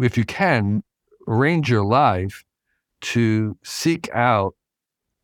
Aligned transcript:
if 0.00 0.16
you 0.16 0.24
can, 0.24 0.82
arrange 1.26 1.70
your 1.70 1.84
life 1.84 2.44
to 3.00 3.56
seek 3.62 4.08
out 4.14 4.54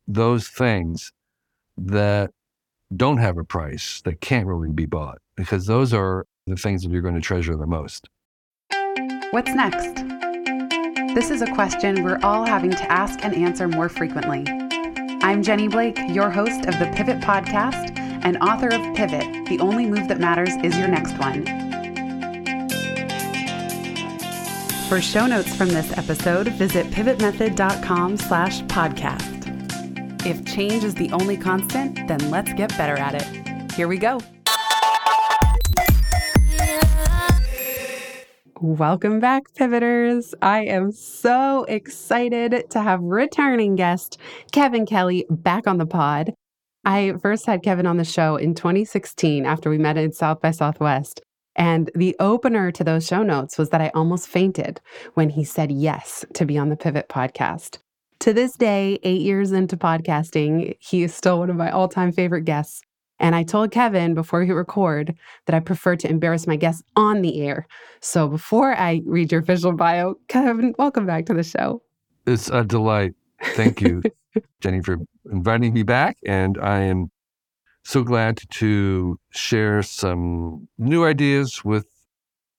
those 0.07 0.47
things 0.47 1.11
that 1.77 2.31
don't 2.95 3.17
have 3.17 3.37
a 3.37 3.43
price, 3.43 4.01
that 4.03 4.21
can't 4.21 4.45
really 4.45 4.71
be 4.71 4.85
bought, 4.85 5.19
because 5.35 5.65
those 5.65 5.93
are 5.93 6.25
the 6.47 6.55
things 6.55 6.83
that 6.83 6.91
you're 6.91 7.01
going 7.01 7.15
to 7.15 7.21
treasure 7.21 7.55
the 7.55 7.65
most. 7.65 8.09
What's 9.31 9.53
next? 9.53 9.95
This 11.15 11.31
is 11.31 11.41
a 11.41 11.47
question 11.53 12.03
we're 12.03 12.19
all 12.23 12.45
having 12.45 12.71
to 12.71 12.91
ask 12.91 13.23
and 13.23 13.33
answer 13.33 13.67
more 13.67 13.89
frequently. 13.89 14.45
I'm 15.23 15.43
Jenny 15.43 15.67
Blake, 15.67 15.97
your 16.09 16.29
host 16.29 16.65
of 16.65 16.79
the 16.79 16.91
Pivot 16.95 17.19
Podcast 17.19 17.97
and 17.97 18.37
author 18.37 18.67
of 18.67 18.95
Pivot 18.95 19.45
The 19.47 19.59
Only 19.59 19.85
Move 19.85 20.07
That 20.07 20.19
Matters 20.19 20.55
Is 20.63 20.77
Your 20.77 20.87
Next 20.87 21.17
One. 21.17 21.70
For 24.91 24.99
show 24.99 25.25
notes 25.25 25.55
from 25.55 25.69
this 25.69 25.97
episode, 25.97 26.49
visit 26.49 26.85
pivotmethod.com 26.87 28.17
slash 28.17 28.61
podcast. 28.63 30.25
If 30.25 30.43
change 30.43 30.83
is 30.83 30.95
the 30.95 31.09
only 31.13 31.37
constant, 31.37 32.09
then 32.09 32.29
let's 32.29 32.51
get 32.51 32.77
better 32.77 32.97
at 32.97 33.15
it. 33.15 33.71
Here 33.71 33.87
we 33.87 33.97
go. 33.97 34.19
Welcome 38.59 39.21
back, 39.21 39.43
Pivoters. 39.55 40.35
I 40.41 40.65
am 40.65 40.91
so 40.91 41.63
excited 41.69 42.69
to 42.71 42.81
have 42.81 42.99
returning 43.01 43.77
guest 43.77 44.17
Kevin 44.51 44.85
Kelly 44.85 45.25
back 45.29 45.67
on 45.67 45.77
the 45.77 45.85
pod. 45.85 46.33
I 46.83 47.13
first 47.21 47.45
had 47.45 47.63
Kevin 47.63 47.85
on 47.85 47.95
the 47.95 48.03
show 48.03 48.35
in 48.35 48.55
2016 48.55 49.45
after 49.45 49.69
we 49.69 49.77
met 49.77 49.95
in 49.95 50.11
South 50.11 50.41
by 50.41 50.51
Southwest. 50.51 51.21
And 51.55 51.91
the 51.95 52.15
opener 52.19 52.71
to 52.71 52.83
those 52.83 53.05
show 53.05 53.23
notes 53.23 53.57
was 53.57 53.69
that 53.69 53.81
I 53.81 53.91
almost 53.93 54.27
fainted 54.27 54.79
when 55.15 55.29
he 55.29 55.43
said 55.43 55.71
yes 55.71 56.25
to 56.33 56.45
be 56.45 56.57
on 56.57 56.69
the 56.69 56.77
Pivot 56.77 57.09
podcast. 57.09 57.79
To 58.19 58.33
this 58.33 58.55
day, 58.55 58.99
eight 59.03 59.21
years 59.21 59.51
into 59.51 59.75
podcasting, 59.75 60.75
he 60.79 61.03
is 61.03 61.13
still 61.13 61.39
one 61.39 61.49
of 61.49 61.55
my 61.55 61.71
all 61.71 61.87
time 61.87 62.11
favorite 62.11 62.45
guests. 62.45 62.81
And 63.19 63.35
I 63.35 63.43
told 63.43 63.71
Kevin 63.71 64.13
before 64.15 64.41
we 64.41 64.51
record 64.51 65.15
that 65.45 65.55
I 65.55 65.59
prefer 65.59 65.95
to 65.95 66.09
embarrass 66.09 66.47
my 66.47 66.55
guests 66.55 66.83
on 66.95 67.21
the 67.21 67.41
air. 67.41 67.67
So 67.99 68.27
before 68.27 68.75
I 68.75 69.01
read 69.05 69.31
your 69.31 69.41
official 69.41 69.73
bio, 69.73 70.15
Kevin, 70.27 70.73
welcome 70.79 71.05
back 71.05 71.27
to 71.27 71.33
the 71.33 71.43
show. 71.43 71.83
It's 72.25 72.49
a 72.49 72.63
delight. 72.63 73.13
Thank 73.55 73.81
you, 73.81 74.01
Jenny, 74.61 74.81
for 74.81 74.97
inviting 75.31 75.73
me 75.73 75.83
back. 75.83 76.17
And 76.25 76.57
I 76.59 76.81
am 76.81 77.11
so 77.83 78.03
glad 78.03 78.39
to 78.49 79.19
share 79.31 79.83
some 79.83 80.67
new 80.77 81.05
ideas 81.05 81.63
with 81.65 81.85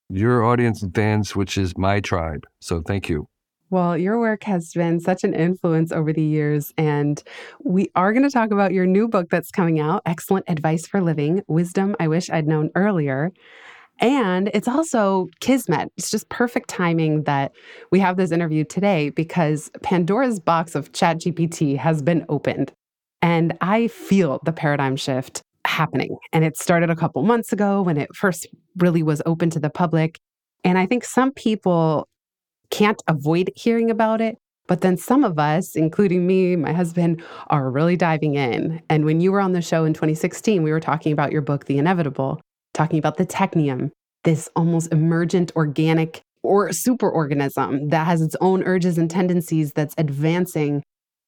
your 0.08 0.44
audience 0.44 0.82
and 0.82 0.94
fans, 0.94 1.34
which 1.34 1.56
is 1.56 1.76
my 1.76 2.00
tribe. 2.00 2.46
So 2.60 2.82
thank 2.82 3.08
you. 3.08 3.28
Well, 3.70 3.96
your 3.96 4.20
work 4.20 4.44
has 4.44 4.72
been 4.74 5.00
such 5.00 5.24
an 5.24 5.32
influence 5.32 5.92
over 5.92 6.12
the 6.12 6.22
years. 6.22 6.74
And 6.76 7.22
we 7.64 7.90
are 7.94 8.12
going 8.12 8.24
to 8.24 8.30
talk 8.30 8.50
about 8.50 8.72
your 8.72 8.84
new 8.84 9.08
book 9.08 9.30
that's 9.30 9.50
coming 9.50 9.80
out 9.80 10.02
Excellent 10.04 10.44
Advice 10.48 10.86
for 10.86 11.00
Living 11.00 11.42
Wisdom 11.48 11.96
I 11.98 12.08
Wish 12.08 12.28
I'd 12.28 12.46
Known 12.46 12.70
Earlier. 12.74 13.32
And 13.98 14.50
it's 14.52 14.68
also 14.68 15.28
Kismet. 15.40 15.90
It's 15.96 16.10
just 16.10 16.28
perfect 16.28 16.68
timing 16.68 17.22
that 17.22 17.52
we 17.90 17.98
have 18.00 18.18
this 18.18 18.30
interview 18.30 18.64
today 18.64 19.08
because 19.08 19.70
Pandora's 19.82 20.38
box 20.38 20.74
of 20.74 20.92
ChatGPT 20.92 21.78
has 21.78 22.02
been 22.02 22.26
opened. 22.28 22.72
And 23.22 23.56
I 23.60 23.88
feel 23.88 24.40
the 24.44 24.52
paradigm 24.52 24.96
shift 24.96 25.42
happening. 25.64 26.16
And 26.32 26.44
it 26.44 26.56
started 26.56 26.90
a 26.90 26.96
couple 26.96 27.22
months 27.22 27.52
ago 27.52 27.82
when 27.82 27.96
it 27.96 28.14
first 28.14 28.46
really 28.76 29.02
was 29.02 29.22
open 29.24 29.48
to 29.50 29.60
the 29.60 29.70
public. 29.70 30.18
And 30.64 30.76
I 30.76 30.86
think 30.86 31.04
some 31.04 31.32
people 31.32 32.08
can't 32.70 33.00
avoid 33.06 33.50
hearing 33.54 33.90
about 33.90 34.20
it. 34.20 34.36
But 34.68 34.80
then 34.80 34.96
some 34.96 35.24
of 35.24 35.38
us, 35.38 35.74
including 35.74 36.26
me, 36.26 36.56
my 36.56 36.72
husband, 36.72 37.22
are 37.48 37.70
really 37.70 37.96
diving 37.96 38.34
in. 38.34 38.80
And 38.88 39.04
when 39.04 39.20
you 39.20 39.32
were 39.32 39.40
on 39.40 39.52
the 39.52 39.62
show 39.62 39.84
in 39.84 39.92
2016, 39.92 40.62
we 40.62 40.70
were 40.70 40.80
talking 40.80 41.12
about 41.12 41.32
your 41.32 41.42
book, 41.42 41.66
The 41.66 41.78
Inevitable, 41.78 42.40
talking 42.72 42.98
about 42.98 43.16
the 43.16 43.26
technium, 43.26 43.90
this 44.24 44.48
almost 44.56 44.92
emergent 44.92 45.52
organic 45.56 46.22
or 46.42 46.70
superorganism 46.70 47.90
that 47.90 48.06
has 48.06 48.22
its 48.22 48.36
own 48.40 48.62
urges 48.64 48.98
and 48.98 49.10
tendencies 49.10 49.72
that's 49.72 49.94
advancing 49.98 50.82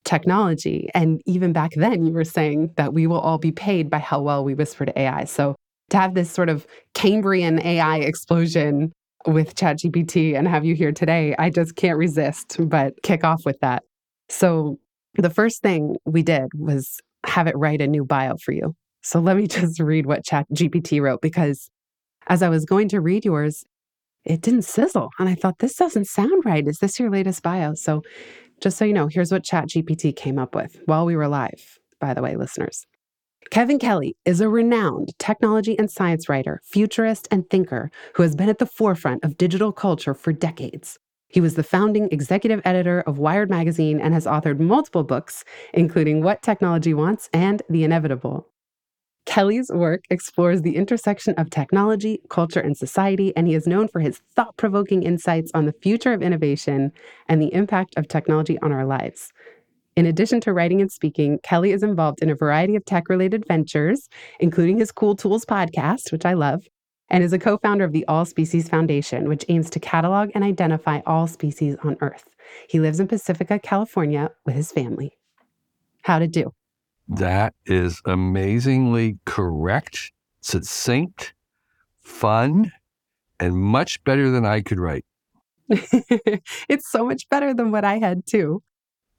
technology. 0.04 0.88
And 0.94 1.20
even 1.26 1.52
back 1.52 1.72
then, 1.76 2.04
you 2.04 2.12
were 2.12 2.24
saying 2.24 2.72
that 2.76 2.92
we 2.92 3.06
will 3.06 3.20
all 3.20 3.38
be 3.38 3.52
paid 3.52 3.90
by 3.90 3.98
how 3.98 4.20
well 4.20 4.44
we 4.44 4.54
whisper 4.54 4.84
to 4.84 4.98
AI. 4.98 5.24
So 5.24 5.56
to 5.90 5.96
have 5.96 6.14
this 6.14 6.30
sort 6.30 6.48
of 6.48 6.66
Cambrian 6.94 7.60
AI 7.64 7.98
explosion 7.98 8.92
with 9.26 9.54
ChatGPT 9.54 10.36
and 10.36 10.46
have 10.46 10.64
you 10.64 10.74
here 10.74 10.92
today, 10.92 11.34
I 11.38 11.50
just 11.50 11.76
can't 11.76 11.98
resist 11.98 12.56
but 12.60 12.94
kick 13.02 13.24
off 13.24 13.42
with 13.44 13.58
that. 13.60 13.82
So, 14.28 14.78
the 15.16 15.30
first 15.30 15.62
thing 15.62 15.96
we 16.04 16.22
did 16.22 16.48
was 16.54 16.98
have 17.24 17.46
it 17.46 17.56
write 17.56 17.80
a 17.80 17.86
new 17.86 18.04
bio 18.04 18.34
for 18.42 18.52
you. 18.52 18.74
So, 19.02 19.20
let 19.20 19.36
me 19.36 19.46
just 19.48 19.80
read 19.80 20.06
what 20.06 20.24
ChatGPT 20.24 21.00
wrote 21.00 21.20
because 21.22 21.68
as 22.26 22.42
I 22.42 22.48
was 22.48 22.64
going 22.64 22.88
to 22.88 23.00
read 23.00 23.24
yours, 23.24 23.64
it 24.24 24.40
didn't 24.40 24.62
sizzle. 24.62 25.10
And 25.18 25.28
I 25.28 25.34
thought, 25.34 25.58
this 25.58 25.76
doesn't 25.76 26.06
sound 26.06 26.44
right. 26.44 26.66
Is 26.66 26.78
this 26.78 26.98
your 26.98 27.10
latest 27.10 27.42
bio? 27.42 27.74
So, 27.74 28.02
just 28.64 28.78
so 28.78 28.86
you 28.86 28.94
know, 28.94 29.08
here's 29.08 29.30
what 29.30 29.44
ChatGPT 29.44 30.16
came 30.16 30.38
up 30.38 30.54
with 30.54 30.80
while 30.86 31.04
we 31.04 31.14
were 31.14 31.28
live, 31.28 31.78
by 32.00 32.14
the 32.14 32.22
way, 32.22 32.34
listeners. 32.34 32.86
Kevin 33.50 33.78
Kelly 33.78 34.16
is 34.24 34.40
a 34.40 34.48
renowned 34.48 35.12
technology 35.18 35.78
and 35.78 35.90
science 35.90 36.30
writer, 36.30 36.62
futurist, 36.64 37.28
and 37.30 37.48
thinker 37.50 37.90
who 38.14 38.22
has 38.22 38.34
been 38.34 38.48
at 38.48 38.56
the 38.56 38.64
forefront 38.64 39.22
of 39.22 39.36
digital 39.36 39.70
culture 39.70 40.14
for 40.14 40.32
decades. 40.32 40.98
He 41.28 41.42
was 41.42 41.56
the 41.56 41.62
founding 41.62 42.08
executive 42.10 42.62
editor 42.64 43.02
of 43.02 43.18
Wired 43.18 43.50
magazine 43.50 44.00
and 44.00 44.14
has 44.14 44.24
authored 44.24 44.60
multiple 44.60 45.04
books, 45.04 45.44
including 45.74 46.22
What 46.22 46.40
Technology 46.40 46.94
Wants 46.94 47.28
and 47.34 47.60
The 47.68 47.84
Inevitable. 47.84 48.48
Kelly's 49.26 49.70
work 49.72 50.04
explores 50.10 50.62
the 50.62 50.76
intersection 50.76 51.34
of 51.34 51.50
technology, 51.50 52.20
culture, 52.28 52.60
and 52.60 52.76
society, 52.76 53.34
and 53.36 53.48
he 53.48 53.54
is 53.54 53.66
known 53.66 53.88
for 53.88 54.00
his 54.00 54.20
thought 54.36 54.56
provoking 54.56 55.02
insights 55.02 55.50
on 55.54 55.64
the 55.64 55.72
future 55.72 56.12
of 56.12 56.22
innovation 56.22 56.92
and 57.28 57.40
the 57.40 57.52
impact 57.52 57.94
of 57.96 58.06
technology 58.06 58.58
on 58.60 58.70
our 58.70 58.84
lives. 58.84 59.32
In 59.96 60.06
addition 60.06 60.40
to 60.42 60.52
writing 60.52 60.80
and 60.80 60.90
speaking, 60.90 61.38
Kelly 61.42 61.70
is 61.72 61.82
involved 61.82 62.20
in 62.20 62.28
a 62.28 62.34
variety 62.34 62.76
of 62.76 62.84
tech 62.84 63.08
related 63.08 63.44
ventures, 63.46 64.08
including 64.40 64.78
his 64.78 64.92
Cool 64.92 65.16
Tools 65.16 65.44
podcast, 65.44 66.10
which 66.12 66.26
I 66.26 66.34
love, 66.34 66.66
and 67.08 67.22
is 67.22 67.32
a 67.32 67.38
co 67.38 67.56
founder 67.58 67.84
of 67.84 67.92
the 67.92 68.04
All 68.06 68.24
Species 68.24 68.68
Foundation, 68.68 69.28
which 69.28 69.44
aims 69.48 69.70
to 69.70 69.80
catalog 69.80 70.30
and 70.34 70.42
identify 70.42 71.00
all 71.06 71.26
species 71.28 71.76
on 71.82 71.96
Earth. 72.00 72.24
He 72.68 72.80
lives 72.80 73.00
in 73.00 73.08
Pacifica, 73.08 73.58
California 73.58 74.30
with 74.44 74.56
his 74.56 74.72
family. 74.72 75.12
How 76.02 76.18
to 76.18 76.26
do? 76.26 76.52
That 77.08 77.54
is 77.66 78.00
amazingly 78.04 79.18
correct, 79.26 80.12
succinct, 80.40 81.34
fun, 82.00 82.72
and 83.38 83.56
much 83.56 84.02
better 84.04 84.30
than 84.30 84.46
I 84.46 84.62
could 84.62 84.80
write. 84.80 85.04
it's 85.68 86.90
so 86.90 87.04
much 87.04 87.28
better 87.28 87.52
than 87.54 87.70
what 87.70 87.84
I 87.84 87.98
had, 87.98 88.26
too. 88.26 88.62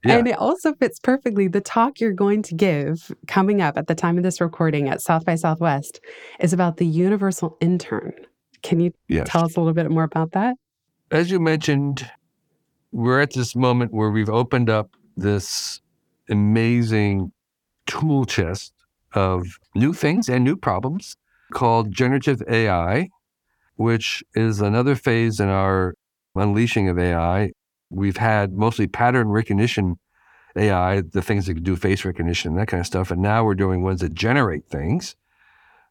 Yeah. 0.04 0.18
And 0.18 0.28
it 0.28 0.38
also 0.38 0.74
fits 0.76 1.00
perfectly. 1.00 1.48
The 1.48 1.62
talk 1.62 2.00
you're 2.00 2.14
going 2.14 2.44
to 2.44 2.56
give 2.56 3.12
coming 3.28 3.62
up 3.62 3.78
at 3.78 3.88
the 3.88 3.96
time 3.96 4.18
of 4.18 4.24
this 4.24 4.40
recording 4.40 4.88
at 4.88 5.02
South 5.02 5.26
by 5.26 5.36
Southwest 5.36 6.00
is 6.40 6.54
about 6.54 6.78
the 6.78 6.86
universal 6.86 7.58
intern. 7.60 8.14
Can 8.62 8.80
you 8.80 8.94
yes. 9.08 9.28
tell 9.30 9.46
us 9.46 9.56
a 9.56 9.60
little 9.60 9.74
bit 9.74 9.90
more 9.90 10.04
about 10.04 10.32
that? 10.34 10.58
As 11.12 11.32
you 11.32 11.40
mentioned, 11.40 12.10
we're 12.92 13.20
at 13.20 13.34
this 13.34 13.56
moment 13.56 13.94
where 13.94 14.12
we've 14.12 14.30
opened 14.30 14.70
up 14.70 14.92
this 15.18 15.82
amazing 16.30 17.32
tool 17.86 18.26
chest 18.26 18.74
of 19.14 19.46
new 19.74 19.94
things 19.94 20.30
and 20.30 20.44
new 20.44 20.56
problems 20.56 21.16
called 21.54 21.92
generative 21.92 22.42
AI, 22.50 23.10
which 23.76 24.24
is 24.34 24.62
another 24.62 24.96
phase 24.96 25.40
in 25.40 25.50
our 25.50 25.96
unleashing 26.36 26.90
of 26.90 27.00
AI 27.00 27.52
we've 27.90 28.18
had 28.18 28.54
mostly 28.54 28.88
pattern 28.88 29.30
recognition 29.30 29.98
AI, 30.58 31.02
the 31.02 31.22
things 31.22 31.46
that 31.46 31.56
can 31.56 31.64
do 31.64 31.76
face 31.76 32.06
recognition, 32.06 32.56
that 32.56 32.68
kind 32.68 32.80
of 32.80 32.88
stuff. 32.88 33.12
And 33.12 33.22
now 33.22 33.44
we're 33.44 33.56
doing 33.56 33.84
ones 33.84 34.02
that 34.02 34.14
generate 34.14 34.68
things. 34.68 35.16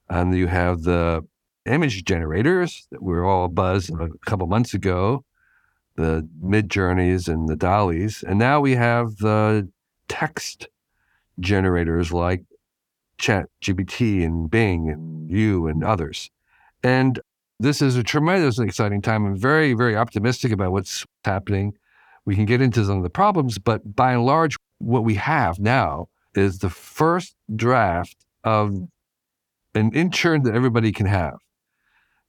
And 0.08 0.34
you 0.34 0.46
have 0.46 0.82
the 0.82 1.26
image 1.66 2.04
generators 2.04 2.86
that 2.90 3.02
we 3.02 3.12
were 3.12 3.24
all 3.24 3.48
buzz 3.48 3.90
a 3.90 4.08
couple 4.26 4.46
months 4.46 4.74
ago, 4.74 5.24
the 5.96 6.28
Midjourneys 6.42 7.28
and 7.28 7.48
the 7.48 7.56
DALL-Es. 7.56 8.22
And 8.22 8.38
now 8.38 8.60
we 8.60 8.74
have 8.74 9.16
the 9.16 9.70
text 10.08 10.68
generators 11.40 12.12
like 12.12 12.42
Chat 13.18 13.48
GPT 13.62 14.24
and 14.24 14.50
Bing 14.50 14.90
and 14.90 15.30
you 15.30 15.66
and 15.66 15.84
others. 15.84 16.30
And 16.82 17.20
this 17.60 17.80
is 17.80 17.96
a 17.96 18.02
tremendously 18.02 18.66
exciting 18.66 19.00
time. 19.00 19.24
I'm 19.24 19.36
very, 19.36 19.74
very 19.74 19.96
optimistic 19.96 20.52
about 20.52 20.72
what's 20.72 21.06
happening. 21.24 21.74
We 22.26 22.34
can 22.34 22.46
get 22.46 22.60
into 22.60 22.84
some 22.84 22.96
of 22.96 23.02
the 23.02 23.10
problems, 23.10 23.58
but 23.58 23.94
by 23.94 24.12
and 24.12 24.24
large, 24.24 24.56
what 24.78 25.04
we 25.04 25.14
have 25.14 25.58
now 25.58 26.08
is 26.34 26.58
the 26.58 26.70
first 26.70 27.34
draft 27.54 28.16
of 28.42 28.74
an 29.74 29.92
intern 29.92 30.42
that 30.42 30.54
everybody 30.54 30.92
can 30.92 31.06
have. 31.06 31.38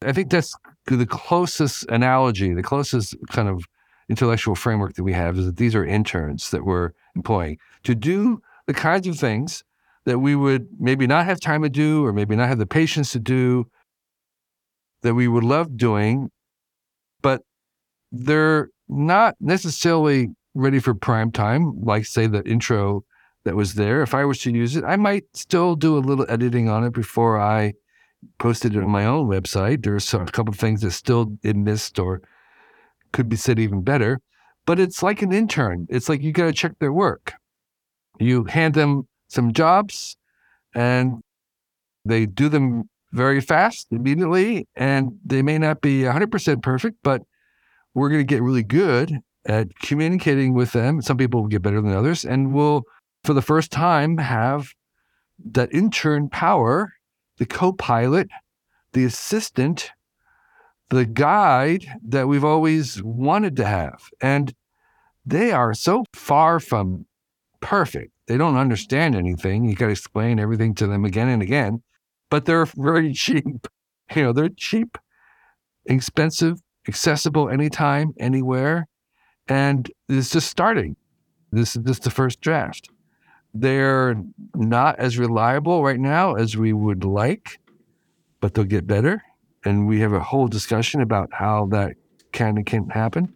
I 0.04 0.12
think 0.12 0.30
that's 0.30 0.56
the 0.86 1.06
closest 1.06 1.86
analogy, 1.90 2.54
the 2.54 2.64
closest 2.64 3.16
kind 3.30 3.48
of 3.48 3.66
intellectual 4.10 4.56
framework 4.56 4.94
that 4.96 5.04
we 5.04 5.14
have 5.14 5.38
is 5.38 5.46
that 5.46 5.58
these 5.58 5.74
are 5.76 5.86
interns 5.86 6.52
that 6.52 6.66
we're 6.66 6.92
employing 7.16 7.58
to 7.84 7.96
do 7.96 8.42
the 8.68 8.74
kinds 8.74 9.08
of 9.08 9.18
things 9.18 9.64
that 10.06 10.20
we 10.20 10.36
would 10.36 10.68
maybe 10.80 11.08
not 11.08 11.26
have 11.26 11.40
time 11.40 11.64
to 11.64 11.70
do 11.70 12.06
or 12.06 12.14
maybe 12.14 12.36
not 12.36 12.48
have 12.48 12.60
the 12.60 12.66
patience 12.66 13.12
to 13.12 13.20
do 13.20 13.66
that 15.02 15.16
we 15.16 15.28
would 15.28 15.44
love 15.44 15.78
doing, 15.78 16.30
but 17.22 17.42
they're 18.12 18.70
not 18.88 19.36
necessarily 19.40 20.30
ready 20.54 20.80
for 20.80 20.94
prime 20.94 21.32
time, 21.32 21.74
like, 21.82 22.06
say, 22.06 22.28
the 22.28 22.44
intro 22.48 23.04
that 23.44 23.56
was 23.56 23.76
there. 23.76 24.02
If 24.02 24.14
I 24.14 24.26
was 24.26 24.40
to 24.40 24.52
use 24.52 24.76
it, 24.76 24.84
I 24.84 24.96
might 24.96 25.26
still 25.34 25.76
do 25.76 25.98
a 25.98 26.00
little 26.00 26.26
editing 26.30 26.70
on 26.70 26.84
it 26.84 26.94
before 26.94 27.40
I 27.40 27.74
posted 28.40 28.76
it 28.76 28.84
on 28.84 28.90
my 28.90 29.06
own 29.06 29.28
website. 29.28 29.84
There's 29.84 30.14
a 30.14 30.26
couple 30.26 30.54
of 30.54 30.60
things 30.60 30.82
that 30.82 30.92
still 30.92 31.38
it 31.44 31.56
missed 31.56 32.00
or 32.00 32.22
could 33.12 33.30
be 33.30 33.36
said 33.36 33.60
even 33.60 33.82
better. 33.82 34.22
But 34.66 34.80
it's 34.80 35.04
like 35.04 35.22
an 35.22 35.32
intern. 35.32 35.86
It's 35.90 36.10
like 36.10 36.24
you 36.24 36.32
got 36.32 36.46
to 36.46 36.54
check 36.54 36.80
their 36.80 36.94
work. 36.94 37.34
You 38.20 38.46
hand 38.46 38.74
them 38.74 39.08
some 39.28 39.54
jobs 39.54 40.18
and 40.74 41.22
they 42.06 42.26
do 42.26 42.50
them 42.50 42.90
very 43.12 43.42
fast 43.42 43.88
immediately. 43.92 44.68
And 44.76 45.18
they 45.26 45.42
may 45.42 45.58
not 45.58 45.82
be 45.82 46.02
100% 46.02 46.62
perfect, 46.62 46.98
but 47.04 47.22
we're 47.94 48.10
going 48.10 48.22
to 48.22 48.26
get 48.26 48.42
really 48.42 48.64
good 48.64 49.20
at 49.46 49.68
communicating 49.80 50.54
with 50.54 50.74
them. 50.74 51.02
Some 51.02 51.18
people 51.18 51.42
will 51.42 51.48
get 51.48 51.62
better 51.62 51.82
than 51.82 51.94
others. 51.94 52.26
And 52.26 52.54
we'll, 52.54 52.84
for 53.24 53.34
the 53.34 53.42
first 53.42 53.72
time, 53.72 54.18
have 54.18 54.70
that 55.52 55.74
intern 55.74 56.30
power, 56.30 56.94
the 57.38 57.46
co 57.46 57.74
pilot, 57.74 58.28
the 58.94 59.06
assistant, 59.06 59.92
the 60.90 61.06
guide 61.06 61.86
that 62.04 62.28
we've 62.28 62.44
always 62.44 63.02
wanted 63.02 63.56
to 63.58 63.66
have. 63.66 64.10
And 64.22 64.54
they 65.26 65.52
are 65.52 65.74
so 65.74 66.06
far 66.14 66.60
from 66.60 67.06
perfect. 67.66 68.12
They 68.28 68.38
don't 68.38 68.58
understand 68.58 69.16
anything. 69.16 69.66
You 69.66 69.76
got 69.76 69.88
to 69.88 69.92
explain 69.92 70.40
everything 70.40 70.76
to 70.76 70.86
them 70.86 71.04
again 71.04 71.30
and 71.30 71.42
again, 71.42 71.82
but 72.30 72.46
they're 72.46 72.66
very 72.78 73.12
cheap. 73.12 73.68
You 74.16 74.22
know, 74.22 74.34
they're 74.34 74.50
cheap, 74.50 75.00
expensive, 75.88 76.62
accessible 76.88 77.50
anytime, 77.50 78.14
anywhere. 78.20 78.88
And 79.48 79.92
it's 80.08 80.30
just 80.30 80.48
starting. 80.48 80.96
This 81.52 81.76
is 81.76 81.82
just 81.84 82.04
the 82.04 82.12
first 82.12 82.40
draft. 82.40 82.90
They're 83.56 84.16
not 84.54 85.00
as 85.00 85.18
reliable 85.18 85.84
right 85.84 86.00
now 86.00 86.36
as 86.36 86.56
we 86.56 86.72
would 86.72 87.04
like, 87.04 87.60
but 88.42 88.54
they'll 88.54 88.66
get 88.66 88.86
better. 88.86 89.24
And 89.64 89.88
we 89.88 90.02
have 90.02 90.14
a 90.14 90.20
whole 90.20 90.48
discussion 90.48 91.02
about 91.02 91.30
how 91.34 91.66
that 91.72 91.96
can 92.32 92.58
and 92.58 92.66
can't 92.66 92.92
happen. 92.92 93.34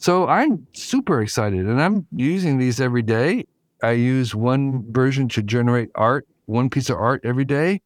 So 0.00 0.26
I'm 0.28 0.66
super 0.72 1.20
excited 1.20 1.66
and 1.66 1.80
I'm 1.80 2.06
using 2.16 2.56
these 2.56 2.80
every 2.80 3.02
day. 3.02 3.44
I 3.82 3.90
use 3.90 4.34
one 4.34 4.90
version 4.90 5.28
to 5.28 5.42
generate 5.42 5.90
art, 5.94 6.26
one 6.46 6.70
piece 6.70 6.88
of 6.88 6.96
art 6.96 7.20
every 7.22 7.44
day. 7.44 7.82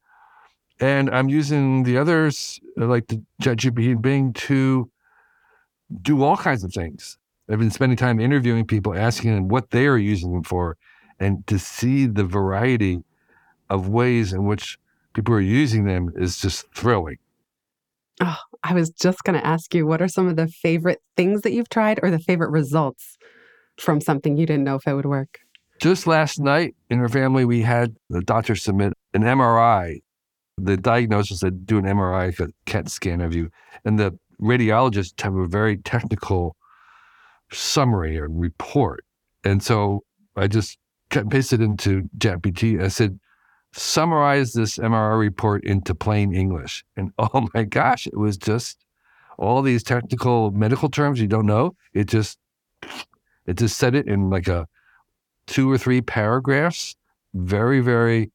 And 0.78 1.10
I'm 1.10 1.28
using 1.28 1.82
the 1.82 1.98
others, 1.98 2.60
uh, 2.80 2.86
like 2.86 3.08
the 3.08 3.20
ChatGPT 3.42 3.90
and 3.90 4.02
Bing, 4.02 4.32
to 4.32 4.88
do 6.02 6.22
all 6.22 6.36
kinds 6.36 6.62
of 6.62 6.72
things. 6.72 7.18
I've 7.50 7.58
been 7.58 7.72
spending 7.72 7.96
time 7.96 8.20
interviewing 8.20 8.64
people, 8.64 8.96
asking 8.96 9.34
them 9.34 9.48
what 9.48 9.70
they 9.70 9.88
are 9.88 9.98
using 9.98 10.32
them 10.32 10.44
for, 10.44 10.76
and 11.18 11.44
to 11.48 11.58
see 11.58 12.06
the 12.06 12.24
variety 12.24 13.02
of 13.70 13.88
ways 13.88 14.32
in 14.32 14.46
which 14.46 14.78
people 15.14 15.34
are 15.34 15.40
using 15.40 15.84
them 15.84 16.12
is 16.16 16.38
just 16.38 16.72
thrilling. 16.72 17.18
Oh, 18.20 18.38
I 18.62 18.74
was 18.74 18.90
just 18.90 19.24
going 19.24 19.38
to 19.38 19.46
ask 19.46 19.74
you 19.74 19.86
what 19.86 20.00
are 20.00 20.08
some 20.08 20.28
of 20.28 20.36
the 20.36 20.46
favorite 20.46 21.00
things 21.16 21.42
that 21.42 21.52
you've 21.52 21.68
tried 21.68 22.00
or 22.02 22.10
the 22.10 22.18
favorite 22.18 22.50
results 22.50 23.16
from 23.78 24.00
something 24.00 24.36
you 24.36 24.46
didn't 24.46 24.64
know 24.64 24.76
if 24.76 24.86
it 24.86 24.94
would 24.94 25.06
work? 25.06 25.40
Just 25.80 26.06
last 26.06 26.38
night 26.38 26.74
in 26.88 27.00
our 27.00 27.08
family, 27.08 27.44
we 27.44 27.62
had 27.62 27.96
the 28.08 28.20
doctor 28.20 28.54
submit 28.54 28.92
an 29.12 29.22
MRI. 29.22 30.00
The 30.56 30.76
diagnosis 30.76 31.40
that 31.40 31.66
do 31.66 31.78
an 31.78 31.84
MRI, 31.84 32.38
a 32.38 32.48
CAT 32.64 32.88
scan 32.88 33.20
of 33.20 33.34
you, 33.34 33.50
and 33.84 33.98
the 33.98 34.16
radiologists 34.40 35.20
have 35.22 35.34
a 35.34 35.48
very 35.48 35.78
technical 35.78 36.54
summary 37.50 38.18
or 38.18 38.28
report. 38.28 39.04
And 39.42 39.62
so 39.62 40.04
I 40.36 40.46
just 40.46 40.78
cut 41.10 41.28
pasted 41.28 41.60
into 41.60 42.08
ChatGPT. 42.18 42.80
I 42.82 42.88
said, 42.88 43.18
summarize 43.76 44.52
this 44.52 44.78
MRI 44.78 45.18
report 45.18 45.64
into 45.64 45.94
plain 45.94 46.34
English. 46.34 46.84
And 46.96 47.12
oh 47.18 47.48
my 47.54 47.64
gosh, 47.64 48.06
it 48.06 48.16
was 48.16 48.36
just 48.36 48.78
all 49.38 49.62
these 49.62 49.82
technical 49.82 50.50
medical 50.52 50.88
terms 50.88 51.20
you 51.20 51.26
don't 51.26 51.46
know. 51.46 51.74
It 51.92 52.06
just 52.06 52.38
it 53.46 53.56
just 53.56 53.76
said 53.76 53.94
it 53.94 54.06
in 54.06 54.30
like 54.30 54.48
a 54.48 54.66
two 55.46 55.70
or 55.70 55.76
three 55.76 56.00
paragraphs, 56.00 56.96
very, 57.34 57.80
very 57.80 58.30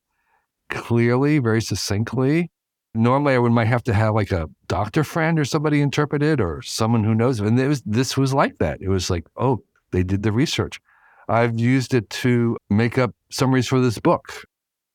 clearly, 0.70 1.40
very 1.40 1.62
succinctly. 1.62 2.52
Normally 2.94 3.34
I 3.36 3.38
would 3.38 3.52
might 3.52 3.68
have 3.68 3.84
to 3.84 3.94
have 3.94 4.14
like 4.14 4.32
a 4.32 4.50
doctor 4.68 5.04
friend 5.04 5.40
or 5.40 5.46
somebody 5.46 5.82
interpret 5.82 6.22
it 6.22 6.42
or 6.42 6.62
someone 6.62 7.04
who 7.04 7.16
knows. 7.16 7.40
And 7.40 7.60
it 7.60 7.68
was 7.68 7.82
this 7.86 8.18
was 8.18 8.34
like 8.34 8.58
that. 8.60 8.82
It 8.82 8.90
was 8.90 9.10
like, 9.10 9.26
oh, 9.38 9.64
they 9.92 10.04
did 10.04 10.24
the 10.24 10.32
research. 10.32 10.80
I've 11.28 11.60
used 11.60 11.94
it 11.94 12.10
to 12.10 12.58
make 12.72 12.98
up 12.98 13.14
summaries 13.30 13.68
for 13.68 13.80
this 13.80 14.00
book 14.00 14.46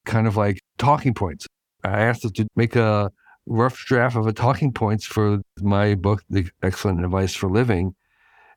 kind 0.05 0.27
of 0.27 0.37
like 0.37 0.61
talking 0.79 1.15
points. 1.15 1.47
I 1.83 2.01
asked 2.01 2.25
it 2.25 2.35
to 2.35 2.47
make 2.57 2.77
a 2.77 3.11
rough 3.47 3.79
draft 3.85 4.17
of 4.17 4.27
a 4.27 4.33
talking 4.33 4.73
points 4.73 5.05
for 5.05 5.41
my 5.61 5.95
book, 5.95 6.23
The 6.31 6.49
Excellent 6.63 7.05
Advice 7.05 7.35
for 7.35 7.51
Living. 7.51 7.95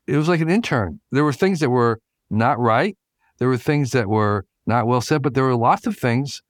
It 0.07 0.15
was 0.15 0.29
like 0.29 0.39
an 0.39 0.49
intern. 0.49 0.99
There 1.11 1.23
were 1.23 1.33
things 1.33 1.59
that 1.59 1.69
were 1.69 1.99
not 2.29 2.59
right. 2.59 2.97
There 3.39 3.47
were 3.47 3.57
things 3.57 3.91
that 3.91 4.07
were 4.07 4.45
not 4.65 4.87
well 4.87 5.01
said, 5.01 5.21
but 5.21 5.33
there 5.33 5.43
were 5.43 5.55
lots 5.55 5.85
of 5.85 5.97
things 5.97 6.41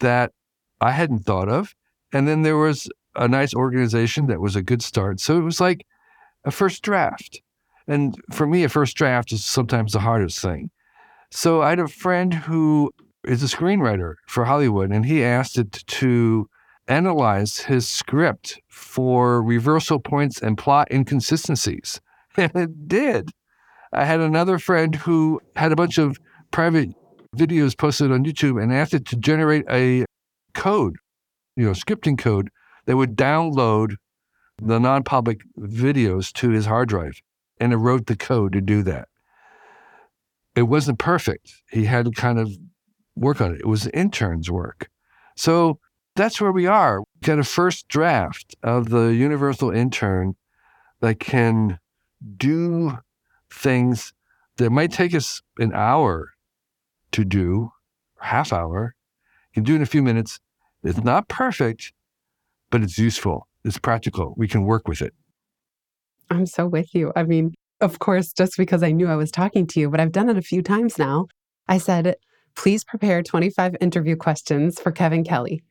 that 0.00 0.32
I 0.80 0.92
hadn't 0.92 1.20
thought 1.20 1.48
of. 1.48 1.74
And 2.12 2.28
then 2.28 2.42
there 2.42 2.56
was 2.56 2.88
a 3.16 3.28
nice 3.28 3.54
organization 3.54 4.26
that 4.26 4.40
was 4.40 4.56
a 4.56 4.62
good 4.62 4.82
start. 4.82 5.20
So 5.20 5.38
it 5.38 5.42
was 5.42 5.60
like 5.60 5.86
a 6.44 6.50
first 6.50 6.82
draft. 6.82 7.40
And 7.86 8.20
for 8.32 8.46
me, 8.46 8.64
a 8.64 8.68
first 8.68 8.96
draft 8.96 9.32
is 9.32 9.44
sometimes 9.44 9.92
the 9.92 10.00
hardest 10.00 10.40
thing. 10.40 10.70
So 11.30 11.62
I 11.62 11.70
had 11.70 11.80
a 11.80 11.88
friend 11.88 12.32
who 12.32 12.92
is 13.24 13.42
a 13.42 13.56
screenwriter 13.56 14.14
for 14.26 14.44
Hollywood, 14.44 14.90
and 14.90 15.06
he 15.06 15.24
asked 15.24 15.58
it 15.58 15.72
to 15.72 16.48
analyze 16.86 17.60
his 17.60 17.88
script 17.88 18.60
for 18.68 19.42
reversal 19.42 19.98
points 20.00 20.40
and 20.40 20.56
plot 20.58 20.88
inconsistencies. 20.90 22.00
And 22.36 22.54
it 22.54 22.86
did. 22.86 23.30
I 23.92 24.04
had 24.04 24.20
another 24.20 24.60
friend 24.60 24.94
who 24.94 25.40
had 25.56 25.72
a 25.72 25.76
bunch 25.76 25.98
of 25.98 26.18
private 26.52 26.90
videos 27.36 27.76
posted 27.76 28.12
on 28.12 28.24
YouTube 28.24 28.62
and 28.62 28.72
asked 28.72 28.94
it 28.94 29.06
to 29.06 29.16
generate 29.16 29.64
a 29.68 30.04
code, 30.54 30.96
you 31.56 31.64
know, 31.64 31.72
scripting 31.72 32.16
code 32.16 32.50
that 32.86 32.96
would 32.96 33.16
download 33.16 33.96
the 34.62 34.78
non 34.78 35.02
public 35.02 35.40
videos 35.58 36.32
to 36.34 36.50
his 36.50 36.66
hard 36.66 36.88
drive. 36.88 37.20
And 37.58 37.72
it 37.72 37.76
wrote 37.76 38.06
the 38.06 38.16
code 38.16 38.52
to 38.52 38.60
do 38.60 38.84
that. 38.84 39.08
It 40.54 40.62
wasn't 40.62 41.00
perfect. 41.00 41.54
He 41.70 41.86
had 41.86 42.14
kind 42.14 42.38
of 42.38 42.50
work 43.18 43.40
on 43.40 43.54
it. 43.54 43.60
It 43.60 43.66
was 43.66 43.86
interns' 43.88 44.50
work. 44.50 44.88
So 45.36 45.78
that's 46.16 46.40
where 46.40 46.52
we 46.52 46.66
are. 46.66 47.00
We 47.00 47.26
got 47.26 47.38
a 47.38 47.44
first 47.44 47.88
draft 47.88 48.56
of 48.62 48.90
the 48.90 49.08
universal 49.08 49.70
intern 49.70 50.34
that 51.00 51.20
can 51.20 51.78
do 52.36 52.98
things 53.50 54.12
that 54.56 54.70
might 54.70 54.92
take 54.92 55.14
us 55.14 55.40
an 55.58 55.72
hour 55.72 56.30
to 57.12 57.24
do, 57.24 57.70
half 58.20 58.52
hour. 58.52 58.94
Can 59.54 59.62
do 59.64 59.74
in 59.74 59.82
a 59.82 59.86
few 59.86 60.02
minutes. 60.02 60.40
It's 60.84 61.02
not 61.02 61.28
perfect, 61.28 61.92
but 62.70 62.82
it's 62.82 62.98
useful. 62.98 63.48
It's 63.64 63.78
practical. 63.78 64.34
We 64.36 64.46
can 64.46 64.64
work 64.64 64.86
with 64.86 65.02
it. 65.02 65.14
I'm 66.30 66.46
so 66.46 66.66
with 66.66 66.94
you. 66.94 67.12
I 67.16 67.22
mean, 67.22 67.54
of 67.80 67.98
course, 67.98 68.32
just 68.32 68.56
because 68.56 68.82
I 68.82 68.92
knew 68.92 69.08
I 69.08 69.16
was 69.16 69.30
talking 69.30 69.66
to 69.68 69.80
you, 69.80 69.88
but 69.90 70.00
I've 70.00 70.12
done 70.12 70.28
it 70.28 70.36
a 70.36 70.42
few 70.42 70.62
times 70.62 70.98
now. 70.98 71.26
I 71.68 71.78
said, 71.78 72.16
please 72.58 72.84
prepare 72.84 73.22
25 73.22 73.76
interview 73.80 74.16
questions 74.16 74.80
for 74.80 74.90
Kevin 74.90 75.24
Kelly. 75.24 75.62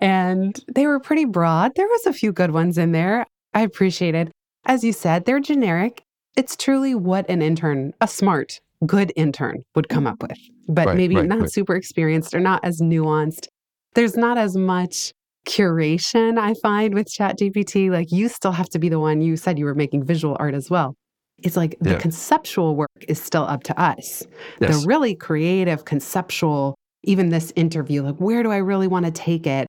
And 0.00 0.58
they 0.74 0.86
were 0.86 0.98
pretty 0.98 1.24
broad. 1.24 1.72
There 1.76 1.86
was 1.86 2.04
a 2.04 2.12
few 2.12 2.32
good 2.32 2.50
ones 2.50 2.76
in 2.76 2.92
there. 2.92 3.24
I 3.54 3.62
appreciated. 3.62 4.30
As 4.66 4.82
you 4.82 4.92
said, 4.92 5.24
they're 5.24 5.40
generic. 5.40 6.02
It's 6.36 6.56
truly 6.56 6.94
what 6.94 7.28
an 7.30 7.42
intern, 7.42 7.92
a 8.00 8.08
smart, 8.08 8.60
good 8.84 9.12
intern 9.16 9.62
would 9.76 9.88
come 9.88 10.06
up 10.06 10.20
with, 10.20 10.38
but 10.68 10.88
right, 10.88 10.96
maybe 10.96 11.16
right, 11.16 11.26
not 11.26 11.40
right. 11.40 11.52
super 11.52 11.76
experienced 11.76 12.34
or 12.34 12.40
not 12.40 12.64
as 12.64 12.80
nuanced. 12.80 13.46
There's 13.94 14.16
not 14.16 14.36
as 14.36 14.56
much 14.56 15.12
curation 15.46 16.38
I 16.38 16.54
find 16.54 16.94
with 16.94 17.08
ChatGPT. 17.08 17.90
Like 17.90 18.10
you 18.10 18.28
still 18.28 18.52
have 18.52 18.68
to 18.70 18.78
be 18.78 18.88
the 18.88 19.00
one 19.00 19.20
you 19.20 19.36
said 19.36 19.58
you 19.58 19.64
were 19.64 19.74
making 19.74 20.04
visual 20.04 20.36
art 20.40 20.54
as 20.54 20.70
well. 20.70 20.96
It's 21.42 21.56
like 21.56 21.76
the 21.80 21.92
yeah. 21.92 21.98
conceptual 21.98 22.76
work 22.76 22.90
is 23.08 23.22
still 23.22 23.44
up 23.44 23.62
to 23.64 23.80
us. 23.80 24.24
Yes. 24.60 24.80
The 24.80 24.86
really 24.86 25.14
creative, 25.14 25.84
conceptual, 25.84 26.74
even 27.04 27.30
this 27.30 27.52
interview, 27.56 28.02
like 28.02 28.16
where 28.16 28.42
do 28.42 28.50
I 28.50 28.58
really 28.58 28.88
want 28.88 29.06
to 29.06 29.12
take 29.12 29.46
it? 29.46 29.66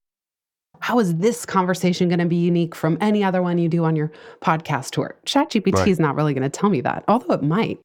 how 0.84 1.00
is 1.00 1.16
this 1.16 1.46
conversation 1.46 2.10
going 2.10 2.20
to 2.20 2.26
be 2.26 2.36
unique 2.36 2.76
from 2.76 2.98
any 3.00 3.24
other 3.24 3.42
one 3.42 3.58
you 3.58 3.70
do 3.70 3.86
on 3.86 3.96
your 3.96 4.12
podcast 4.42 4.90
tour? 4.90 5.16
ChatGPT 5.26 5.76
right. 5.76 5.88
is 5.88 5.98
not 5.98 6.14
really 6.14 6.34
going 6.34 6.44
to 6.44 6.50
tell 6.50 6.70
me 6.70 6.82
that, 6.82 7.06
although 7.08 7.36
it 7.36 7.42
might. 7.42 7.80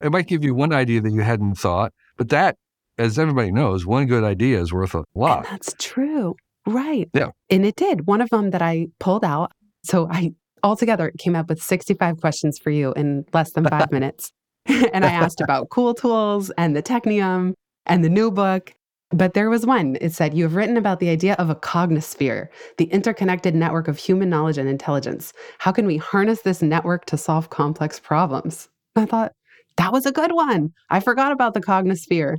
It 0.00 0.12
might 0.12 0.28
give 0.28 0.44
you 0.44 0.54
one 0.54 0.72
idea 0.72 1.00
that 1.00 1.10
you 1.10 1.22
hadn't 1.22 1.56
thought, 1.56 1.92
but 2.16 2.28
that, 2.28 2.54
as 2.98 3.18
everybody 3.18 3.50
knows, 3.50 3.84
one 3.84 4.06
good 4.06 4.22
idea 4.22 4.60
is 4.60 4.72
worth 4.72 4.94
a 4.94 5.02
lot. 5.16 5.38
And 5.38 5.46
that's 5.46 5.74
true. 5.80 6.36
Right. 6.68 7.10
Yeah. 7.12 7.30
And 7.50 7.66
it 7.66 7.74
did. 7.74 8.06
One 8.06 8.20
of 8.20 8.30
them 8.30 8.50
that 8.50 8.62
I 8.62 8.86
pulled 9.00 9.24
out. 9.24 9.50
So 9.82 10.06
I 10.08 10.32
altogether 10.62 11.08
it 11.08 11.18
came 11.18 11.36
up 11.36 11.48
with 11.48 11.62
65 11.62 12.20
questions 12.20 12.58
for 12.58 12.70
you 12.70 12.92
in 12.94 13.24
less 13.32 13.52
than 13.52 13.64
five 13.64 13.90
minutes. 13.92 14.32
and 14.66 15.04
I 15.04 15.10
asked 15.10 15.40
about 15.40 15.70
cool 15.70 15.94
tools 15.94 16.50
and 16.58 16.74
the 16.74 16.82
Technium 16.82 17.54
and 17.86 18.04
the 18.04 18.08
new 18.08 18.30
book. 18.30 18.74
But 19.10 19.34
there 19.34 19.48
was 19.48 19.64
one. 19.64 19.96
It 20.00 20.12
said, 20.12 20.34
You 20.34 20.42
have 20.42 20.56
written 20.56 20.76
about 20.76 20.98
the 20.98 21.08
idea 21.08 21.34
of 21.34 21.48
a 21.48 21.54
cognosphere, 21.54 22.48
the 22.76 22.86
interconnected 22.86 23.54
network 23.54 23.86
of 23.86 23.98
human 23.98 24.28
knowledge 24.28 24.58
and 24.58 24.68
intelligence. 24.68 25.32
How 25.58 25.70
can 25.70 25.86
we 25.86 25.96
harness 25.96 26.42
this 26.42 26.60
network 26.60 27.04
to 27.06 27.16
solve 27.16 27.50
complex 27.50 28.00
problems? 28.00 28.68
I 28.96 29.06
thought, 29.06 29.32
that 29.76 29.92
was 29.92 30.06
a 30.06 30.12
good 30.12 30.32
one. 30.32 30.72
I 30.90 31.00
forgot 31.00 31.32
about 31.32 31.54
the 31.54 31.60
cognosphere. 31.60 32.38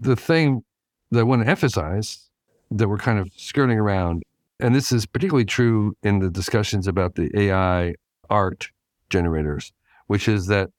The 0.00 0.16
thing 0.16 0.64
that 1.10 1.20
I 1.20 1.22
want 1.22 1.42
to 1.42 1.48
emphasize 1.48 2.28
that 2.70 2.88
we're 2.88 2.98
kind 2.98 3.18
of 3.18 3.28
skirting 3.36 3.78
around, 3.78 4.22
and 4.62 4.76
this 4.76 4.92
is 4.92 5.06
particularly 5.06 5.44
true 5.44 5.96
in 6.04 6.20
the 6.20 6.30
discussions 6.30 6.86
about 6.86 7.16
the 7.16 7.30
AI 7.36 7.94
art 8.30 8.70
generators, 9.10 9.72
which 10.06 10.28
is 10.28 10.46
that 10.46 10.70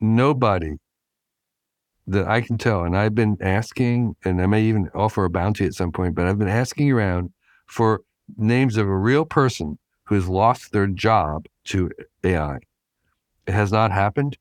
nobody 0.00 0.76
that 2.06 2.28
I 2.28 2.40
can 2.40 2.56
tell, 2.56 2.84
and 2.84 2.96
I've 2.96 3.16
been 3.16 3.36
asking, 3.40 4.14
and 4.24 4.40
I 4.40 4.46
may 4.46 4.62
even 4.62 4.88
offer 4.94 5.24
a 5.24 5.30
bounty 5.30 5.66
at 5.66 5.74
some 5.74 5.90
point, 5.90 6.14
but 6.14 6.26
I've 6.26 6.38
been 6.38 6.48
asking 6.48 6.90
around 6.92 7.30
for 7.66 8.02
names 8.36 8.76
of 8.76 8.86
a 8.86 8.96
real 8.96 9.24
person 9.24 9.78
who 10.04 10.14
has 10.14 10.28
lost 10.28 10.70
their 10.70 10.86
job 10.86 11.46
to 11.64 11.90
AI. 12.22 12.58
It 13.46 13.54
has 13.54 13.72
not 13.72 13.90
happened 13.90 14.38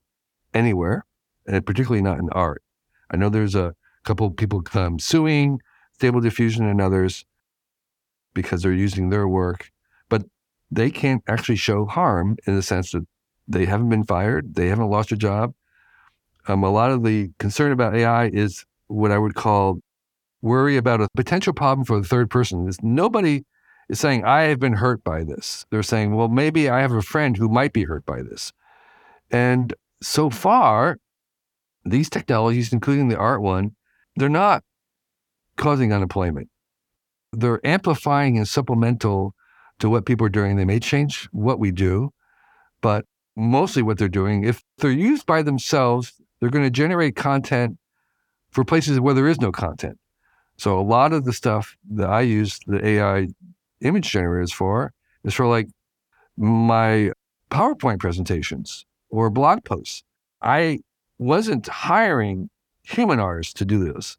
anywhere, 0.53 1.05
and 1.47 1.65
particularly 1.65 2.03
not 2.03 2.19
in 2.19 2.29
art. 2.33 2.61
I 3.09 3.17
know 3.17 3.29
there's 3.29 3.55
a 3.55 3.73
couple 4.03 4.27
of 4.27 4.37
people 4.37 4.63
um, 4.75 4.99
suing 4.99 5.59
Stable 5.93 6.21
Diffusion 6.21 6.67
and 6.67 6.79
others 6.79 7.25
because 8.33 8.61
they're 8.61 8.73
using 8.73 9.09
their 9.09 9.27
work, 9.27 9.71
but 10.09 10.23
they 10.71 10.89
can't 10.89 11.23
actually 11.27 11.55
show 11.55 11.85
harm 11.85 12.37
in 12.45 12.55
the 12.55 12.61
sense 12.61 12.91
that 12.91 13.05
they 13.47 13.65
haven't 13.65 13.89
been 13.89 14.03
fired, 14.03 14.55
they 14.55 14.67
haven't 14.67 14.89
lost 14.89 15.11
a 15.11 15.17
job. 15.17 15.53
Um, 16.47 16.63
a 16.63 16.69
lot 16.69 16.91
of 16.91 17.03
the 17.03 17.31
concern 17.39 17.71
about 17.71 17.95
AI 17.95 18.27
is 18.27 18.65
what 18.87 19.11
I 19.11 19.17
would 19.17 19.35
call 19.35 19.79
worry 20.41 20.77
about 20.77 21.01
a 21.01 21.07
potential 21.15 21.53
problem 21.53 21.85
for 21.85 21.99
the 21.99 22.07
third 22.07 22.29
person. 22.29 22.67
Is 22.67 22.77
nobody 22.81 23.43
is 23.89 23.99
saying 23.99 24.23
I 24.23 24.43
have 24.43 24.59
been 24.59 24.73
hurt 24.73 25.03
by 25.03 25.23
this. 25.23 25.65
They're 25.71 25.83
saying, 25.83 26.15
well, 26.15 26.27
maybe 26.27 26.69
I 26.69 26.81
have 26.81 26.91
a 26.91 27.01
friend 27.01 27.35
who 27.35 27.49
might 27.49 27.73
be 27.73 27.83
hurt 27.83 28.05
by 28.05 28.21
this. 28.21 28.53
And 29.31 29.73
so 30.01 30.29
far, 30.29 30.99
these 31.83 32.09
technologies, 32.09 32.71
including 32.71 33.09
the 33.09 33.17
art 33.17 33.41
one, 33.41 33.75
they're 34.15 34.29
not 34.29 34.63
causing 35.57 35.91
unemployment. 35.91 36.49
They're 37.31 37.65
amplifying 37.65 38.37
and 38.37 38.47
supplemental 38.47 39.33
to 39.79 39.89
what 39.89 40.05
people 40.05 40.25
are 40.25 40.29
doing. 40.29 40.55
They 40.55 40.65
may 40.65 40.79
change 40.79 41.27
what 41.31 41.59
we 41.59 41.71
do, 41.71 42.11
but 42.81 43.05
mostly 43.35 43.81
what 43.81 43.97
they're 43.97 44.09
doing, 44.09 44.43
if 44.43 44.63
they're 44.77 44.91
used 44.91 45.25
by 45.25 45.41
themselves, 45.41 46.13
they're 46.39 46.49
going 46.49 46.65
to 46.65 46.69
generate 46.69 47.15
content 47.15 47.77
for 48.51 48.63
places 48.65 48.99
where 48.99 49.13
there 49.13 49.27
is 49.27 49.39
no 49.39 49.51
content. 49.51 49.97
So 50.57 50.77
a 50.77 50.81
lot 50.81 51.13
of 51.13 51.23
the 51.23 51.33
stuff 51.33 51.77
that 51.91 52.09
I 52.09 52.21
use 52.21 52.59
the 52.67 52.85
AI 52.85 53.27
image 53.81 54.11
generators 54.11 54.51
for 54.51 54.93
is 55.23 55.33
for 55.33 55.47
like 55.47 55.67
my 56.37 57.11
PowerPoint 57.49 57.99
presentations 57.99 58.85
or 59.09 59.29
blog 59.29 59.63
posts. 59.63 60.03
I 60.41 60.79
wasn't 61.17 61.67
hiring 61.67 62.49
human 62.83 63.19
artists 63.19 63.53
to 63.53 63.65
do 63.65 63.91
this. 63.93 64.17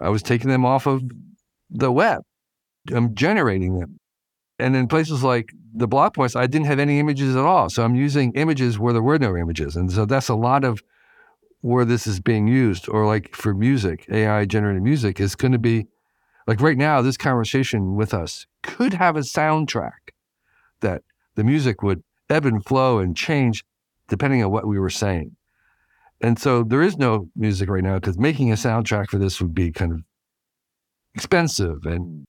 I 0.00 0.08
was 0.08 0.22
taking 0.22 0.50
them 0.50 0.64
off 0.64 0.86
of 0.86 1.02
the 1.70 1.92
web. 1.92 2.22
I'm 2.92 3.14
generating 3.14 3.78
them. 3.78 3.98
And 4.58 4.74
in 4.74 4.88
places 4.88 5.22
like 5.22 5.50
the 5.74 5.86
blog 5.86 6.14
posts, 6.14 6.36
I 6.36 6.46
didn't 6.46 6.66
have 6.66 6.78
any 6.78 6.98
images 6.98 7.36
at 7.36 7.44
all. 7.44 7.68
So 7.68 7.84
I'm 7.84 7.94
using 7.94 8.32
images 8.32 8.78
where 8.78 8.92
there 8.92 9.02
were 9.02 9.18
no 9.18 9.36
images. 9.36 9.76
And 9.76 9.92
so 9.92 10.06
that's 10.06 10.28
a 10.28 10.34
lot 10.34 10.64
of 10.64 10.82
where 11.60 11.84
this 11.84 12.06
is 12.06 12.20
being 12.20 12.48
used. 12.48 12.88
Or 12.88 13.06
like 13.06 13.34
for 13.34 13.52
music, 13.52 14.06
AI 14.10 14.44
generated 14.46 14.82
music 14.82 15.20
is 15.20 15.34
going 15.34 15.52
to 15.52 15.58
be 15.58 15.86
like 16.46 16.60
right 16.60 16.78
now, 16.78 17.02
this 17.02 17.16
conversation 17.16 17.96
with 17.96 18.14
us 18.14 18.46
could 18.62 18.94
have 18.94 19.16
a 19.16 19.20
soundtrack 19.20 20.12
that 20.80 21.02
the 21.34 21.44
music 21.44 21.82
would 21.82 22.02
ebb 22.30 22.46
and 22.46 22.64
flow 22.64 22.98
and 22.98 23.16
change 23.16 23.64
depending 24.08 24.42
on 24.42 24.50
what 24.50 24.66
we 24.66 24.78
were 24.78 24.90
saying. 24.90 25.36
And 26.20 26.38
so 26.38 26.62
there 26.62 26.82
is 26.82 26.96
no 26.96 27.28
music 27.36 27.68
right 27.68 27.82
now 27.82 27.96
because 27.96 28.18
making 28.18 28.50
a 28.50 28.54
soundtrack 28.54 29.08
for 29.08 29.18
this 29.18 29.40
would 29.40 29.54
be 29.54 29.72
kind 29.72 29.92
of 29.92 30.02
expensive 31.16 31.86
and 31.86 32.26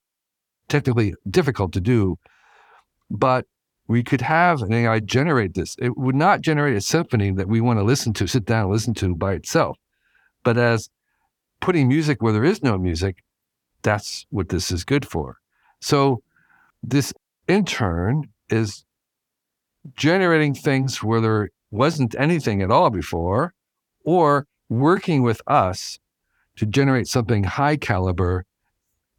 technically 0.69 1.13
difficult 1.29 1.73
to 1.73 1.81
do. 1.81 2.17
But 3.11 3.45
we 3.87 4.03
could 4.03 4.21
have 4.21 4.61
an 4.61 4.73
AI 4.73 4.99
generate 4.99 5.53
this. 5.53 5.75
It 5.79 5.97
would 5.97 6.15
not 6.15 6.41
generate 6.41 6.75
a 6.75 6.81
symphony 6.81 7.31
that 7.31 7.47
we 7.47 7.61
want 7.61 7.79
to 7.79 7.83
listen 7.83 8.13
to, 8.13 8.27
sit 8.27 8.45
down 8.45 8.63
and 8.63 8.71
listen 8.71 8.93
to 8.95 9.15
by 9.15 9.33
itself. 9.33 9.77
But 10.43 10.57
as 10.57 10.89
putting 11.59 11.87
music 11.87 12.21
where 12.21 12.33
there 12.33 12.43
is 12.43 12.63
no 12.63 12.77
music, 12.77 13.23
that's 13.81 14.25
what 14.29 14.49
this 14.49 14.71
is 14.71 14.83
good 14.83 15.07
for. 15.07 15.37
So 15.81 16.21
this 16.81 17.13
intern 17.47 18.23
is 18.49 18.83
generating 19.95 20.53
things 20.53 21.03
where 21.03 21.21
there 21.21 21.49
wasn't 21.71 22.15
anything 22.17 22.61
at 22.61 22.71
all 22.71 22.89
before, 22.89 23.53
or 24.03 24.47
working 24.69 25.21
with 25.21 25.41
us 25.47 25.99
to 26.57 26.65
generate 26.65 27.07
something 27.07 27.43
high 27.43 27.77
caliber, 27.77 28.45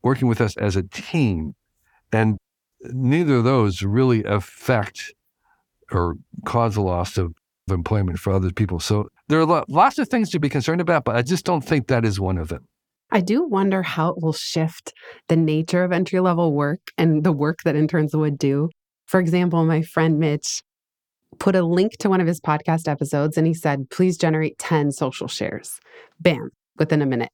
working 0.03 0.29
with 0.29 0.41
us 0.41 0.57
as 0.57 0.77
a 0.77 0.83
team. 0.83 1.55
And 2.13 2.39
neither 2.83 3.37
of 3.37 3.45
those 3.45 3.83
really 3.83 4.25
affect 4.25 5.13
or 5.91 6.15
cause 6.45 6.77
a 6.77 6.81
loss 6.81 7.19
of 7.19 7.33
employment 7.69 8.19
for 8.19 8.33
other 8.33 8.51
people. 8.51 8.81
So 8.81 9.09
there 9.29 9.41
are 9.41 9.65
lots 9.69 9.99
of 9.99 10.09
things 10.09 10.31
to 10.31 10.41
be 10.41 10.49
concerned 10.49 10.81
about, 10.81 11.05
but 11.05 11.17
I 11.17 11.23
just 11.23 11.45
don't 11.45 11.61
think 11.61 11.89
that 11.89 12.05
is 12.05 12.19
one 12.19 12.39
of 12.39 12.49
them. 12.49 12.67
I 13.11 13.21
do 13.21 13.45
wonder 13.45 13.83
how 13.83 14.11
it 14.11 14.23
will 14.23 14.33
shift 14.35 14.93
the 15.29 15.37
nature 15.37 15.83
of 15.83 15.93
entry 15.93 16.21
level 16.21 16.53
work 16.53 16.81
and 16.99 17.25
the 17.25 17.33
work 17.33 17.61
that 17.65 17.75
interns 17.75 18.15
would 18.15 18.39
do. 18.39 18.69
For 19.07 19.19
example, 19.19 19.65
my 19.65 19.81
friend 19.83 20.19
Mitch 20.19 20.63
put 21.39 21.57
a 21.57 21.63
link 21.63 21.93
to 21.99 22.11
one 22.11 22.21
of 22.21 22.27
his 22.27 22.41
podcast 22.41 22.87
episodes 22.89 23.39
and 23.39 23.47
he 23.47 23.55
said, 23.55 23.89
please 23.91 24.19
generate 24.19 24.59
10 24.59 24.93
social 24.93 25.29
shares. 25.29 25.79
Bam, 26.21 26.51
within 26.77 27.01
a 27.01 27.07
minute. 27.07 27.31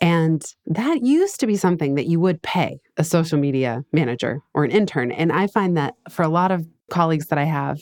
And 0.00 0.44
that 0.66 1.02
used 1.02 1.40
to 1.40 1.46
be 1.46 1.56
something 1.56 1.96
that 1.96 2.06
you 2.06 2.20
would 2.20 2.42
pay 2.42 2.80
a 2.96 3.04
social 3.04 3.38
media 3.38 3.84
manager 3.92 4.40
or 4.54 4.64
an 4.64 4.70
intern. 4.70 5.10
And 5.10 5.32
I 5.32 5.48
find 5.48 5.76
that 5.76 5.94
for 6.08 6.22
a 6.22 6.28
lot 6.28 6.52
of 6.52 6.66
colleagues 6.90 7.26
that 7.26 7.38
I 7.38 7.44
have, 7.44 7.80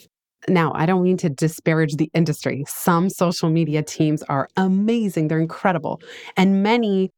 now 0.49 0.73
I 0.75 0.87
don't 0.87 1.03
mean 1.03 1.17
to 1.19 1.29
disparage 1.29 1.97
the 1.97 2.11
industry. 2.15 2.65
Some 2.69 3.11
social 3.11 3.51
media 3.51 3.83
teams 3.83 4.23
are 4.25 4.49
amazing, 4.57 5.29
they're 5.29 5.41
incredible. 5.41 6.01
And 6.37 6.63
many 6.63 7.11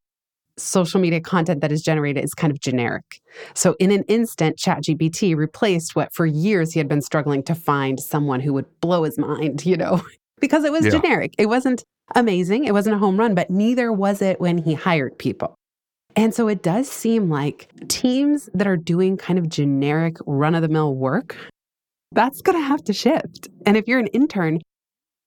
social 0.57 0.99
media 0.99 1.21
content 1.21 1.61
that 1.61 1.71
is 1.71 1.81
generated 1.81 2.23
is 2.23 2.33
kind 2.33 2.51
of 2.51 2.59
generic. 2.59 3.21
So, 3.53 3.75
in 3.79 3.91
an 3.91 4.03
instant, 4.03 4.57
ChatGPT 4.57 5.35
replaced 5.35 5.95
what 5.95 6.13
for 6.13 6.25
years 6.25 6.73
he 6.73 6.79
had 6.79 6.87
been 6.87 7.01
struggling 7.01 7.43
to 7.43 7.55
find 7.55 7.99
someone 7.99 8.39
who 8.39 8.53
would 8.53 8.65
blow 8.81 9.03
his 9.03 9.17
mind, 9.17 9.65
you 9.65 9.77
know, 9.77 10.01
because 10.39 10.63
it 10.63 10.71
was 10.71 10.85
yeah. 10.85 10.91
generic. 10.91 11.33
It 11.37 11.47
wasn't 11.47 11.83
amazing, 12.15 12.65
it 12.65 12.73
wasn't 12.73 12.95
a 12.95 12.99
home 12.99 13.17
run, 13.17 13.35
but 13.35 13.49
neither 13.49 13.91
was 13.91 14.21
it 14.21 14.39
when 14.39 14.57
he 14.57 14.73
hired 14.73 15.17
people. 15.17 15.55
And 16.15 16.33
so 16.33 16.47
it 16.47 16.63
does 16.63 16.89
seem 16.89 17.29
like 17.29 17.69
teams 17.87 18.49
that 18.53 18.67
are 18.67 18.77
doing 18.77 19.17
kind 19.17 19.39
of 19.39 19.47
generic 19.47 20.17
run 20.25 20.55
of 20.55 20.61
the 20.61 20.67
mill 20.67 20.95
work, 20.95 21.35
that's 22.11 22.41
going 22.41 22.57
to 22.57 22.65
have 22.65 22.83
to 22.85 22.93
shift. 22.93 23.47
And 23.65 23.77
if 23.77 23.87
you're 23.87 23.99
an 23.99 24.07
intern, 24.07 24.59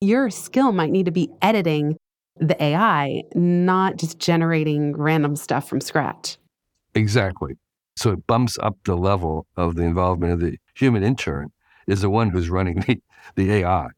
your 0.01 0.31
skill 0.31 0.73
might 0.73 0.91
need 0.91 1.07
to 1.07 1.13
be 1.13 1.31
editing 1.41 1.97
the 2.39 2.61
AI, 2.63 3.23
not 3.35 3.97
just 3.97 4.19
generating 4.19 4.97
random 4.97 5.37
stuff 5.37 5.69
from 5.69 5.81
scratch. 5.81 6.39
Exactly. 6.95 7.55
So 7.97 8.13
it 8.13 8.27
bumps 8.27 8.59
up 8.61 8.77
the 8.85 8.97
level 8.97 9.47
of 9.57 9.77
the 9.77 9.83
involvement 9.83 10.33
of 10.33 10.41
the 10.41 10.59
human 10.75 11.03
intern 11.03 11.53
is 11.87 12.01
the 12.01 12.11
one 12.11 12.31
who's 12.31 12.51
running 12.51 12.81
the, 12.87 13.01
the 13.37 13.53
AI. 13.53 13.89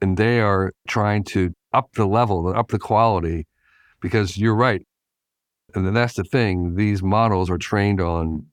And 0.00 0.16
they 0.16 0.40
are 0.40 0.72
trying 0.86 1.24
to 1.24 1.54
up 1.72 1.92
the 1.94 2.06
level, 2.06 2.48
up 2.54 2.68
the 2.68 2.78
quality, 2.78 3.46
because 4.00 4.36
you're 4.36 4.54
right. 4.54 4.86
And 5.74 5.86
then 5.86 5.94
that's 5.94 6.14
the 6.14 6.24
thing. 6.24 6.74
These 6.76 7.02
models 7.02 7.48
are 7.50 7.58
trained 7.58 8.00
on 8.00 8.46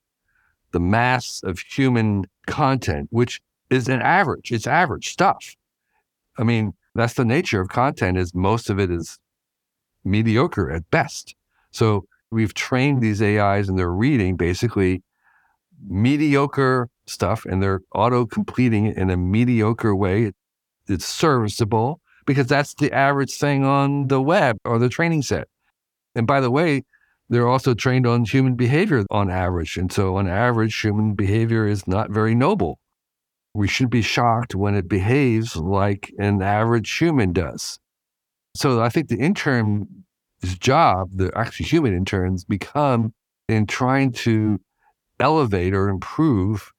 the 0.71 0.79
mass 0.79 1.41
of 1.43 1.59
human 1.59 2.25
content, 2.47 3.07
which 3.11 3.41
is 3.69 3.87
an 3.87 4.01
average. 4.01 4.51
It's 4.51 4.67
average 4.67 5.09
stuff. 5.09 5.55
I 6.37 6.43
mean, 6.43 6.73
that's 6.95 7.15
the 7.15 7.25
nature 7.25 7.61
of 7.61 7.69
content 7.69 8.17
is 8.17 8.33
most 8.33 8.69
of 8.69 8.79
it 8.79 8.89
is 8.89 9.19
mediocre 10.03 10.71
at 10.71 10.89
best. 10.89 11.35
So 11.71 12.05
we've 12.31 12.53
trained 12.53 13.01
these 13.01 13.21
AIs 13.21 13.69
and 13.69 13.77
they're 13.77 13.91
reading 13.91 14.37
basically 14.37 15.03
mediocre 15.87 16.89
stuff 17.05 17.45
and 17.45 17.61
they're 17.61 17.81
auto 17.93 18.25
completing 18.25 18.85
it 18.85 18.97
in 18.97 19.09
a 19.09 19.17
mediocre 19.17 19.95
way. 19.95 20.31
It's 20.87 21.05
serviceable 21.05 22.01
because 22.29 22.45
that's 22.45 22.75
the 22.75 22.93
average 22.93 23.33
thing 23.33 23.65
on 23.65 24.05
the 24.05 24.21
web 24.21 24.55
or 24.63 24.77
the 24.77 24.87
training 24.87 25.23
set. 25.23 25.47
And 26.13 26.27
by 26.27 26.41
the 26.41 26.51
way, 26.51 26.83
they're 27.27 27.47
also 27.47 27.73
trained 27.73 28.05
on 28.05 28.23
human 28.23 28.53
behavior 28.53 29.03
on 29.09 29.31
average. 29.31 29.77
And 29.77 29.91
so, 29.91 30.15
on 30.17 30.27
average, 30.27 30.79
human 30.79 31.15
behavior 31.15 31.65
is 31.67 31.87
not 31.87 32.11
very 32.11 32.35
noble. 32.35 32.77
We 33.55 33.67
should 33.67 33.89
be 33.89 34.03
shocked 34.03 34.53
when 34.53 34.75
it 34.75 34.87
behaves 34.87 35.55
like 35.55 36.13
an 36.19 36.43
average 36.43 36.95
human 36.95 37.33
does. 37.33 37.79
So, 38.55 38.79
I 38.79 38.89
think 38.89 39.07
the 39.07 39.17
intern's 39.17 39.87
job, 40.59 41.09
the 41.15 41.31
actually 41.35 41.65
human 41.65 41.95
interns, 41.95 42.43
become 42.43 43.11
in 43.47 43.65
trying 43.65 44.11
to 44.11 44.59
elevate 45.19 45.73
or 45.73 45.89
improve 45.89 46.73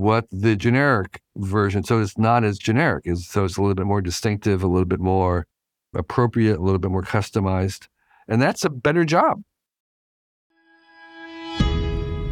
what 0.00 0.24
the 0.30 0.56
generic 0.56 1.20
version 1.36 1.84
so 1.84 2.00
it's 2.00 2.18
not 2.18 2.42
as 2.42 2.58
generic 2.58 3.02
is 3.06 3.28
so 3.28 3.44
it's 3.44 3.56
a 3.56 3.60
little 3.60 3.74
bit 3.74 3.86
more 3.86 4.00
distinctive 4.00 4.62
a 4.62 4.66
little 4.66 4.86
bit 4.86 5.00
more 5.00 5.46
appropriate 5.94 6.58
a 6.58 6.62
little 6.62 6.78
bit 6.78 6.90
more 6.90 7.02
customized 7.02 7.86
and 8.30 8.40
that's 8.40 8.64
a 8.64 8.70
better 8.70 9.04
job. 9.04 9.42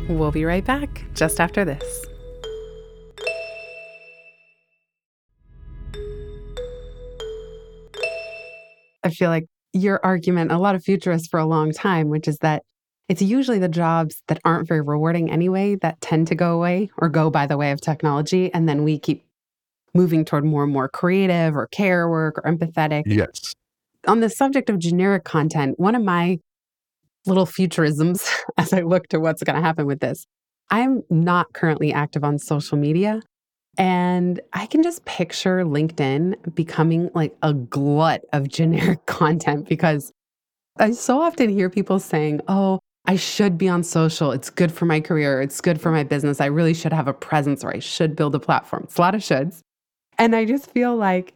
We'll 0.08 0.30
be 0.30 0.44
right 0.44 0.64
back 0.64 1.04
just 1.12 1.40
after 1.40 1.64
this. 1.64 2.06
I 9.04 9.10
feel 9.10 9.28
like 9.28 9.46
your 9.72 10.00
argument 10.02 10.50
a 10.50 10.58
lot 10.58 10.74
of 10.74 10.82
futurists 10.82 11.28
for 11.28 11.38
a 11.38 11.44
long 11.44 11.72
time 11.72 12.08
which 12.08 12.26
is 12.26 12.38
that 12.38 12.62
it's 13.08 13.22
usually 13.22 13.58
the 13.58 13.68
jobs 13.68 14.22
that 14.28 14.38
aren't 14.44 14.68
very 14.68 14.82
rewarding 14.82 15.30
anyway 15.30 15.76
that 15.76 16.00
tend 16.00 16.26
to 16.28 16.34
go 16.34 16.54
away 16.54 16.90
or 16.98 17.08
go 17.08 17.30
by 17.30 17.46
the 17.46 17.56
way 17.56 17.70
of 17.70 17.80
technology. 17.80 18.52
And 18.52 18.68
then 18.68 18.84
we 18.84 18.98
keep 18.98 19.24
moving 19.94 20.24
toward 20.24 20.44
more 20.44 20.64
and 20.64 20.72
more 20.72 20.88
creative 20.88 21.56
or 21.56 21.66
care 21.68 22.08
work 22.08 22.38
or 22.38 22.42
empathetic. 22.42 23.04
Yes. 23.06 23.54
On 24.06 24.20
the 24.20 24.28
subject 24.28 24.68
of 24.68 24.78
generic 24.78 25.24
content, 25.24 25.78
one 25.78 25.94
of 25.94 26.02
my 26.02 26.38
little 27.26 27.46
futurisms 27.46 28.28
as 28.58 28.72
I 28.72 28.82
look 28.82 29.08
to 29.08 29.20
what's 29.20 29.42
going 29.42 29.56
to 29.56 29.62
happen 29.62 29.86
with 29.86 30.00
this, 30.00 30.26
I'm 30.70 31.02
not 31.08 31.54
currently 31.54 31.92
active 31.92 32.24
on 32.24 32.38
social 32.38 32.76
media. 32.76 33.22
And 33.78 34.40
I 34.52 34.66
can 34.66 34.82
just 34.82 35.04
picture 35.04 35.64
LinkedIn 35.64 36.54
becoming 36.54 37.10
like 37.14 37.34
a 37.42 37.54
glut 37.54 38.22
of 38.32 38.48
generic 38.58 39.06
content 39.06 39.66
because 39.66 40.12
I 40.78 40.90
so 40.90 41.22
often 41.22 41.48
hear 41.48 41.70
people 41.70 41.98
saying, 42.00 42.40
oh, 42.48 42.80
I 43.08 43.16
should 43.16 43.56
be 43.56 43.70
on 43.70 43.84
social. 43.84 44.32
It's 44.32 44.50
good 44.50 44.70
for 44.70 44.84
my 44.84 45.00
career. 45.00 45.40
It's 45.40 45.62
good 45.62 45.80
for 45.80 45.90
my 45.90 46.04
business. 46.04 46.42
I 46.42 46.46
really 46.46 46.74
should 46.74 46.92
have 46.92 47.08
a 47.08 47.14
presence 47.14 47.64
or 47.64 47.74
I 47.74 47.78
should 47.78 48.14
build 48.14 48.34
a 48.34 48.38
platform. 48.38 48.82
It's 48.84 48.98
a 48.98 49.00
lot 49.00 49.14
of 49.14 49.22
shoulds. 49.22 49.62
And 50.18 50.36
I 50.36 50.44
just 50.44 50.70
feel 50.70 50.94
like 50.94 51.32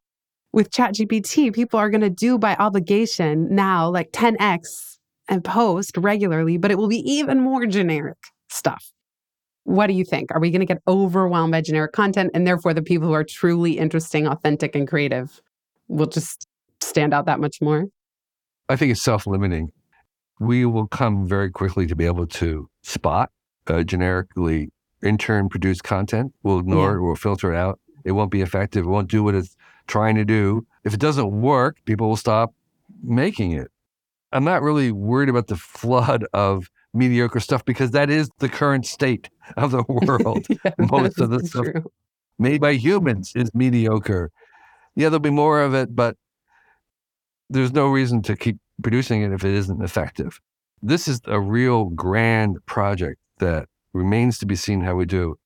with 0.52 0.71
ChatGPT, 0.71 1.50
people 1.55 1.81
are 1.81 1.88
going 1.88 2.02
to 2.02 2.11
do 2.11 2.37
by 2.37 2.57
obligation 2.57 3.55
now 3.55 3.88
like 3.88 4.12
10x 4.12 4.99
and 5.29 5.43
post 5.43 5.97
regularly, 5.97 6.59
but 6.59 6.71
it 6.71 6.76
will 6.76 6.88
be 6.88 7.11
even 7.11 7.41
more 7.41 7.64
generic 7.64 8.19
stuff. 8.50 8.93
What 9.64 9.87
do 9.87 9.95
you 9.95 10.05
think? 10.05 10.31
Are 10.35 10.41
we 10.41 10.50
going 10.50 10.61
to 10.61 10.67
get 10.67 10.83
overwhelmed 10.87 11.52
by 11.52 11.62
generic 11.62 11.93
content 11.93 12.33
and 12.35 12.47
therefore 12.47 12.75
the 12.75 12.83
people 12.83 13.09
who 13.09 13.14
are 13.14 13.25
truly 13.25 13.79
interesting, 13.79 14.26
authentic, 14.26 14.76
and 14.76 14.87
creative 14.87 15.41
will 15.88 16.07
just 16.07 16.47
stand 16.83 17.14
out 17.14 17.25
that 17.25 17.41
much 17.41 17.62
more? 17.62 17.87
I 18.69 18.76
think 18.76 18.93
it's 18.93 19.00
self 19.00 19.26
limiting 19.26 19.73
we 20.42 20.66
will 20.66 20.88
come 20.88 21.26
very 21.26 21.50
quickly 21.50 21.87
to 21.87 21.94
be 21.94 22.04
able 22.04 22.26
to 22.26 22.68
spot 22.82 23.30
uh, 23.68 23.82
generically 23.84 24.72
intern 25.02 25.49
produced 25.49 25.84
content. 25.84 26.34
We'll 26.42 26.58
ignore 26.58 26.90
yeah. 26.90 26.96
it, 26.96 27.00
we'll 27.00 27.14
filter 27.14 27.52
it 27.52 27.56
out. 27.56 27.78
It 28.04 28.12
won't 28.12 28.32
be 28.32 28.40
effective. 28.40 28.84
It 28.84 28.88
won't 28.88 29.08
do 29.08 29.22
what 29.22 29.37
it's 29.37 29.56
trying 29.87 30.16
to 30.16 30.25
do. 30.25 30.66
If 30.84 30.94
it 30.94 31.00
doesn't 31.00 31.40
work, 31.40 31.76
people 31.84 32.08
will 32.08 32.16
stop 32.16 32.52
making 33.04 33.52
it. 33.52 33.71
I'm 34.32 34.45
not 34.45 34.62
really 34.62 34.90
worried 34.90 35.28
about 35.28 35.47
the 35.47 35.56
flood 35.56 36.26
of 36.32 36.69
mediocre 36.93 37.38
stuff 37.38 37.64
because 37.64 37.93
that 37.93 38.10
is 38.10 38.28
the 38.38 38.49
current 38.49 38.84
state 38.84 39.30
of 39.56 39.71
the 39.71 39.84
world. 39.88 40.47
yeah, 40.49 40.73
Most 40.78 41.21
of 41.21 41.30
the 41.30 41.47
stuff 41.47 41.67
true. 41.67 41.84
made 42.38 42.60
by 42.60 42.73
humans 42.73 43.32
is 43.36 43.54
mediocre. 43.54 44.32
Yeah, 44.97 45.08
there'll 45.08 45.21
be 45.21 45.30
more 45.30 45.62
of 45.62 45.73
it, 45.75 45.95
but 45.95 46.17
there's 47.49 47.73
no 47.73 47.86
reason 47.88 48.23
to 48.23 48.36
keep 48.36 48.58
producing 48.82 49.23
it 49.23 49.32
if 49.32 49.45
it 49.45 49.54
isn't 49.54 49.82
effective. 49.82 50.40
This 50.82 51.06
is 51.08 51.21
a 51.26 51.40
real 51.40 51.86
grand 51.86 52.64
project 52.66 53.21
that 53.38 53.68
remains 53.92 54.38
to 54.38 54.47
be 54.47 54.56
seen 54.56 54.80
how 54.80 54.95
we 54.95 55.04
do. 55.04 55.38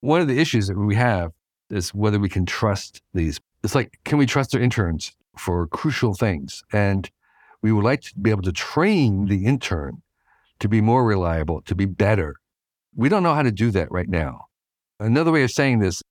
One 0.00 0.20
of 0.20 0.28
the 0.28 0.38
issues 0.38 0.66
that 0.68 0.76
we 0.76 0.94
have 0.96 1.32
is 1.70 1.94
whether 1.94 2.18
we 2.18 2.28
can 2.28 2.46
trust 2.46 3.02
these. 3.14 3.40
It's 3.62 3.74
like, 3.74 3.98
can 4.04 4.18
we 4.18 4.26
trust 4.26 4.54
our 4.54 4.60
interns 4.60 5.14
for 5.36 5.66
crucial 5.66 6.14
things? 6.14 6.62
And 6.72 7.10
we 7.62 7.72
would 7.72 7.84
like 7.84 8.02
to 8.02 8.14
be 8.20 8.30
able 8.30 8.42
to 8.42 8.52
train 8.52 9.26
the 9.26 9.46
intern 9.46 10.02
to 10.60 10.68
be 10.68 10.80
more 10.80 11.04
reliable, 11.04 11.62
to 11.62 11.74
be 11.74 11.84
better. 11.84 12.36
We 12.94 13.08
don't 13.08 13.22
know 13.22 13.34
how 13.34 13.42
to 13.42 13.52
do 13.52 13.70
that 13.72 13.90
right 13.90 14.08
now. 14.08 14.46
Another 14.98 15.32
way 15.32 15.42
of 15.42 15.50
saying 15.50 15.80
this 15.80 16.02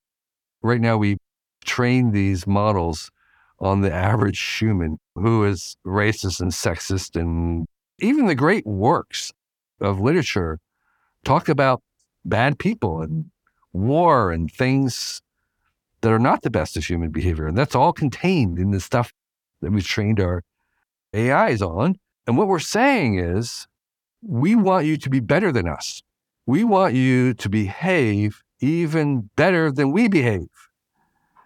right 0.62 0.80
now, 0.80 0.96
we 0.96 1.16
train 1.64 2.12
these 2.12 2.46
models 2.46 3.10
on 3.58 3.80
the 3.80 3.92
average 3.92 4.40
human 4.58 4.98
who 5.14 5.44
is 5.44 5.76
racist 5.86 6.40
and 6.40 6.52
sexist. 6.52 7.18
And 7.18 7.66
even 7.98 8.26
the 8.26 8.34
great 8.34 8.66
works 8.66 9.32
of 9.80 10.00
literature 10.00 10.58
talk 11.24 11.48
about 11.48 11.82
bad 12.24 12.58
people 12.58 13.00
and 13.00 13.30
war 13.72 14.30
and 14.30 14.50
things 14.50 15.22
that 16.00 16.12
are 16.12 16.18
not 16.18 16.42
the 16.42 16.50
best 16.50 16.76
of 16.76 16.84
human 16.84 17.10
behavior. 17.10 17.46
And 17.46 17.56
that's 17.56 17.74
all 17.74 17.92
contained 17.92 18.58
in 18.58 18.70
the 18.70 18.80
stuff 18.80 19.12
that 19.60 19.70
we've 19.72 19.86
trained 19.86 20.20
our 20.20 20.42
AIs 21.14 21.62
on. 21.62 21.96
And 22.26 22.36
what 22.36 22.48
we're 22.48 22.58
saying 22.58 23.18
is, 23.18 23.66
we 24.22 24.54
want 24.54 24.86
you 24.86 24.96
to 24.96 25.10
be 25.10 25.20
better 25.20 25.52
than 25.52 25.68
us. 25.68 26.02
We 26.46 26.64
want 26.64 26.94
you 26.94 27.34
to 27.34 27.48
behave 27.48 28.42
even 28.60 29.30
better 29.36 29.70
than 29.70 29.92
we 29.92 30.08
behave. 30.08 30.48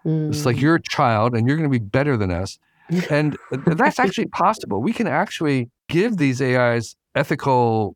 Mm. 0.04 0.30
It's 0.30 0.46
like 0.46 0.56
mm. 0.56 0.62
you're 0.62 0.76
a 0.76 0.82
child 0.82 1.34
and 1.34 1.46
you're 1.46 1.56
going 1.56 1.70
to 1.70 1.78
be 1.78 1.84
better 1.84 2.16
than 2.16 2.30
us. 2.30 2.58
And 3.08 3.36
that's 3.66 4.00
actually 4.00 4.26
possible. 4.26 4.82
We 4.82 4.92
can 4.92 5.06
actually 5.06 5.70
give 5.88 6.16
these 6.16 6.42
AIs 6.42 6.96
ethical, 7.14 7.94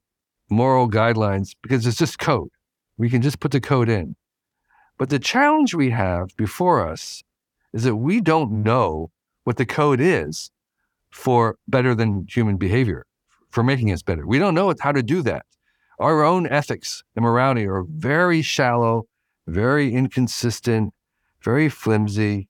moral 0.49 0.89
guidelines 0.89 1.57
because 1.63 1.85
it's 1.85 1.99
just 1.99 2.21
code. 2.21 2.51
We 2.97 3.11
can 3.11 3.21
just 3.21 3.41
put 3.41 3.51
the 3.51 3.61
code 3.61 3.89
in. 3.89 4.15
But 4.97 5.11
the 5.11 5.19
challenge 5.19 5.75
we 5.75 5.91
have 5.91 6.37
before 6.37 6.87
us 6.89 7.25
is 7.73 7.83
that 7.83 7.97
we 7.97 8.21
don't 8.21 8.63
know 8.63 9.11
what 9.43 9.57
the 9.57 9.67
code 9.67 10.01
is 10.01 10.51
for 11.11 11.57
better 11.67 11.95
than 11.95 12.27
human 12.29 12.57
behavior, 12.57 13.05
for 13.51 13.63
making 13.63 13.91
us 13.91 14.03
better. 14.03 14.27
We 14.27 14.39
don't 14.39 14.55
know 14.55 14.73
how 14.81 14.93
to 14.93 15.03
do 15.03 15.23
that. 15.23 15.45
Our 15.99 16.25
own 16.25 16.47
ethics 16.47 17.03
and 17.15 17.25
morality 17.25 17.67
are 17.67 17.85
very 17.89 18.43
shallow, 18.43 19.07
very 19.47 19.93
inconsistent, 19.93 20.93
very 21.45 21.69
flimsy. 21.69 22.49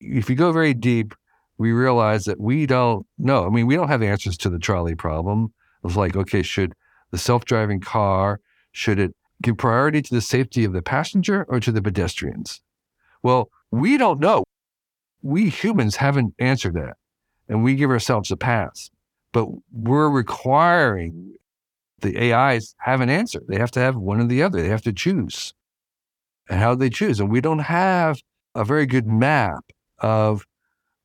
If 0.00 0.30
you 0.30 0.36
go 0.36 0.52
very 0.52 0.72
deep, 0.72 1.14
we 1.58 1.72
realize 1.72 2.24
that 2.24 2.40
we 2.40 2.64
don't 2.64 3.06
know. 3.18 3.44
I 3.44 3.50
mean, 3.50 3.66
we 3.66 3.76
don't 3.76 3.88
have 3.88 4.02
answers 4.02 4.38
to 4.38 4.48
the 4.48 4.58
trolley 4.58 4.94
problem. 4.94 5.52
It's 5.84 5.96
like, 5.96 6.16
okay, 6.16 6.42
should 6.42 6.72
the 7.10 7.18
self 7.18 7.44
driving 7.44 7.80
car, 7.80 8.40
should 8.72 8.98
it 8.98 9.14
give 9.42 9.58
priority 9.58 10.00
to 10.00 10.14
the 10.14 10.20
safety 10.20 10.64
of 10.64 10.72
the 10.72 10.82
passenger 10.82 11.44
or 11.48 11.60
to 11.60 11.72
the 11.72 11.82
pedestrians? 11.82 12.62
Well, 13.22 13.50
we 13.70 13.98
don't 13.98 14.20
know. 14.20 14.44
We 15.22 15.50
humans 15.50 15.96
haven't 15.96 16.34
answered 16.38 16.74
that, 16.74 16.96
and 17.48 17.62
we 17.62 17.74
give 17.74 17.90
ourselves 17.90 18.30
a 18.30 18.36
pass. 18.36 18.90
But 19.32 19.48
we're 19.70 20.08
requiring 20.08 21.34
the 22.00 22.32
AIs 22.32 22.74
have 22.78 23.00
an 23.00 23.10
answer. 23.10 23.42
They 23.46 23.58
have 23.58 23.70
to 23.72 23.80
have 23.80 23.96
one 23.96 24.20
or 24.20 24.24
the 24.24 24.42
other. 24.42 24.62
They 24.62 24.68
have 24.68 24.82
to 24.82 24.92
choose 24.92 25.52
how 26.58 26.74
they 26.74 26.90
choose. 26.90 27.20
And 27.20 27.30
we 27.30 27.40
don't 27.40 27.60
have 27.60 28.20
a 28.54 28.64
very 28.64 28.86
good 28.86 29.06
map 29.06 29.64
of 29.98 30.46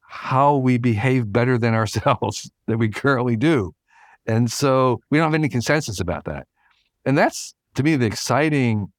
how 0.08 0.56
we 0.56 0.78
behave 0.78 1.32
better 1.32 1.58
than 1.58 1.74
ourselves 1.82 2.50
that 2.68 2.78
we 2.78 2.90
currently 2.90 3.36
do. 3.36 3.74
And 4.26 4.52
so 4.52 5.02
we 5.12 5.18
don't 5.18 5.26
have 5.26 5.36
any 5.36 5.50
consensus 5.50 6.00
about 6.00 6.26
that. 6.26 6.48
And 7.06 7.18
that's, 7.18 7.54
to 7.76 7.84
me, 7.84 7.96
the 7.96 8.08
exciting 8.08 8.92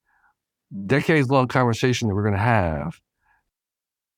decades 0.86 1.28
long 1.30 1.48
conversation 1.48 2.08
that 2.08 2.14
we're 2.14 2.22
going 2.22 2.34
to 2.34 2.40
have. 2.40 3.00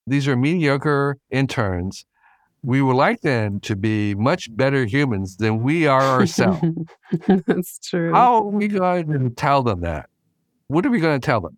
These 0.06 0.28
are 0.28 0.36
mediocre 0.36 1.18
interns. 1.30 2.04
We 2.62 2.82
would 2.82 2.96
like 2.96 3.20
them 3.20 3.60
to 3.60 3.76
be 3.76 4.14
much 4.14 4.54
better 4.54 4.84
humans 4.84 5.36
than 5.36 5.62
we 5.62 5.86
are 5.86 6.02
ourselves. 6.02 6.62
that's 7.46 7.78
true. 7.78 8.12
How 8.12 8.36
are 8.36 8.42
we 8.42 8.68
going 8.68 9.06
to 9.08 9.30
tell 9.30 9.62
them 9.62 9.82
that? 9.82 10.08
What 10.66 10.84
are 10.84 10.90
we 10.90 11.00
going 11.00 11.20
to 11.20 11.24
tell 11.24 11.40
them? 11.40 11.56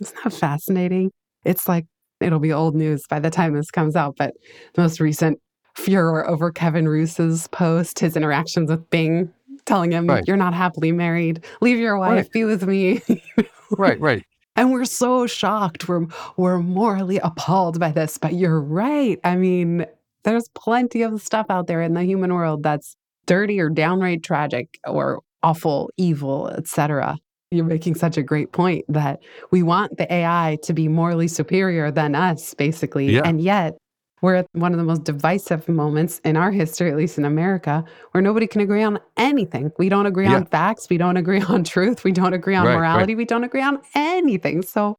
Isn't 0.00 0.16
that 0.24 0.32
fascinating? 0.32 1.10
It's 1.44 1.68
like 1.68 1.86
it'll 2.20 2.38
be 2.38 2.52
old 2.52 2.74
news 2.74 3.04
by 3.08 3.20
the 3.20 3.30
time 3.30 3.54
this 3.54 3.70
comes 3.70 3.96
out, 3.96 4.14
but 4.18 4.34
the 4.74 4.82
most 4.82 5.00
recent 5.00 5.38
furor 5.74 6.26
over 6.28 6.50
Kevin 6.52 6.88
Roose's 6.88 7.48
post, 7.48 7.98
his 7.98 8.16
interactions 8.16 8.70
with 8.70 8.88
Bing 8.90 9.32
telling 9.66 9.90
him, 9.92 10.06
Right. 10.06 10.24
You're 10.26 10.36
not 10.36 10.54
happily 10.54 10.92
married. 10.92 11.44
Leave 11.60 11.78
your 11.78 11.98
wife, 11.98 12.10
Right. 12.24 12.32
be 12.32 12.44
with 12.44 12.66
me. 12.66 13.00
Right, 13.76 13.98
right. 13.98 14.22
And 14.56 14.70
we're 14.72 14.84
so 14.84 15.26
shocked. 15.26 15.88
We're 15.88 16.06
we're 16.36 16.58
morally 16.58 17.18
appalled 17.18 17.80
by 17.80 17.90
this. 17.90 18.18
But 18.18 18.34
you're 18.34 18.60
right. 18.60 19.18
I 19.24 19.34
mean, 19.36 19.84
there's 20.22 20.48
plenty 20.54 21.02
of 21.02 21.20
stuff 21.22 21.46
out 21.50 21.66
there 21.66 21.82
in 21.82 21.94
the 21.94 22.04
human 22.04 22.32
world 22.32 22.62
that's 22.62 22.94
dirty 23.26 23.58
or 23.58 23.70
downright 23.70 24.22
tragic 24.22 24.78
or 24.86 25.22
awful, 25.42 25.90
evil, 25.96 26.48
etc. 26.50 27.16
You're 27.54 27.64
making 27.64 27.94
such 27.94 28.16
a 28.16 28.22
great 28.22 28.52
point 28.52 28.84
that 28.88 29.22
we 29.50 29.62
want 29.62 29.96
the 29.96 30.12
AI 30.12 30.58
to 30.64 30.72
be 30.72 30.88
morally 30.88 31.28
superior 31.28 31.90
than 31.90 32.14
us, 32.14 32.52
basically. 32.54 33.12
Yeah. 33.12 33.22
And 33.24 33.40
yet 33.40 33.74
we're 34.22 34.34
at 34.36 34.46
one 34.52 34.72
of 34.72 34.78
the 34.78 34.84
most 34.84 35.04
divisive 35.04 35.68
moments 35.68 36.18
in 36.24 36.36
our 36.36 36.50
history, 36.50 36.90
at 36.90 36.96
least 36.96 37.16
in 37.18 37.24
America, 37.24 37.84
where 38.10 38.22
nobody 38.22 38.46
can 38.46 38.60
agree 38.60 38.82
on 38.82 38.98
anything. 39.16 39.70
We 39.78 39.88
don't 39.88 40.06
agree 40.06 40.24
Yeah. 40.24 40.36
on 40.36 40.46
facts. 40.46 40.88
We 40.90 40.98
don't 40.98 41.16
agree 41.16 41.40
on 41.48 41.62
truth. 41.62 42.02
We 42.04 42.10
don't 42.12 42.32
agree 42.32 42.56
on 42.56 42.64
Right, 42.66 42.72
right. 42.72 42.78
morality. 42.78 43.14
We 43.14 43.24
don't 43.24 43.44
agree 43.44 43.62
on 43.62 43.80
anything. 43.94 44.62
So, 44.62 44.96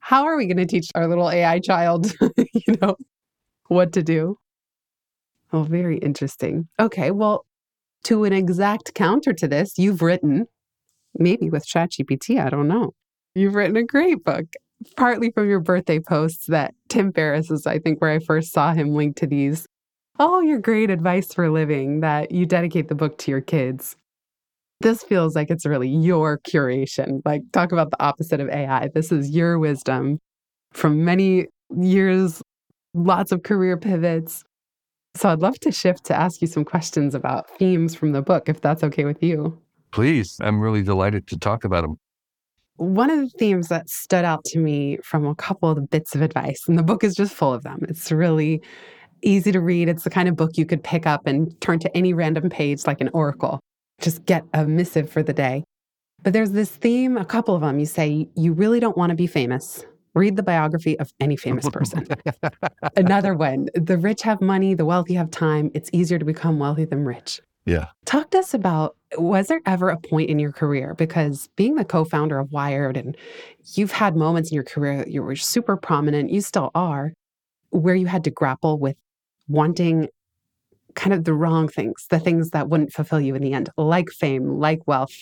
how 0.00 0.24
are 0.24 0.36
we 0.36 0.46
going 0.46 0.56
to 0.58 0.66
teach 0.66 0.90
our 0.94 1.06
little 1.08 1.30
AI 1.30 1.58
child, 1.60 2.12
you 2.36 2.76
know, 2.80 2.96
what 3.68 3.92
to 3.94 4.02
do? 4.02 4.36
Oh, 5.52 5.62
very 5.62 5.98
interesting. 5.98 6.68
Okay. 6.78 7.10
Well, 7.10 7.44
to 8.04 8.24
an 8.24 8.32
exact 8.32 8.94
counter 8.94 9.32
to 9.34 9.48
this, 9.48 9.78
you've 9.78 10.02
written, 10.02 10.46
maybe 11.14 11.50
with 11.50 11.66
ChatGPT, 11.66 12.44
I 12.44 12.50
don't 12.50 12.68
know. 12.68 12.92
You've 13.34 13.54
written 13.54 13.76
a 13.76 13.84
great 13.84 14.24
book, 14.24 14.46
partly 14.96 15.30
from 15.30 15.48
your 15.48 15.60
birthday 15.60 16.00
posts 16.00 16.46
that 16.46 16.74
Tim 16.88 17.12
Ferriss 17.12 17.50
is, 17.50 17.66
I 17.66 17.78
think, 17.78 18.00
where 18.00 18.10
I 18.10 18.18
first 18.18 18.52
saw 18.52 18.72
him 18.72 18.94
linked 18.94 19.18
to 19.18 19.26
these. 19.26 19.66
All 20.18 20.42
your 20.42 20.58
great 20.58 20.90
advice 20.90 21.32
for 21.32 21.48
living 21.50 22.00
that 22.00 22.32
you 22.32 22.46
dedicate 22.46 22.88
the 22.88 22.94
book 22.94 23.18
to 23.18 23.30
your 23.30 23.40
kids. 23.40 23.96
This 24.80 25.02
feels 25.02 25.34
like 25.34 25.50
it's 25.50 25.66
really 25.66 25.88
your 25.88 26.38
curation. 26.38 27.20
Like, 27.24 27.42
talk 27.52 27.72
about 27.72 27.90
the 27.90 28.02
opposite 28.02 28.40
of 28.40 28.48
AI. 28.48 28.88
This 28.94 29.12
is 29.12 29.30
your 29.30 29.58
wisdom 29.58 30.18
from 30.72 31.04
many 31.04 31.46
years, 31.76 32.42
lots 32.94 33.32
of 33.32 33.42
career 33.42 33.76
pivots. 33.76 34.44
So, 35.14 35.28
I'd 35.28 35.40
love 35.40 35.58
to 35.60 35.72
shift 35.72 36.04
to 36.06 36.14
ask 36.14 36.40
you 36.40 36.46
some 36.46 36.64
questions 36.64 37.14
about 37.14 37.50
themes 37.58 37.94
from 37.94 38.12
the 38.12 38.22
book, 38.22 38.48
if 38.48 38.60
that's 38.60 38.84
okay 38.84 39.04
with 39.04 39.22
you. 39.22 39.60
Please. 39.98 40.36
I'm 40.38 40.60
really 40.60 40.84
delighted 40.84 41.26
to 41.26 41.36
talk 41.36 41.64
about 41.64 41.82
them. 41.82 41.98
One 42.76 43.10
of 43.10 43.18
the 43.18 43.30
themes 43.30 43.66
that 43.66 43.90
stood 43.90 44.24
out 44.24 44.44
to 44.44 44.60
me 44.60 44.98
from 45.02 45.26
a 45.26 45.34
couple 45.34 45.70
of 45.70 45.74
the 45.74 45.82
bits 45.82 46.14
of 46.14 46.22
advice, 46.22 46.62
and 46.68 46.78
the 46.78 46.84
book 46.84 47.02
is 47.02 47.16
just 47.16 47.34
full 47.34 47.52
of 47.52 47.64
them. 47.64 47.80
It's 47.88 48.12
really 48.12 48.62
easy 49.22 49.50
to 49.50 49.58
read. 49.58 49.88
It's 49.88 50.04
the 50.04 50.10
kind 50.10 50.28
of 50.28 50.36
book 50.36 50.52
you 50.54 50.66
could 50.66 50.84
pick 50.84 51.04
up 51.04 51.26
and 51.26 51.60
turn 51.60 51.80
to 51.80 51.96
any 51.96 52.12
random 52.12 52.48
page 52.48 52.86
like 52.86 53.00
an 53.00 53.10
oracle, 53.12 53.58
just 54.00 54.24
get 54.24 54.44
a 54.54 54.64
missive 54.66 55.10
for 55.10 55.24
the 55.24 55.32
day. 55.32 55.64
But 56.22 56.32
there's 56.32 56.52
this 56.52 56.70
theme, 56.70 57.16
a 57.16 57.24
couple 57.24 57.56
of 57.56 57.62
them. 57.62 57.80
You 57.80 57.86
say, 57.86 58.28
you 58.36 58.52
really 58.52 58.78
don't 58.78 58.96
want 58.96 59.10
to 59.10 59.16
be 59.16 59.26
famous. 59.26 59.84
Read 60.14 60.36
the 60.36 60.44
biography 60.44 60.96
of 61.00 61.10
any 61.18 61.36
famous 61.36 61.68
person. 61.68 62.06
Another 62.96 63.34
one, 63.34 63.66
the 63.74 63.98
rich 63.98 64.22
have 64.22 64.40
money, 64.40 64.74
the 64.74 64.84
wealthy 64.84 65.14
have 65.14 65.32
time. 65.32 65.72
It's 65.74 65.90
easier 65.92 66.20
to 66.20 66.24
become 66.24 66.60
wealthy 66.60 66.84
than 66.84 67.04
rich. 67.04 67.40
Yeah. 67.68 67.88
Talk 68.06 68.30
to 68.30 68.38
us 68.38 68.54
about 68.54 68.96
was 69.16 69.48
there 69.48 69.60
ever 69.66 69.90
a 69.90 69.98
point 69.98 70.30
in 70.30 70.38
your 70.38 70.52
career 70.52 70.94
because 70.94 71.48
being 71.56 71.74
the 71.74 71.84
co-founder 71.84 72.38
of 72.38 72.50
Wired 72.50 72.96
and 72.96 73.16
you've 73.74 73.92
had 73.92 74.16
moments 74.16 74.50
in 74.50 74.54
your 74.54 74.64
career 74.64 74.96
that 74.96 75.08
you 75.08 75.22
were 75.22 75.36
super 75.36 75.76
prominent, 75.76 76.30
you 76.30 76.40
still 76.40 76.70
are, 76.74 77.12
where 77.70 77.94
you 77.94 78.06
had 78.06 78.24
to 78.24 78.30
grapple 78.30 78.78
with 78.78 78.96
wanting 79.48 80.08
kind 80.94 81.12
of 81.12 81.24
the 81.24 81.34
wrong 81.34 81.68
things, 81.68 82.06
the 82.08 82.18
things 82.18 82.50
that 82.50 82.68
wouldn't 82.68 82.92
fulfill 82.92 83.20
you 83.20 83.34
in 83.34 83.42
the 83.42 83.52
end, 83.52 83.68
like 83.76 84.08
fame, 84.08 84.58
like 84.58 84.80
wealth, 84.86 85.14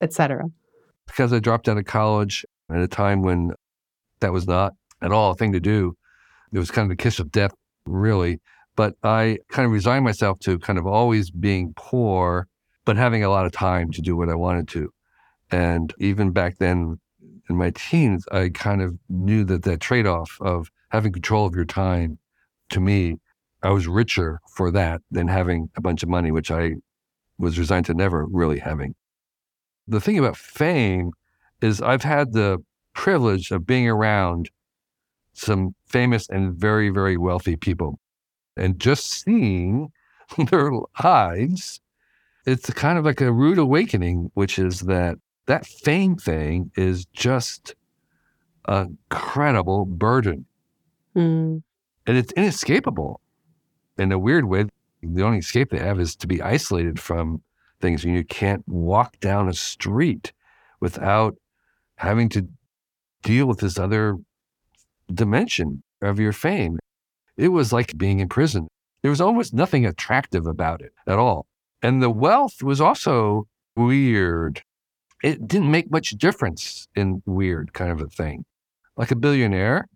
etc. 0.00 0.44
because 1.06 1.32
I 1.32 1.38
dropped 1.40 1.68
out 1.68 1.78
of 1.78 1.86
college 1.86 2.44
at 2.70 2.80
a 2.80 2.86
time 2.86 3.22
when 3.22 3.52
that 4.20 4.32
was 4.32 4.46
not 4.46 4.74
at 5.02 5.10
all 5.10 5.32
a 5.32 5.34
thing 5.34 5.52
to 5.52 5.60
do. 5.60 5.94
It 6.52 6.58
was 6.58 6.70
kind 6.70 6.84
of 6.90 6.96
the 6.96 7.02
kiss 7.02 7.18
of 7.18 7.32
death, 7.32 7.52
really. 7.86 8.40
But 8.78 8.94
I 9.02 9.38
kind 9.48 9.66
of 9.66 9.72
resigned 9.72 10.04
myself 10.04 10.38
to 10.44 10.56
kind 10.60 10.78
of 10.78 10.86
always 10.86 11.32
being 11.32 11.72
poor, 11.74 12.46
but 12.84 12.96
having 12.96 13.24
a 13.24 13.28
lot 13.28 13.44
of 13.44 13.50
time 13.50 13.90
to 13.90 14.00
do 14.00 14.16
what 14.16 14.28
I 14.28 14.36
wanted 14.36 14.68
to. 14.68 14.90
And 15.50 15.92
even 15.98 16.30
back 16.30 16.58
then 16.58 17.00
in 17.50 17.56
my 17.56 17.72
teens, 17.74 18.24
I 18.30 18.50
kind 18.50 18.80
of 18.80 18.96
knew 19.08 19.42
that 19.46 19.64
that 19.64 19.80
trade 19.80 20.06
off 20.06 20.38
of 20.40 20.70
having 20.90 21.12
control 21.12 21.44
of 21.44 21.56
your 21.56 21.64
time, 21.64 22.20
to 22.70 22.78
me, 22.78 23.16
I 23.64 23.70
was 23.70 23.88
richer 23.88 24.38
for 24.54 24.70
that 24.70 25.00
than 25.10 25.26
having 25.26 25.70
a 25.74 25.80
bunch 25.80 26.04
of 26.04 26.08
money, 26.08 26.30
which 26.30 26.52
I 26.52 26.74
was 27.36 27.58
resigned 27.58 27.86
to 27.86 27.94
never 27.94 28.26
really 28.30 28.60
having. 28.60 28.94
The 29.88 30.00
thing 30.00 30.20
about 30.20 30.36
fame 30.36 31.10
is 31.60 31.82
I've 31.82 32.04
had 32.04 32.32
the 32.32 32.58
privilege 32.94 33.50
of 33.50 33.66
being 33.66 33.88
around 33.88 34.50
some 35.32 35.74
famous 35.88 36.28
and 36.28 36.54
very, 36.54 36.90
very 36.90 37.16
wealthy 37.16 37.56
people 37.56 37.98
and 38.58 38.78
just 38.78 39.06
seeing 39.22 39.92
their 40.50 40.70
lives. 41.02 41.80
It's 42.46 42.70
kind 42.70 42.98
of 42.98 43.04
like 43.04 43.20
a 43.20 43.32
rude 43.32 43.58
awakening, 43.58 44.30
which 44.34 44.58
is 44.58 44.80
that 44.80 45.18
that 45.46 45.66
fame 45.66 46.16
thing 46.16 46.70
is 46.76 47.06
just 47.06 47.74
a 48.66 48.86
incredible 49.10 49.84
burden 49.86 50.46
Mm, 51.18 51.62
and 52.06 52.16
it's 52.16 52.32
inescapable 52.32 53.20
in 53.98 54.12
a 54.12 54.18
weird 54.18 54.44
way. 54.44 54.66
The 55.02 55.22
only 55.22 55.38
escape 55.38 55.70
they 55.70 55.78
have 55.78 55.98
is 55.98 56.14
to 56.16 56.26
be 56.26 56.40
isolated 56.40 57.00
from 57.00 57.42
things. 57.80 58.04
You 58.04 58.24
can't 58.24 58.66
walk 58.68 59.18
down 59.20 59.48
a 59.48 59.52
street 59.52 60.32
without 60.80 61.36
having 61.96 62.28
to 62.30 62.48
deal 63.22 63.46
with 63.46 63.58
this 63.58 63.78
other 63.78 64.16
dimension 65.12 65.82
of 66.02 66.20
your 66.20 66.32
fame. 66.32 66.78
It 67.38 67.48
was 67.48 67.72
like 67.72 67.96
being 67.96 68.18
in 68.18 68.28
prison. 68.28 68.68
There 69.00 69.10
was 69.10 69.20
almost 69.20 69.54
nothing 69.54 69.86
attractive 69.86 70.46
about 70.46 70.82
it 70.82 70.92
at 71.06 71.18
all. 71.18 71.46
And 71.80 72.02
the 72.02 72.10
wealth 72.10 72.62
was 72.62 72.80
also 72.80 73.46
weird. 73.76 74.62
It 75.22 75.46
didn't 75.46 75.70
make 75.70 75.90
much 75.90 76.10
difference 76.10 76.88
in 76.96 77.22
weird 77.24 77.72
kind 77.72 77.92
of 77.92 78.00
a 78.00 78.08
thing. 78.08 78.44
Like 78.96 79.12
a 79.12 79.16
billionaire 79.16 79.86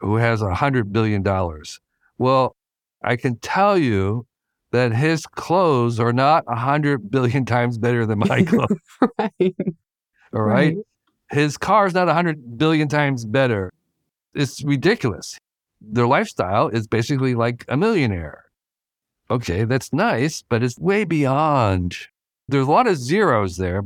who 0.00 0.16
has 0.16 0.42
a 0.42 0.54
hundred 0.54 0.92
billion 0.92 1.22
dollars. 1.22 1.80
Well, 2.18 2.56
I 3.02 3.14
can 3.14 3.38
tell 3.38 3.78
you 3.78 4.26
that 4.72 4.92
his 4.92 5.24
clothes 5.24 6.00
are 6.00 6.12
not 6.12 6.44
a 6.48 6.56
hundred 6.56 7.10
billion 7.12 7.44
times 7.44 7.78
better 7.78 8.06
than 8.06 8.18
my 8.18 8.42
clothes. 8.44 8.78
right. 9.18 9.56
All 10.34 10.42
right. 10.42 10.76
His 11.30 11.56
car 11.56 11.86
is 11.86 11.94
not 11.94 12.08
a 12.08 12.14
hundred 12.14 12.58
billion 12.58 12.88
times 12.88 13.24
better. 13.24 13.70
It's 14.34 14.64
ridiculous. 14.64 15.38
Their 15.80 16.06
lifestyle 16.06 16.68
is 16.68 16.86
basically 16.86 17.34
like 17.34 17.64
a 17.68 17.76
millionaire. 17.76 18.44
Okay, 19.30 19.64
that's 19.64 19.92
nice, 19.92 20.42
but 20.48 20.62
it's 20.62 20.78
way 20.78 21.04
beyond. 21.04 21.96
There's 22.48 22.66
a 22.66 22.70
lot 22.70 22.86
of 22.86 22.96
zeros 22.96 23.56
there 23.56 23.82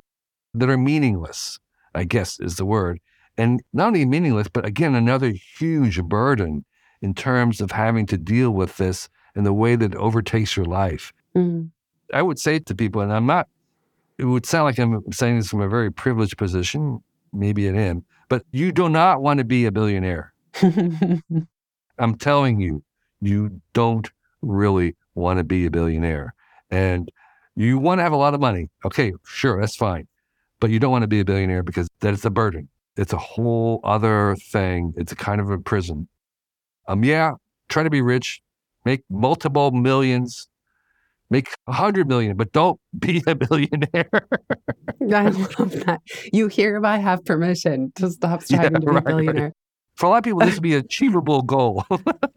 that 0.54 0.70
are 0.70 0.78
meaningless, 0.78 1.58
I 1.94 2.04
guess 2.04 2.38
is 2.38 2.56
the 2.56 2.64
word. 2.64 3.00
And 3.36 3.62
not 3.72 3.88
only 3.88 4.04
meaningless, 4.04 4.48
but 4.48 4.66
again, 4.66 4.94
another 4.94 5.30
huge 5.30 6.02
burden 6.02 6.64
in 7.00 7.14
terms 7.14 7.60
of 7.60 7.72
having 7.72 8.06
to 8.06 8.16
deal 8.16 8.50
with 8.50 8.76
this 8.76 9.08
and 9.34 9.44
the 9.44 9.52
way 9.52 9.74
that 9.74 9.94
it 9.94 9.98
overtakes 9.98 10.56
your 10.56 10.66
life. 10.66 11.12
Mm, 11.34 11.70
I 12.12 12.22
would 12.22 12.38
say 12.38 12.58
to 12.58 12.74
people, 12.74 13.00
and 13.00 13.12
I'm 13.12 13.26
not, 13.26 13.48
it 14.18 14.26
would 14.26 14.46
sound 14.46 14.64
like 14.64 14.78
I'm 14.78 15.02
saying 15.12 15.38
this 15.38 15.48
from 15.48 15.62
a 15.62 15.68
very 15.68 15.90
privileged 15.90 16.36
position. 16.36 17.02
Maybe 17.32 17.68
I 17.68 17.72
am, 17.72 18.04
but 18.28 18.44
you 18.52 18.70
do 18.70 18.88
not 18.88 19.22
want 19.22 19.38
to 19.38 19.44
be 19.44 19.64
a 19.64 19.72
billionaire. 19.72 20.32
I'm 21.98 22.16
telling 22.16 22.60
you, 22.60 22.82
you 23.20 23.60
don't 23.74 24.08
really 24.42 24.96
want 25.14 25.38
to 25.38 25.44
be 25.44 25.66
a 25.66 25.70
billionaire. 25.70 26.34
And 26.70 27.10
you 27.54 27.78
want 27.78 27.98
to 27.98 28.02
have 28.02 28.12
a 28.12 28.16
lot 28.16 28.34
of 28.34 28.40
money. 28.40 28.70
Okay, 28.84 29.12
sure, 29.24 29.60
that's 29.60 29.76
fine. 29.76 30.08
But 30.60 30.70
you 30.70 30.78
don't 30.78 30.90
want 30.92 31.02
to 31.02 31.08
be 31.08 31.20
a 31.20 31.24
billionaire 31.24 31.62
because 31.62 31.88
that 32.00 32.14
is 32.14 32.24
a 32.24 32.30
burden. 32.30 32.68
It's 32.96 33.12
a 33.12 33.18
whole 33.18 33.80
other 33.84 34.36
thing. 34.36 34.94
It's 34.96 35.12
a 35.12 35.16
kind 35.16 35.40
of 35.40 35.50
a 35.50 35.58
prison. 35.58 36.08
Um, 36.88 37.04
yeah, 37.04 37.32
try 37.68 37.82
to 37.82 37.90
be 37.90 38.00
rich, 38.02 38.40
make 38.84 39.02
multiple 39.10 39.70
millions, 39.70 40.48
make 41.30 41.48
a 41.66 41.72
hundred 41.72 42.08
million, 42.08 42.36
but 42.36 42.52
don't 42.52 42.80
be 42.98 43.22
a 43.26 43.34
billionaire. 43.34 44.10
I 45.12 45.28
love 45.28 45.72
that. 45.86 46.00
You 46.32 46.48
hereby 46.48 46.98
have 46.98 47.24
permission 47.24 47.92
to 47.96 48.10
stop 48.10 48.42
Yeah, 48.48 48.58
striving 48.58 48.80
to 48.82 48.86
be 48.88 48.94
right, 48.94 49.02
a 49.04 49.04
right. 49.04 49.14
billionaire. 49.16 49.52
For 49.96 50.06
a 50.06 50.08
lot 50.08 50.18
of 50.18 50.24
people, 50.24 50.40
this 50.40 50.54
would 50.54 50.62
be 50.62 50.74
an 50.74 50.80
achievable 50.84 51.42
goal. 51.42 51.84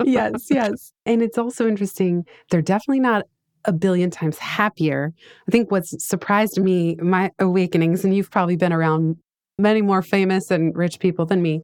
yes, 0.04 0.48
yes. 0.50 0.92
And 1.06 1.22
it's 1.22 1.38
also 1.38 1.68
interesting. 1.68 2.26
They're 2.50 2.62
definitely 2.62 3.00
not 3.00 3.26
a 3.66 3.74
billion 3.74 4.12
times 4.12 4.38
happier. 4.38 5.14
I 5.48 5.52
think 5.52 5.72
what's 5.72 5.96
surprised 6.06 6.60
me, 6.60 6.96
my 6.96 7.32
awakenings, 7.40 8.04
and 8.04 8.16
you've 8.16 8.30
probably 8.30 8.56
been 8.56 8.74
around 8.74 9.18
many 9.58 9.82
more 9.82 10.02
famous 10.02 10.52
and 10.52 10.76
rich 10.76 11.00
people 11.00 11.26
than 11.26 11.42
me, 11.42 11.62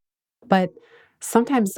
but 0.47 0.69
sometimes 1.19 1.77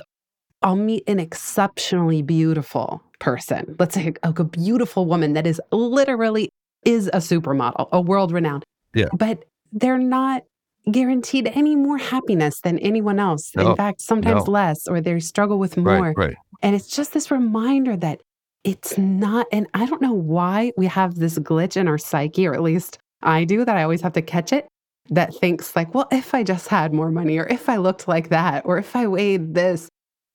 I'll 0.62 0.76
meet 0.76 1.04
an 1.08 1.20
exceptionally 1.20 2.22
beautiful 2.22 3.04
person. 3.20 3.76
Let's 3.80 3.96
say 3.96 4.14
a, 4.24 4.30
a 4.30 4.44
beautiful 4.44 5.06
woman 5.06 5.34
that 5.34 5.46
is 5.46 5.60
literally 5.72 6.50
is 6.86 7.08
a 7.08 7.18
supermodel, 7.18 7.90
a 7.92 8.02
world 8.02 8.32
renowned. 8.32 8.64
Yeah. 8.94 9.10
But 9.14 9.44
they're 9.72 9.98
not 9.98 10.44
guaranteed 10.92 11.48
any 11.54 11.76
more 11.76 11.98
happiness 11.98 12.60
than 12.62 12.78
anyone 12.80 13.20
else. 13.20 13.52
No, 13.56 13.72
In 13.72 13.76
fact, 13.76 14.02
sometimes 14.02 14.46
no. 14.46 14.52
less, 14.52 14.88
or 14.88 15.02
they 15.02 15.20
struggle 15.20 15.58
with 15.58 15.78
more. 15.78 16.14
Right, 16.14 16.18
right. 16.18 16.36
And 16.62 16.76
it's 16.76 16.88
just 16.88 17.14
this 17.14 17.32
reminder 17.32 17.96
that 17.98 18.22
it's 18.64 18.98
not, 18.98 19.48
and 19.52 19.68
I 19.74 19.86
don't 19.86 20.02
know 20.02 20.14
why 20.14 20.72
we 20.78 20.88
have 20.88 21.16
this 21.16 21.38
glitch 21.40 21.78
in 21.78 21.88
our 21.88 21.98
psyche, 21.98 22.48
or 22.48 22.54
at 22.54 22.62
least 22.62 22.98
I 23.22 23.44
do, 23.44 23.66
that 23.66 23.78
I 23.78 23.84
always 23.84 24.02
have 24.02 24.14
to 24.14 24.22
catch 24.22 24.54
it, 24.54 24.68
that 25.10 25.34
thinks, 25.36 25.76
like, 25.76 25.94
well, 25.94 26.08
if 26.12 26.34
I 26.34 26.44
just 26.44 26.68
had 26.70 26.94
more 26.94 27.12
money, 27.12 27.38
or 27.38 27.46
if 27.48 27.68
I 27.68 27.78
looked 27.78 28.08
like 28.08 28.30
that, 28.30 28.66
or 28.66 28.78
if 28.78 28.96
I 28.96 29.08
weighed 29.08 29.54
this, 29.54 29.90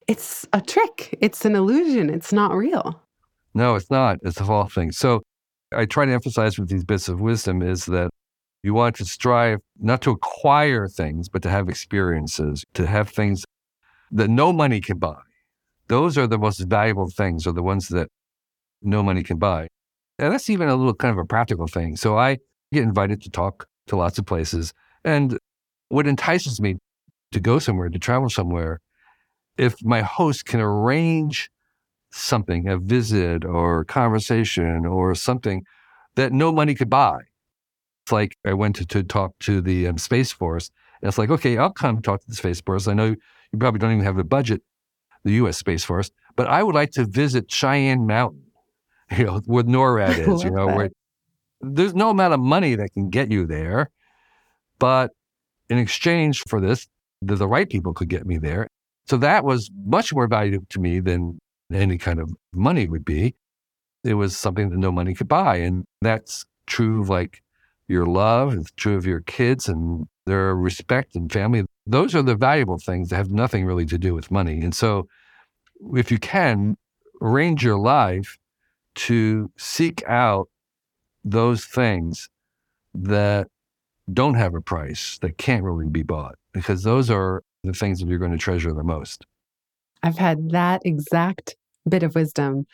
it's 0.07 0.47
a 0.53 0.61
trick. 0.61 1.17
It's 1.21 1.45
an 1.45 1.55
illusion. 1.55 2.11
It's 2.11 2.33
not 2.33 2.55
real. 2.55 3.03
No, 3.55 3.75
it's 3.75 3.91
not. 3.91 4.19
It's 4.23 4.41
a 4.41 4.45
false 4.45 4.73
thing. 4.75 4.93
So 4.93 5.23
I 5.75 5.85
try 5.85 6.07
to 6.07 6.13
emphasize 6.13 6.59
with 6.59 6.69
these 6.69 6.85
bits 6.85 7.09
of 7.09 7.21
wisdom 7.21 7.63
is 7.63 7.87
that 7.87 8.11
you 8.63 8.75
want 8.75 8.97
to 8.97 9.05
strive 9.05 9.61
not 9.79 10.03
to 10.03 10.11
acquire 10.11 10.89
things, 10.89 11.29
but 11.29 11.43
to 11.43 11.51
have 11.51 11.69
experiences, 11.69 12.65
to 12.75 12.87
have 12.87 13.09
things 13.09 13.45
that 14.11 14.29
no 14.29 14.53
money 14.53 14.81
can 14.81 14.99
buy. 14.99 15.21
Those 15.89 16.19
are 16.19 16.27
the 16.27 16.39
most 16.39 16.59
valuable 16.61 17.09
things, 17.09 17.47
are 17.47 17.53
the 17.53 17.63
ones 17.63 17.89
that 17.89 18.09
no 18.83 19.03
money 19.03 19.23
can 19.23 19.39
buy. 19.39 19.69
And 20.19 20.33
that's 20.33 20.51
even 20.51 20.69
a 20.69 20.75
little 20.75 20.95
kind 20.95 21.13
of 21.13 21.19
a 21.19 21.25
practical 21.25 21.67
thing. 21.67 21.97
So 21.97 22.19
I 22.19 22.39
get 22.73 22.83
invited 22.83 23.23
to 23.23 23.31
talk 23.31 23.67
to 23.87 23.97
lots 23.97 24.19
of 24.19 24.27
places. 24.27 24.73
And 25.05 25.39
what 25.89 26.07
entices 26.07 26.61
me 26.61 26.77
to 27.33 27.41
go 27.41 27.59
somewhere, 27.59 27.89
to 27.89 27.99
travel 27.99 28.29
somewhere, 28.29 28.81
if 29.57 29.77
my 29.83 30.03
host 30.03 30.45
can 30.47 30.61
arrange 30.61 31.51
something, 32.11 32.69
a 32.69 32.79
visit 32.79 33.45
or 33.45 33.85
conversation 33.85 34.87
or 34.87 35.15
something 35.15 35.65
that 36.17 36.33
no 36.33 36.51
money 36.53 36.75
could 36.75 36.91
buy. 36.91 37.21
It's 38.09 38.13
like 38.13 38.39
I 38.47 38.55
went 38.55 38.77
to, 38.77 38.87
to 38.87 39.03
talk 39.03 39.39
to 39.41 39.61
the 39.61 39.87
um, 39.87 39.99
Space 39.99 40.33
Force. 40.33 40.71
And 41.03 41.09
it's 41.09 41.19
like, 41.19 41.29
okay, 41.29 41.59
I'll 41.59 41.71
come 41.71 42.01
talk 42.01 42.23
to 42.23 42.27
the 42.27 42.35
Space 42.35 42.59
Force. 42.59 42.89
I 42.89 42.95
know 42.95 43.09
you 43.09 43.59
probably 43.59 43.81
don't 43.81 43.93
even 43.93 44.05
have 44.07 44.17
a 44.17 44.25
budget, 44.25 44.63
the 45.25 45.33
U.S. 45.33 45.59
Space 45.59 45.85
Force, 45.85 46.11
but 46.35 46.47
I 46.47 46.63
would 46.63 46.75
like 46.75 46.91
to 46.93 47.05
visit 47.05 47.53
Cheyenne 47.53 48.07
Mountain, 48.07 48.45
you 49.19 49.25
know, 49.27 49.43
where 49.45 49.63
NORAD 49.63 50.19
is, 50.27 50.43
you 50.43 50.51
know, 50.51 50.69
that. 50.69 50.77
where 50.77 50.91
there's 51.61 51.95
no 51.95 52.09
amount 52.09 52.33
of 52.33 52.41
money 52.41 52.77
that 52.77 52.95
can 52.95 53.11
get 53.11 53.31
you 53.31 53.45
there. 53.45 53.91
But 54.79 55.11
in 55.69 55.77
exchange 55.77 56.43
for 56.49 56.63
this, 56.63 56.87
the, 57.21 57.37
the 57.37 57.47
right 57.47 57.69
people 57.69 57.93
could 57.93 58.09
get 58.09 58.25
me 58.25 58.39
there. 58.39 58.69
So 59.07 59.19
that 59.19 59.45
was 59.45 59.71
much 59.85 60.15
more 60.15 60.29
valuable 60.29 60.65
to 60.71 60.81
me 60.81 61.01
than 61.01 61.41
any 61.71 61.99
kind 61.99 62.21
of 62.21 62.31
money 62.55 62.89
would 62.89 63.05
be. 63.05 63.35
It 64.03 64.15
was 64.15 64.35
something 64.35 64.71
that 64.71 64.79
no 64.79 64.91
money 64.91 65.13
could 65.13 65.29
buy. 65.29 65.57
And 65.57 65.85
that's 66.01 66.47
true 66.67 67.03
of 67.03 67.11
like 67.11 67.43
your 67.89 68.07
love, 68.07 68.55
it's 68.55 68.71
true 68.77 68.97
of 68.97 69.07
your 69.07 69.21
kids 69.21 69.69
and 69.69 70.07
their 70.27 70.55
respect 70.55 71.17
and 71.17 71.33
family. 71.33 71.65
Those 71.87 72.15
are 72.15 72.23
the 72.23 72.37
valuable 72.37 72.79
things 72.79 73.09
that 73.09 73.17
have 73.17 73.31
nothing 73.31 73.65
really 73.65 73.87
to 73.87 73.99
do 73.99 74.15
with 74.15 74.31
money. 74.31 74.61
And 74.61 74.75
so 74.75 75.09
if 75.95 76.11
you 76.11 76.19
can 76.19 76.77
arrange 77.23 77.65
your 77.65 77.79
life 77.79 78.37
to 78.95 79.51
seek 79.57 80.03
out 80.07 80.49
those 81.25 81.65
things 81.65 82.29
that 82.95 83.49
don't 84.13 84.35
have 84.35 84.55
a 84.55 84.61
price, 84.61 85.19
that 85.23 85.39
can't 85.39 85.63
really 85.63 85.89
be 85.89 86.03
bought, 86.03 86.37
because 86.53 86.83
those 86.83 87.11
are 87.11 87.43
the 87.65 87.73
things 87.73 88.01
that 88.01 88.09
you're 88.09 88.19
going 88.19 88.33
to 88.33 88.39
treasure 88.39 88.73
the 88.73 88.83
most. 88.83 89.25
I've 90.03 90.19
had 90.19 90.51
that 90.51 90.83
exact 90.85 91.57
bit 91.89 92.03
of 92.03 92.15
wisdom 92.15 92.67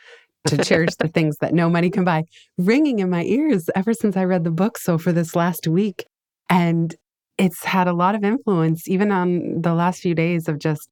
to 0.47 0.59
cherish 0.59 0.95
the 0.99 1.09
things 1.09 1.37
that 1.41 1.55
no 1.55 1.69
money 1.71 1.91
can 1.91 2.05
buy 2.05 2.25
ringing 2.59 2.99
in 2.99 3.11
my 3.11 3.25
ears 3.25 3.69
ever 3.75 3.95
since 3.95 4.17
I 4.17 4.25
read 4.25 4.45
the 4.45 4.51
book. 4.51 4.79
So, 4.79 4.99
for 4.99 5.13
this 5.13 5.35
last 5.35 5.67
week, 5.67 6.05
and 6.51 6.95
it's 7.39 7.65
had 7.65 7.89
a 7.89 7.93
lot 7.93 8.15
of 8.15 8.23
influence, 8.25 8.89
even 8.89 9.11
on 9.11 9.61
the 9.63 9.75
last 9.75 10.01
few 10.01 10.15
days 10.15 10.49
of 10.49 10.59
just, 10.59 10.89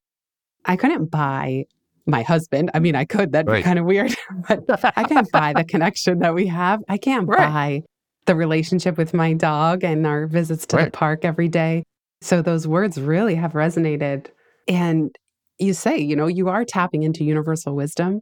I 0.64 0.76
couldn't 0.76 1.10
buy 1.10 1.64
my 2.06 2.22
husband. 2.22 2.70
I 2.74 2.80
mean, 2.80 2.96
I 2.96 3.04
could, 3.04 3.32
that'd 3.32 3.46
be 3.46 3.62
kind 3.62 3.78
of 3.78 3.84
weird, 3.84 4.12
but 4.48 4.60
I 4.96 5.04
can't 5.04 5.30
buy 5.30 5.52
the 5.52 5.64
connection 5.64 6.18
that 6.20 6.34
we 6.34 6.46
have. 6.48 6.80
I 6.88 6.96
can't 6.98 7.28
Right. 7.28 7.38
buy 7.48 7.82
the 8.26 8.34
relationship 8.34 8.96
with 8.98 9.14
my 9.14 9.34
dog 9.34 9.84
and 9.84 10.06
our 10.06 10.26
visits 10.26 10.66
to 10.68 10.76
the 10.76 10.90
park 10.90 11.24
every 11.24 11.48
day. 11.48 11.84
So 12.22 12.40
those 12.42 12.66
words 12.66 13.00
really 13.00 13.34
have 13.36 13.52
resonated. 13.52 14.28
And 14.68 15.14
you 15.58 15.74
say, 15.74 15.98
you 15.98 16.16
know, 16.16 16.26
you 16.26 16.48
are 16.48 16.64
tapping 16.64 17.02
into 17.04 17.24
universal 17.24 17.74
wisdom. 17.76 18.20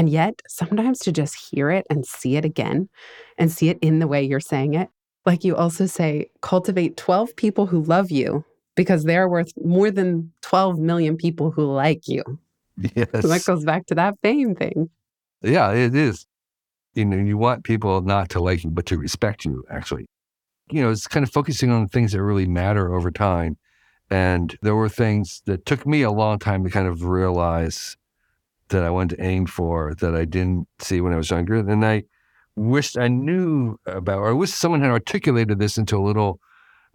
And 0.00 0.08
yet, 0.08 0.40
sometimes 0.48 1.00
to 1.00 1.12
just 1.12 1.36
hear 1.50 1.70
it 1.70 1.84
and 1.90 2.06
see 2.06 2.36
it 2.36 2.44
again 2.46 2.88
and 3.36 3.52
see 3.52 3.68
it 3.68 3.78
in 3.82 3.98
the 3.98 4.06
way 4.06 4.22
you're 4.22 4.40
saying 4.40 4.72
it. 4.72 4.88
Like 5.26 5.44
you 5.44 5.54
also 5.54 5.84
say, 5.84 6.30
cultivate 6.40 6.96
12 6.96 7.36
people 7.36 7.66
who 7.66 7.82
love 7.82 8.10
you 8.10 8.42
because 8.76 9.04
they're 9.04 9.28
worth 9.28 9.52
more 9.62 9.90
than 9.90 10.32
12 10.40 10.78
million 10.78 11.18
people 11.18 11.50
who 11.50 11.70
like 11.70 12.08
you. 12.08 12.24
Yes. 12.94 13.08
So 13.20 13.28
that 13.28 13.44
goes 13.44 13.62
back 13.62 13.84
to 13.88 13.94
that 13.96 14.14
fame 14.22 14.54
thing. 14.54 14.88
Yeah, 15.42 15.70
it 15.72 15.94
is. 15.94 16.24
You 16.94 17.04
know, 17.04 17.18
you 17.18 17.36
want 17.36 17.64
people 17.64 18.00
not 18.00 18.30
to 18.30 18.40
like 18.40 18.64
you, 18.64 18.70
but 18.70 18.86
to 18.86 18.96
respect 18.96 19.44
you, 19.44 19.64
actually. 19.70 20.06
You 20.70 20.80
know, 20.80 20.90
it's 20.90 21.08
kind 21.08 21.24
of 21.24 21.30
focusing 21.30 21.70
on 21.70 21.88
things 21.88 22.12
that 22.12 22.22
really 22.22 22.46
matter 22.46 22.94
over 22.94 23.10
time. 23.10 23.58
And 24.08 24.56
there 24.62 24.74
were 24.74 24.88
things 24.88 25.42
that 25.44 25.66
took 25.66 25.86
me 25.86 26.00
a 26.00 26.10
long 26.10 26.38
time 26.38 26.64
to 26.64 26.70
kind 26.70 26.88
of 26.88 27.04
realize 27.04 27.98
that 28.70 28.82
I 28.82 28.90
wanted 28.90 29.16
to 29.16 29.22
aim 29.24 29.46
for 29.46 29.94
that 30.00 30.16
I 30.16 30.24
didn't 30.24 30.66
see 30.78 31.00
when 31.00 31.12
I 31.12 31.16
was 31.16 31.30
younger. 31.30 31.56
And 31.56 31.84
I 31.84 32.04
wished 32.56 32.98
I 32.98 33.08
knew 33.08 33.76
about, 33.86 34.18
or 34.18 34.30
I 34.30 34.32
wish 34.32 34.50
someone 34.50 34.80
had 34.80 34.90
articulated 34.90 35.58
this 35.58 35.78
into 35.78 35.96
a 35.96 36.02
little 36.02 36.40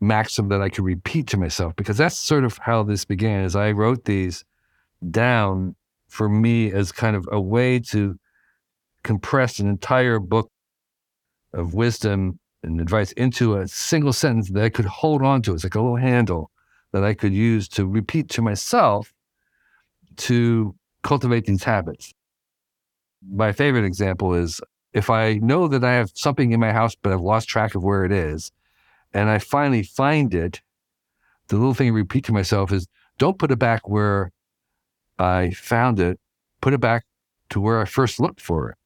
maxim 0.02 0.50
that 0.50 0.62
I 0.62 0.70
could 0.70 0.84
repeat 0.84 1.28
to 1.28 1.38
myself, 1.38 1.76
because 1.76 1.98
that's 1.98 2.18
sort 2.18 2.44
of 2.44 2.58
how 2.58 2.84
this 2.84 3.06
began. 3.06 3.44
As 3.44 3.56
I 3.56 3.72
wrote 3.72 4.06
these 4.06 4.44
down 5.12 5.76
for 6.08 6.28
me 6.28 6.72
as 6.72 6.92
kind 6.92 7.16
of 7.16 7.28
a 7.32 7.40
way 7.40 7.80
to 7.80 8.18
compress 9.04 9.60
an 9.60 9.68
entire 9.68 10.20
book 10.20 10.50
of 11.54 11.74
wisdom 11.74 12.40
and 12.64 12.82
advice 12.82 13.12
into 13.14 13.56
a 13.58 13.68
single 13.68 14.14
sentence 14.14 14.50
that 14.50 14.64
I 14.64 14.70
could 14.70 14.86
hold 14.86 15.22
on 15.22 15.42
to. 15.44 15.54
It's 15.54 15.64
like 15.64 15.76
a 15.76 15.82
little 15.82 15.96
handle 15.96 16.52
that 16.92 17.04
I 17.04 17.14
could 17.14 17.34
use 17.34 17.68
to 17.70 17.86
repeat 17.86 18.30
to 18.30 18.42
myself 18.42 19.14
to 20.18 20.76
cultivate 21.06 21.46
these 21.46 21.64
habits. 21.64 22.14
My 23.32 23.52
favorite 23.52 23.86
example 23.86 24.34
is 24.34 24.60
if 24.92 25.10
I 25.10 25.36
know 25.36 25.68
that 25.68 25.84
I 25.84 25.94
have 25.94 26.12
something 26.16 26.52
in 26.52 26.60
my 26.60 26.74
house, 26.74 26.96
but 26.96 27.14
I've 27.14 27.22
lost 27.22 27.48
track 27.48 27.76
of 27.76 27.84
where 27.84 28.06
it 28.06 28.12
is, 28.12 28.52
and 29.14 29.30
I 29.30 29.38
finally 29.38 29.84
find 29.84 30.34
it, 30.34 30.62
the 31.48 31.58
little 31.58 31.76
thing 31.76 31.90
I 31.90 31.92
repeat 31.92 32.26
to 32.26 32.34
myself 32.34 32.72
is 32.72 32.88
don't 33.20 33.38
put 33.38 33.52
it 33.52 33.60
back 33.60 33.88
where 33.88 34.32
I 35.20 35.52
found 35.52 36.00
it, 36.00 36.20
put 36.60 36.74
it 36.74 36.80
back 36.80 37.06
to 37.52 37.62
where 37.62 37.80
I 37.80 37.86
first 37.86 38.20
looked 38.20 38.42
for 38.42 38.72
it. 38.72 38.78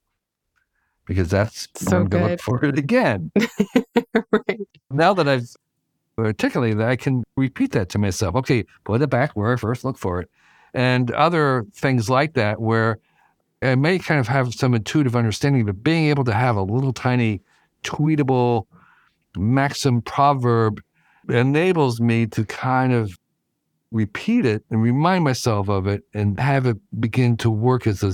Because 1.05 1.29
that's 1.29 1.67
So 1.75 1.91
where 1.91 2.01
I'm 2.01 2.07
going 2.07 2.23
to 2.25 2.31
look 2.31 2.41
for 2.41 2.65
it 2.65 2.77
again. 2.77 3.31
right. 4.31 4.59
Now 4.91 5.13
that 5.13 5.27
I've 5.27 5.49
articulated 6.17 6.79
that, 6.79 6.89
I 6.89 6.97
can 6.97 7.23
repeat 7.37 7.71
that 7.71 7.87
to 7.89 7.97
myself. 7.97 8.35
Okay, 8.35 8.65
put 8.83 9.01
it 9.01 9.09
back 9.09 9.31
where 9.35 9.53
I 9.53 9.55
first 9.55 9.85
looked 9.85 9.99
for 9.99 10.19
it. 10.19 10.29
And 10.73 11.11
other 11.11 11.65
things 11.73 12.09
like 12.09 12.33
that, 12.33 12.61
where 12.61 12.99
I 13.61 13.75
may 13.75 13.99
kind 13.99 14.19
of 14.19 14.27
have 14.27 14.53
some 14.53 14.73
intuitive 14.73 15.15
understanding, 15.15 15.65
but 15.65 15.83
being 15.83 16.05
able 16.07 16.23
to 16.25 16.33
have 16.33 16.55
a 16.55 16.61
little 16.61 16.93
tiny 16.93 17.41
tweetable 17.83 18.65
maxim 19.35 20.01
proverb 20.01 20.81
enables 21.27 21.99
me 21.99 22.25
to 22.27 22.45
kind 22.45 22.93
of 22.93 23.17
repeat 23.91 24.45
it 24.45 24.63
and 24.69 24.81
remind 24.81 25.23
myself 25.23 25.69
of 25.69 25.87
it 25.87 26.03
and 26.13 26.39
have 26.39 26.65
it 26.65 26.77
begin 26.99 27.35
to 27.37 27.49
work 27.49 27.87
as 27.87 28.03
a 28.03 28.13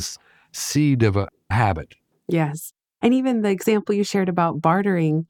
seed 0.54 1.04
of 1.04 1.18
a 1.18 1.28
habit. 1.50 1.96
Yes. 2.28 2.74
And 3.02 3.14
even 3.14 3.42
the 3.42 3.50
example 3.50 3.94
you 3.94 4.04
shared 4.04 4.30
about 4.30 4.62
bartering, 4.62 5.28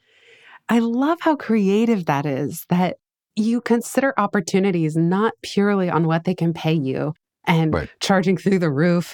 I 0.70 0.80
love 0.80 1.20
how 1.22 1.36
creative 1.36 2.06
that 2.06 2.26
is 2.26 2.66
that 2.70 2.98
you 3.36 3.62
consider 3.62 4.14
opportunities 4.18 4.96
not 4.96 5.34
purely 5.42 5.90
on 5.90 6.08
what 6.08 6.24
they 6.24 6.34
can 6.36 6.54
pay 6.54 6.74
you 6.74 7.14
and 7.46 7.74
Right. 7.74 7.90
charging 8.00 8.38
through 8.38 8.60
the 8.60 8.72
roof. 8.72 9.14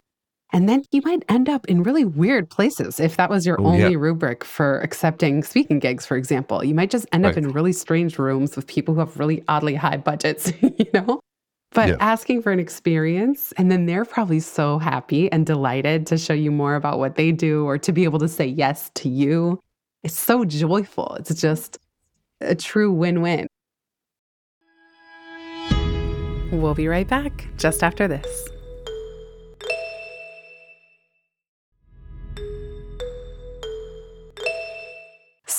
And 0.54 0.68
then 0.68 0.84
you 0.92 1.02
might 1.06 1.24
end 1.30 1.48
up 1.48 1.66
in 1.68 1.82
really 1.82 2.04
weird 2.04 2.50
places 2.50 3.00
if 3.00 3.16
that 3.18 3.30
was 3.30 3.46
your 3.46 3.60
Oh, 3.60 3.64
yeah. 3.74 3.86
only 3.86 3.96
rubric 3.96 4.44
for 4.44 4.82
accepting 4.82 5.44
speaking 5.44 5.80
gigs, 5.80 6.06
for 6.06 6.18
example. 6.18 6.62
You 6.64 6.76
might 6.76 6.92
just 6.92 7.08
end 7.14 7.26
up 7.26 7.38
in 7.38 7.52
really 7.52 7.72
strange 7.72 8.20
rooms 8.20 8.56
with 8.58 8.68
people 8.68 8.94
who 8.94 9.00
have 9.00 9.18
really 9.18 9.44
oddly 9.48 9.76
high 9.76 9.98
budgets, 9.98 10.52
you 10.62 10.88
know? 10.94 11.20
But 11.74 11.88
Yeah. 11.88 11.96
asking 12.02 12.42
for 12.42 12.52
an 12.52 12.60
experience, 12.60 13.54
and 13.54 13.72
then 13.72 13.86
they're 13.86 14.04
probably 14.04 14.42
so 14.42 14.78
happy 14.78 15.32
and 15.32 15.46
delighted 15.46 16.06
to 16.08 16.18
show 16.18 16.34
you 16.34 16.52
more 16.52 16.76
about 16.76 17.00
what 17.00 17.16
they 17.16 17.32
do 17.32 17.64
or 17.66 17.78
to 17.78 17.94
be 17.94 18.04
able 18.04 18.20
to 18.20 18.28
say 18.28 18.46
yes 18.46 18.92
to 18.96 19.08
you. 19.08 19.58
It's 20.04 20.20
so 20.20 20.44
joyful. 20.44 21.16
It's 21.18 21.34
just 21.40 21.78
a 22.42 22.56
true 22.56 22.92
win 22.92 23.22
win. 23.22 23.48
We'll 26.52 26.76
be 26.76 26.88
right 26.88 27.08
back 27.08 27.48
just 27.58 27.84
after 27.84 28.08
this. 28.08 28.52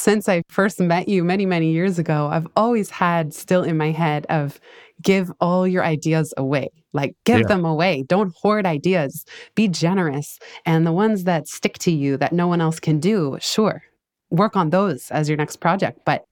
since 0.02 0.28
I 0.28 0.42
first 0.48 0.80
met 0.80 1.08
you 1.08 1.22
many, 1.22 1.46
many 1.46 1.70
years 1.70 1.96
ago, 1.96 2.26
I've 2.26 2.48
always 2.56 2.90
had 2.90 3.32
still 3.32 3.62
in 3.62 3.76
my 3.76 3.92
head 3.92 4.26
of 4.28 4.60
give 5.00 5.30
all 5.40 5.66
your 5.66 5.84
ideas 5.84 6.34
away. 6.36 6.70
Like 6.92 7.14
give 7.24 7.42
yeah. 7.42 7.46
them 7.46 7.64
away. 7.64 8.04
Don't 8.08 8.34
hoard 8.34 8.66
ideas. 8.66 9.24
Be 9.54 9.68
generous. 9.68 10.40
And 10.66 10.84
the 10.84 10.92
ones 10.92 11.22
that 11.24 11.46
stick 11.46 11.78
to 11.78 11.92
you 11.92 12.16
that 12.16 12.32
no 12.32 12.48
one 12.48 12.60
else 12.60 12.80
can 12.80 12.98
do, 12.98 13.38
sure, 13.40 13.82
work 14.30 14.56
on 14.56 14.70
those 14.70 15.08
as 15.12 15.28
your 15.28 15.38
next 15.38 15.56
project. 15.56 16.00
But 16.04 16.24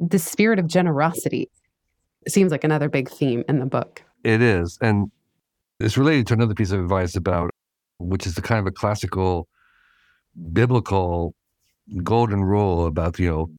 the 0.00 0.18
spirit 0.18 0.58
of 0.58 0.66
generosity 0.66 1.50
seems 2.28 2.52
like 2.52 2.64
another 2.64 2.88
big 2.88 3.08
theme 3.08 3.44
in 3.48 3.58
the 3.58 3.66
book. 3.66 4.02
It 4.24 4.40
is. 4.42 4.78
And 4.80 5.10
it's 5.80 5.96
related 5.96 6.26
to 6.28 6.34
another 6.34 6.54
piece 6.54 6.70
of 6.70 6.80
advice 6.80 7.16
about, 7.16 7.50
which 7.98 8.26
is 8.26 8.34
the 8.34 8.42
kind 8.42 8.60
of 8.60 8.66
a 8.66 8.72
classical 8.72 9.48
biblical 10.52 11.34
golden 12.02 12.44
rule 12.44 12.86
about, 12.86 13.18
you 13.18 13.28
know, 13.28 13.50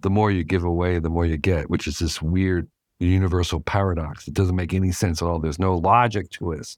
the 0.00 0.10
more 0.10 0.30
you 0.30 0.44
give 0.44 0.64
away, 0.64 0.98
the 0.98 1.10
more 1.10 1.26
you 1.26 1.36
get, 1.36 1.68
which 1.68 1.86
is 1.86 1.98
this 1.98 2.22
weird 2.22 2.68
universal 2.98 3.60
paradox. 3.60 4.26
It 4.28 4.34
doesn't 4.34 4.56
make 4.56 4.74
any 4.74 4.92
sense 4.92 5.22
at 5.22 5.28
all. 5.28 5.38
There's 5.38 5.58
no 5.58 5.76
logic 5.76 6.30
to 6.32 6.52
it. 6.52 6.76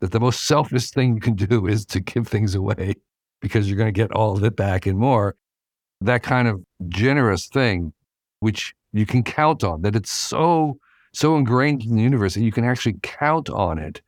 That 0.00 0.12
the 0.12 0.20
most 0.20 0.44
selfish 0.44 0.90
thing 0.90 1.14
you 1.14 1.20
can 1.20 1.34
do 1.36 1.66
is 1.66 1.84
to 1.86 2.00
give 2.00 2.28
things 2.28 2.54
away 2.54 2.94
because 3.40 3.68
you're 3.68 3.78
going 3.78 3.92
to 3.92 3.98
get 3.98 4.12
all 4.12 4.36
of 4.36 4.44
it 4.44 4.56
back 4.56 4.86
and 4.86 4.98
more. 4.98 5.36
That 6.00 6.22
kind 6.22 6.48
of 6.48 6.62
generous 6.88 7.46
thing, 7.46 7.92
which 8.42 8.74
you 8.92 9.06
can 9.06 9.22
count 9.22 9.62
on, 9.62 9.82
that 9.82 9.94
it's 9.94 10.10
so, 10.10 10.76
so 11.12 11.36
ingrained 11.36 11.84
in 11.84 11.94
the 11.94 12.02
universe 12.02 12.34
that 12.34 12.42
you 12.42 12.50
can 12.50 12.64
actually 12.64 12.96
count 13.02 13.48
on 13.48 13.78
it. 13.78 14.02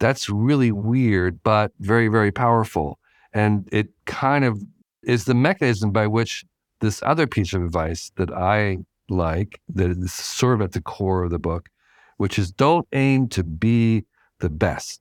That's 0.00 0.28
really 0.28 0.72
weird, 0.72 1.40
but 1.44 1.70
very, 1.78 2.08
very 2.08 2.32
powerful. 2.32 2.98
And 3.32 3.68
it 3.70 3.88
kind 4.04 4.44
of 4.44 4.60
is 5.04 5.24
the 5.24 5.34
mechanism 5.34 5.92
by 5.92 6.08
which 6.08 6.44
this 6.80 7.00
other 7.04 7.28
piece 7.28 7.52
of 7.54 7.62
advice 7.62 8.10
that 8.16 8.32
I 8.32 8.78
like, 9.08 9.60
that 9.72 9.90
is 9.90 10.12
sort 10.12 10.54
of 10.54 10.62
at 10.62 10.72
the 10.72 10.82
core 10.82 11.22
of 11.22 11.30
the 11.30 11.38
book, 11.38 11.68
which 12.16 12.40
is 12.40 12.50
don't 12.50 12.88
aim 12.92 13.28
to 13.28 13.44
be 13.44 14.04
the 14.40 14.50
best, 14.50 15.00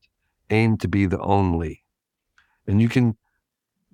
aim 0.52 0.78
to 0.78 0.88
be 0.88 1.08
the 1.08 1.20
only. 1.22 1.84
And 2.68 2.80
you 2.80 2.88
can 2.88 3.18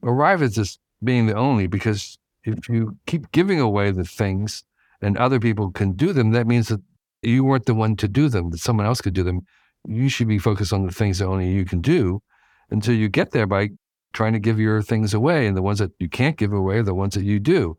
arrive 0.04 0.44
at 0.44 0.56
this 0.56 0.80
being 1.02 1.28
the 1.28 1.36
only 1.36 1.68
because 1.68 2.18
if 2.44 2.68
you 2.68 2.98
keep 3.06 3.32
giving 3.32 3.62
away 3.62 3.92
the 3.92 4.04
things 4.04 4.66
and 5.02 5.18
other 5.18 5.40
people 5.40 5.72
can 5.72 5.94
do 5.94 6.14
them, 6.14 6.32
that 6.32 6.48
means 6.48 6.68
that 6.68 6.82
you 7.22 7.44
weren't 7.44 7.66
the 7.66 7.74
one 7.74 7.96
to 7.98 8.08
do 8.08 8.30
them, 8.30 8.50
that 8.52 8.60
someone 8.60 8.86
else 8.86 9.02
could 9.02 9.14
do 9.14 9.24
them. 9.24 9.42
You 9.88 10.10
should 10.10 10.28
be 10.28 10.40
focused 10.40 10.74
on 10.74 10.86
the 10.86 10.92
things 10.92 11.20
that 11.20 11.26
only 11.26 11.52
you 11.52 11.66
can 11.66 11.82
do 11.82 12.22
until 12.70 12.94
you 12.94 13.10
get 13.10 13.32
there 13.32 13.48
by 13.48 13.70
trying 14.14 14.34
to 14.34 14.40
give 14.40 14.60
your 14.60 14.82
things 14.82 15.14
away. 15.14 15.48
And 15.48 15.56
the 15.56 15.62
ones 15.62 15.80
that 15.80 15.92
you 16.00 16.10
can't 16.10 16.38
give 16.38 16.54
away 16.54 16.78
are 16.78 16.84
the 16.84 16.94
ones 16.94 17.16
that 17.16 17.24
you 17.24 17.40
do. 17.40 17.78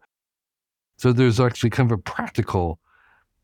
So 0.96 1.12
there's 1.12 1.40
actually 1.40 1.70
kind 1.70 1.90
of 1.90 1.98
a 1.98 2.02
practical 2.02 2.78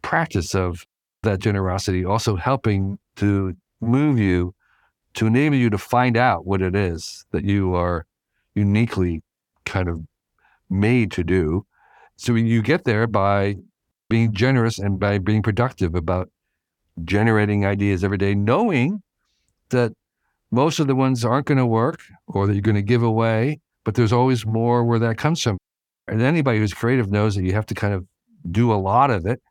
practice 0.03 0.55
of 0.55 0.87
that 1.23 1.41
generosity, 1.41 2.05
also 2.05 2.37
helping 2.37 2.99
to 3.17 3.57
move 3.81 4.19
you 4.19 4.55
to 5.15 5.27
enable 5.27 5.57
you 5.57 5.71
to 5.71 5.79
find 5.79 6.17
out 6.17 6.47
what 6.47 6.63
it 6.63 6.77
is 6.77 7.25
that 7.33 7.45
you 7.45 7.75
are 7.75 8.07
uniquely 8.55 9.23
kind 9.65 9.89
of 9.89 10.01
made 10.71 11.11
to 11.13 11.25
do. 11.25 11.67
So 12.17 12.35
you 12.35 12.63
get 12.63 12.85
there 12.85 13.07
by 13.07 13.57
being 14.09 14.33
generous 14.33 14.79
and 14.79 14.99
by 14.99 15.19
being 15.19 15.43
productive 15.43 15.95
about 15.95 16.31
generating 17.05 17.65
ideas 17.65 18.03
every 18.03 18.19
day, 18.19 18.35
knowing 18.35 19.03
that 19.71 19.93
most 20.51 20.79
of 20.79 20.87
the 20.87 20.95
ones 20.95 21.25
aren't 21.25 21.47
going 21.47 21.59
to 21.59 21.67
work 21.67 22.01
or 22.27 22.47
that 22.47 22.55
you're 22.55 22.63
going 22.63 22.75
to 22.75 22.83
give 22.83 23.03
away, 23.03 23.61
but 23.85 23.95
there's 23.95 24.13
always 24.13 24.47
more 24.47 24.85
where 24.85 24.99
that 24.99 25.19
comes 25.19 25.43
from. 25.43 25.59
And 26.07 26.23
anybody 26.23 26.59
who's 26.59 26.73
creative 26.73 27.11
knows 27.11 27.35
that 27.37 27.45
you 27.45 27.53
have 27.53 27.67
to 27.67 27.75
kind 27.75 27.93
of 27.93 28.07
do 28.51 28.73
a 28.73 28.77
lot 28.77 29.11
of 29.11 29.27
it 29.27 29.43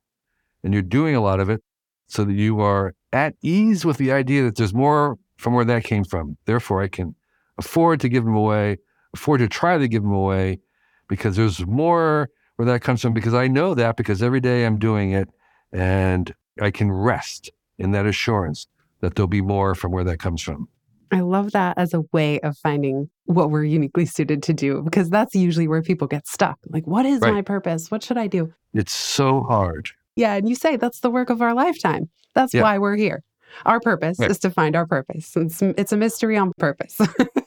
and 0.63 0.73
you're 0.73 0.81
doing 0.81 1.15
a 1.15 1.21
lot 1.21 1.39
of 1.39 1.49
it 1.49 1.61
so 2.07 2.23
that 2.23 2.33
you 2.33 2.59
are 2.61 2.93
at 3.13 3.35
ease 3.41 3.85
with 3.85 3.97
the 3.97 4.11
idea 4.11 4.43
that 4.43 4.55
there's 4.55 4.73
more 4.73 5.17
from 5.37 5.53
where 5.53 5.65
that 5.65 5.83
came 5.83 6.03
from. 6.03 6.35
Therefore, 6.45 6.81
I 6.81 6.87
can 6.87 7.15
afford 7.59 7.99
to 8.01 8.09
give 8.09 8.25
them 8.25 8.35
away, 8.35 8.77
afford 9.13 9.39
to 9.39 9.47
try 9.47 9.77
to 9.77 9.87
give 9.87 10.01
them 10.01 10.13
away 10.13 10.59
because 11.07 11.35
there's 11.35 11.65
more 11.65 12.29
where 12.57 12.65
that 12.65 12.81
comes 12.81 13.01
from 13.01 13.13
because 13.13 13.33
I 13.33 13.47
know 13.47 13.73
that 13.73 13.95
because 13.95 14.21
every 14.21 14.41
day 14.41 14.65
I'm 14.65 14.77
doing 14.77 15.11
it 15.11 15.29
and 15.71 16.33
I 16.61 16.71
can 16.71 16.91
rest 16.91 17.51
in 17.77 17.91
that 17.91 18.05
assurance 18.05 18.67
that 19.01 19.15
there'll 19.15 19.27
be 19.27 19.41
more 19.41 19.75
from 19.75 19.91
where 19.91 20.03
that 20.03 20.17
comes 20.19 20.41
from. 20.41 20.67
I 21.11 21.21
love 21.21 21.51
that 21.51 21.77
as 21.77 21.93
a 21.93 22.01
way 22.11 22.39
of 22.41 22.57
finding 22.57 23.09
what 23.25 23.49
we're 23.49 23.63
uniquely 23.63 24.05
suited 24.05 24.43
to 24.43 24.53
do 24.53 24.81
because 24.81 25.09
that's 25.09 25.35
usually 25.35 25.67
where 25.67 25.81
people 25.81 26.07
get 26.07 26.27
stuck. 26.27 26.59
Like, 26.67 26.85
what 26.85 27.05
is 27.05 27.21
right. 27.21 27.33
my 27.33 27.41
purpose? 27.41 27.89
What 27.89 28.03
should 28.03 28.17
I 28.17 28.27
do? 28.27 28.53
It's 28.73 28.93
so 28.93 29.43
hard. 29.43 29.89
Yeah. 30.15 30.33
And 30.33 30.49
you 30.49 30.55
say 30.55 30.75
that's 30.75 30.99
the 30.99 31.09
work 31.09 31.29
of 31.29 31.41
our 31.41 31.53
lifetime. 31.53 32.09
That's 32.33 32.53
yeah. 32.53 32.63
why 32.63 32.77
we're 32.79 32.95
here. 32.95 33.23
Our 33.65 33.79
purpose 33.79 34.19
right. 34.19 34.29
is 34.29 34.39
to 34.39 34.49
find 34.49 34.75
our 34.75 34.85
purpose. 34.85 35.31
It's, 35.37 35.61
it's 35.61 35.93
a 35.93 35.97
mystery 35.97 36.35
on 36.35 36.51
purpose. 36.57 36.99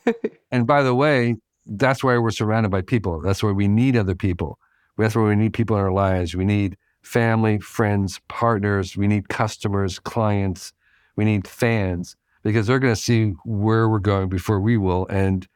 and 0.51 0.67
by 0.67 0.83
the 0.83 0.95
way, 0.95 1.37
that's 1.67 2.03
why 2.03 2.17
we're 2.17 2.31
surrounded 2.31 2.71
by 2.71 2.81
people. 2.81 3.21
That's 3.21 3.43
why 3.43 3.51
we 3.51 3.69
need 3.69 3.97
other 3.97 4.15
people. 4.15 4.59
That's 4.99 5.17
why 5.17 5.23
we 5.23 5.37
need 5.37 5.53
people 5.53 5.77
in 5.77 5.83
our 5.83 5.93
lives. 5.93 6.35
We 6.35 6.45
need 6.45 6.77
family, 7.03 7.59
friends, 7.59 8.21
partners. 8.29 8.97
We 8.97 9.07
need 9.07 9.29
customers, 9.29 9.99
clients. 9.99 10.73
We 11.17 11.25
need 11.25 11.47
fans 11.47 12.17
because 12.43 12.67
they're 12.67 12.79
going 12.79 12.95
to 12.95 13.01
see 13.01 13.35
where 13.45 13.89
we're 13.89 13.99
going 13.99 14.29
before 14.29 14.61
we 14.61 14.77
will. 14.77 15.07
And 15.09 15.47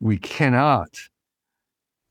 we 0.00 0.18
cannot 0.18 0.88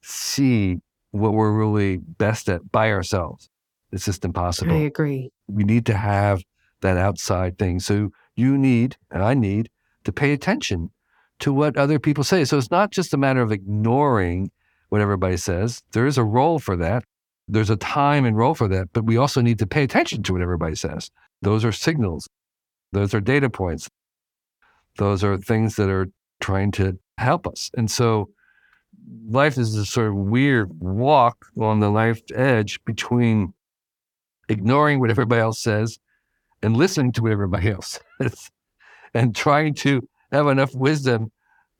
see 0.02 0.80
what 1.12 1.34
we're 1.34 1.52
really 1.52 1.98
best 1.98 2.50
at 2.50 2.72
by 2.72 2.92
ourselves. 2.92 3.50
It's 3.92 4.06
just 4.06 4.26
impossible. 4.26 4.74
I 4.74 4.80
agree. 4.80 5.32
We 5.48 5.64
need 5.64 5.86
to 5.88 5.96
have 5.96 6.44
that 6.82 6.98
outside 6.98 7.58
thing. 7.58 7.80
So 7.80 8.12
you 8.36 8.58
need, 8.58 8.98
and 9.12 9.24
I 9.24 9.34
need, 9.34 9.70
to 10.04 10.12
pay 10.12 10.32
attention 10.34 10.92
to 11.40 11.54
what 11.54 11.78
other 11.78 12.00
people 12.00 12.24
say. 12.24 12.46
So 12.46 12.58
it's 12.58 12.72
not 12.72 12.92
just 12.92 13.14
a 13.14 13.18
matter 13.18 13.42
of 13.42 13.52
ignoring 13.52 14.52
what 14.90 15.02
everybody 15.02 15.38
says. 15.38 15.84
There 15.92 16.06
is 16.06 16.18
a 16.18 16.24
role 16.24 16.60
for 16.60 16.76
that. 16.78 17.04
There's 17.48 17.70
a 17.70 17.78
time 17.78 18.26
and 18.26 18.38
role 18.38 18.54
for 18.54 18.68
that, 18.68 18.90
but 18.94 19.06
we 19.06 19.18
also 19.18 19.42
need 19.42 19.60
to 19.60 19.68
pay 19.68 19.84
attention 19.84 20.24
to 20.24 20.34
what 20.34 20.42
everybody 20.42 20.76
says. 20.76 21.10
Those 21.42 21.64
are 21.64 21.72
signals. 21.72 22.28
Those 22.92 23.14
are 23.14 23.22
data 23.22 23.50
points. 23.50 23.90
Those 24.98 25.24
are 25.24 25.38
things 25.38 25.76
that 25.76 25.90
are 25.90 26.08
trying 26.42 26.72
to 26.74 27.00
help 27.18 27.48
us. 27.48 27.72
And 27.78 27.90
so 27.90 28.30
life 29.30 29.58
is 29.58 29.76
this 29.76 29.90
sort 29.90 30.10
of 30.10 30.16
weird 30.16 30.72
walk 30.80 31.46
on 31.60 31.80
the 31.80 31.90
life 31.90 32.22
edge 32.34 32.84
between 32.86 33.54
ignoring 34.50 35.00
what 35.00 35.10
everybody 35.10 35.42
else 35.42 35.60
says 35.60 36.00
and 36.62 36.76
listening 36.76 37.12
to 37.14 37.22
what 37.22 37.32
everybody 37.32 37.70
else 37.72 38.00
says 38.22 38.52
and 39.14 39.36
trying 39.36 39.74
to 39.74 40.08
have 40.32 40.48
enough 40.48 40.74
wisdom 40.76 41.32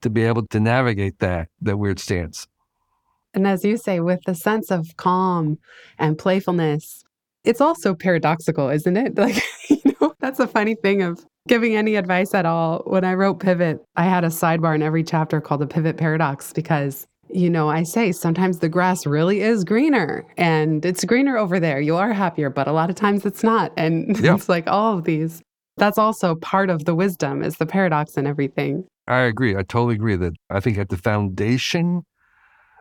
to 0.02 0.10
be 0.10 0.24
able 0.24 0.46
to 0.48 0.60
navigate 0.60 1.20
that 1.20 1.50
that 1.62 1.78
weird 1.78 2.00
stance. 2.00 2.48
And 3.38 3.46
as 3.46 3.64
you 3.64 3.78
say, 3.78 4.00
with 4.00 4.20
the 4.26 4.34
sense 4.34 4.72
of 4.72 4.98
calm 4.98 5.60
and 6.00 6.18
playfulness, 6.18 7.04
it's 7.44 7.62
also 7.62 7.94
paradoxical, 7.94 8.68
isn't 8.70 8.98
it? 8.98 9.16
Like, 9.16 9.40
you 9.70 9.94
know, 10.02 10.16
that's 10.20 10.40
a 10.40 10.48
funny 10.48 10.74
thing 10.74 11.04
of 11.04 11.24
giving 11.48 11.76
any 11.76 11.98
advice 11.98 12.34
at 12.34 12.48
all. 12.48 12.82
When 12.88 13.04
I 13.04 13.14
wrote 13.14 13.40
Pivot, 13.40 13.78
I 13.96 14.06
had 14.06 14.24
a 14.24 14.30
sidebar 14.30 14.74
in 14.74 14.82
every 14.82 15.04
chapter 15.04 15.40
called 15.40 15.62
the 15.62 15.68
Pivot 15.68 15.98
Paradox 15.98 16.52
because, 16.52 17.06
you 17.30 17.48
know, 17.48 17.70
I 17.70 17.84
say 17.84 18.12
sometimes 18.12 18.58
the 18.58 18.70
grass 18.70 19.06
really 19.06 19.42
is 19.42 19.64
greener 19.64 20.26
and 20.36 20.84
it's 20.84 21.06
greener 21.06 21.38
over 21.38 21.60
there. 21.60 21.80
You 21.80 21.96
are 21.96 22.14
happier, 22.14 22.50
but 22.50 22.68
a 22.68 22.72
lot 22.72 22.90
of 22.90 22.96
times 22.96 23.24
it's 23.24 23.44
not. 23.44 23.72
And 23.78 24.18
it's 24.26 24.50
like 24.50 24.66
all 24.66 24.98
of 24.98 25.04
these. 25.04 25.44
That's 25.78 26.00
also 26.00 26.34
part 26.34 26.72
of 26.72 26.86
the 26.86 26.96
wisdom 26.96 27.44
is 27.44 27.58
the 27.58 27.68
paradox 27.68 28.18
and 28.18 28.28
everything. 28.28 28.88
I 29.06 29.20
agree. 29.20 29.56
I 29.56 29.62
totally 29.62 29.94
agree 29.94 30.16
that 30.16 30.34
I 30.50 30.60
think 30.60 30.80
at 30.80 30.90
the 30.90 30.98
foundation 30.98 32.02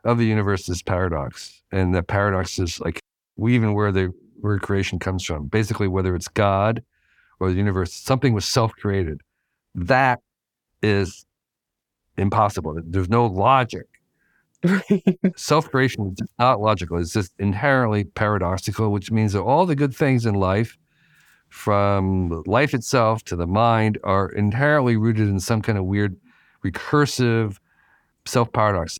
of 0.06 0.18
the 0.18 0.24
universe 0.24 0.68
is 0.68 0.82
paradox. 0.82 1.62
And 1.72 1.94
that 1.94 2.06
paradox 2.06 2.58
is 2.58 2.80
like 2.80 3.00
we 3.36 3.54
even 3.54 3.74
where 3.74 3.92
the 3.92 4.12
where 4.40 4.58
creation 4.58 4.98
comes 4.98 5.24
from. 5.24 5.48
Basically, 5.48 5.88
whether 5.88 6.14
it's 6.14 6.28
God 6.28 6.82
or 7.40 7.50
the 7.50 7.56
universe, 7.56 7.92
something 7.92 8.32
was 8.32 8.44
self 8.44 8.72
created. 8.72 9.20
That 9.74 10.20
is 10.82 11.26
impossible. 12.16 12.78
There's 12.84 13.08
no 13.08 13.26
logic. 13.26 13.86
self 15.36 15.70
creation 15.70 16.14
is 16.18 16.26
not 16.38 16.60
logical. 16.60 16.98
It's 16.98 17.12
just 17.12 17.32
inherently 17.38 18.04
paradoxical, 18.04 18.90
which 18.90 19.10
means 19.10 19.32
that 19.32 19.42
all 19.42 19.66
the 19.66 19.76
good 19.76 19.94
things 19.94 20.24
in 20.24 20.34
life, 20.34 20.78
from 21.48 22.42
life 22.46 22.74
itself 22.74 23.22
to 23.24 23.36
the 23.36 23.46
mind, 23.46 23.98
are 24.04 24.28
inherently 24.30 24.96
rooted 24.96 25.28
in 25.28 25.40
some 25.40 25.62
kind 25.62 25.76
of 25.78 25.84
weird 25.84 26.16
recursive 26.64 27.58
self 28.24 28.52
paradox. 28.52 28.98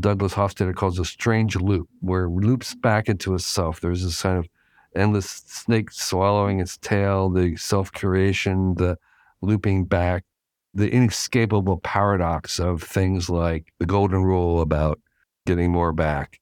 Douglas 0.00 0.34
Hofstadter 0.34 0.74
calls 0.74 0.98
a 0.98 1.04
strange 1.04 1.56
loop, 1.56 1.88
where 2.00 2.24
it 2.24 2.30
loops 2.30 2.74
back 2.74 3.08
into 3.08 3.34
itself. 3.34 3.80
There's 3.80 4.02
this 4.04 4.22
kind 4.22 4.38
of 4.38 4.48
endless 4.96 5.28
snake 5.46 5.90
swallowing 5.90 6.60
its 6.60 6.76
tail, 6.78 7.30
the 7.30 7.56
self 7.56 7.92
curation, 7.92 8.76
the 8.76 8.98
looping 9.42 9.84
back, 9.84 10.24
the 10.72 10.90
inescapable 10.90 11.78
paradox 11.78 12.58
of 12.58 12.82
things 12.82 13.28
like 13.30 13.72
the 13.78 13.86
golden 13.86 14.22
rule 14.22 14.60
about 14.60 15.00
getting 15.46 15.70
more 15.70 15.92
back. 15.92 16.40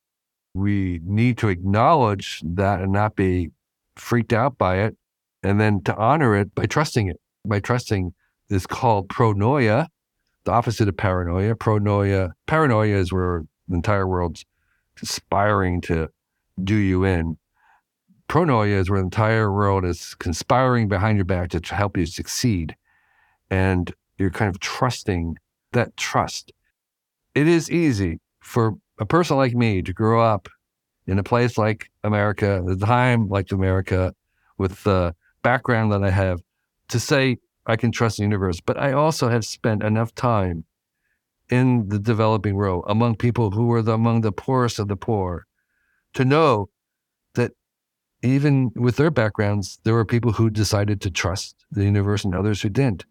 we 0.54 1.00
need 1.04 1.38
to 1.38 1.48
acknowledge 1.48 2.42
that 2.44 2.80
and 2.80 2.92
not 2.92 3.16
be 3.16 3.50
freaked 3.96 4.32
out 4.32 4.58
by 4.58 4.76
it, 4.78 4.96
and 5.42 5.60
then 5.60 5.82
to 5.82 5.96
honor 5.96 6.36
it 6.36 6.54
by 6.54 6.66
trusting 6.66 7.08
it, 7.08 7.18
by 7.46 7.58
trusting 7.58 8.12
is 8.50 8.66
called 8.66 9.08
pronoia, 9.08 9.88
the 10.44 10.52
opposite 10.52 10.88
of 10.88 10.96
paranoia. 10.96 11.54
Pronoia, 11.54 12.32
paranoia 12.46 12.96
is 12.96 13.12
where 13.12 13.44
the 13.68 13.76
entire 13.76 14.06
world's 14.06 14.44
conspiring 14.96 15.80
to 15.82 16.08
do 16.62 16.74
you 16.74 17.04
in. 17.04 17.36
Pronoia 18.28 18.78
is 18.78 18.90
where 18.90 19.00
the 19.00 19.04
entire 19.04 19.52
world 19.52 19.84
is 19.84 20.14
conspiring 20.14 20.88
behind 20.88 21.16
your 21.18 21.24
back 21.24 21.50
to 21.50 21.74
help 21.74 21.96
you 21.96 22.06
succeed. 22.06 22.74
And 23.50 23.92
you're 24.18 24.30
kind 24.30 24.48
of 24.48 24.60
trusting 24.60 25.36
that 25.72 25.96
trust. 25.96 26.52
It 27.34 27.46
is 27.46 27.70
easy 27.70 28.20
for 28.40 28.74
a 28.98 29.06
person 29.06 29.36
like 29.36 29.54
me 29.54 29.82
to 29.82 29.92
grow 29.92 30.22
up 30.22 30.48
in 31.06 31.18
a 31.18 31.22
place 31.22 31.58
like 31.58 31.90
America, 32.04 32.62
the 32.64 32.76
time 32.76 33.28
like 33.28 33.50
America, 33.52 34.14
with 34.58 34.82
the 34.84 35.14
background 35.42 35.92
that 35.92 36.04
I 36.04 36.10
have, 36.10 36.40
to 36.88 37.00
say 37.00 37.38
I 37.66 37.76
can 37.76 37.92
trust 37.92 38.16
the 38.16 38.24
universe. 38.24 38.60
But 38.60 38.78
I 38.78 38.92
also 38.92 39.28
have 39.28 39.44
spent 39.44 39.82
enough 39.82 40.14
time 40.14 40.64
in 41.50 41.88
the 41.88 41.98
developing 41.98 42.54
world 42.54 42.84
among 42.86 43.16
people 43.16 43.50
who 43.50 43.66
were 43.66 43.82
the, 43.82 43.92
among 43.92 44.22
the 44.22 44.32
poorest 44.32 44.78
of 44.78 44.88
the 44.88 44.96
poor 44.96 45.46
to 46.14 46.24
know 46.24 46.70
that 47.34 47.52
even 48.22 48.70
with 48.74 48.96
their 48.96 49.10
backgrounds, 49.10 49.78
there 49.84 49.94
were 49.94 50.04
people 50.04 50.32
who 50.32 50.50
decided 50.50 51.00
to 51.00 51.10
trust 51.10 51.56
the 51.70 51.84
universe 51.84 52.24
and 52.24 52.34
others 52.34 52.62
who 52.62 52.68
didn't. 52.68 53.04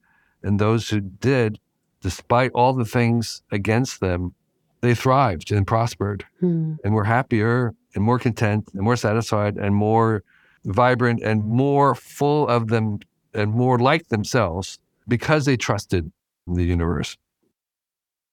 And 0.43 0.60
those 0.60 0.89
who 0.89 1.02
did, 1.02 1.60
despite 2.02 2.52
all 2.54 2.74
the 2.74 2.86
things 2.86 3.43
against 3.52 3.99
them, 3.99 4.34
they 4.82 4.95
thrived 4.95 5.52
and 5.52 5.68
prospered 5.68 6.26
hmm. 6.39 6.74
and 6.84 6.93
were 6.93 7.04
happier 7.04 7.76
and 7.93 8.04
more 8.04 8.18
content 8.18 8.70
and 8.74 8.82
more 8.82 8.95
satisfied 8.95 9.58
and 9.58 9.76
more 9.76 10.24
vibrant 10.66 11.22
and 11.22 11.45
more 11.45 11.93
full 11.93 12.47
of 12.47 12.68
them 12.68 12.99
and 13.34 13.51
more 13.51 13.79
like 13.79 14.07
themselves 14.09 14.79
because 15.07 15.45
they 15.45 15.57
trusted 15.57 16.11
the 16.47 16.63
universe. 16.63 17.17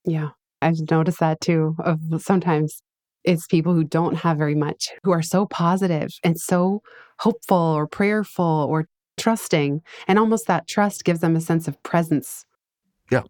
Yeah, 0.05 0.31
I've 0.63 0.91
noticed 0.91 1.21
that 1.21 1.41
too. 1.41 1.77
Of 1.81 2.01
sometimes 2.19 2.83
it's 3.25 3.47
people 3.47 3.75
who 3.75 3.85
don't 3.85 4.17
have 4.17 4.39
very 4.39 4.55
much 4.55 4.89
who 5.03 5.11
are 5.11 5.23
so 5.23 5.47
positive 5.47 6.11
and 6.25 6.39
so 6.39 6.83
hopeful 7.19 7.57
or 7.57 7.87
prayerful 7.87 8.67
or 8.71 8.87
trusting, 9.17 9.83
and 10.07 10.19
almost 10.19 10.47
that 10.47 10.69
trust 10.69 11.05
gives 11.05 11.21
them 11.21 11.37
a 11.37 11.41
sense 11.41 11.69
of 11.69 11.83
presence. 11.83 12.45
Yeah, 13.11 13.23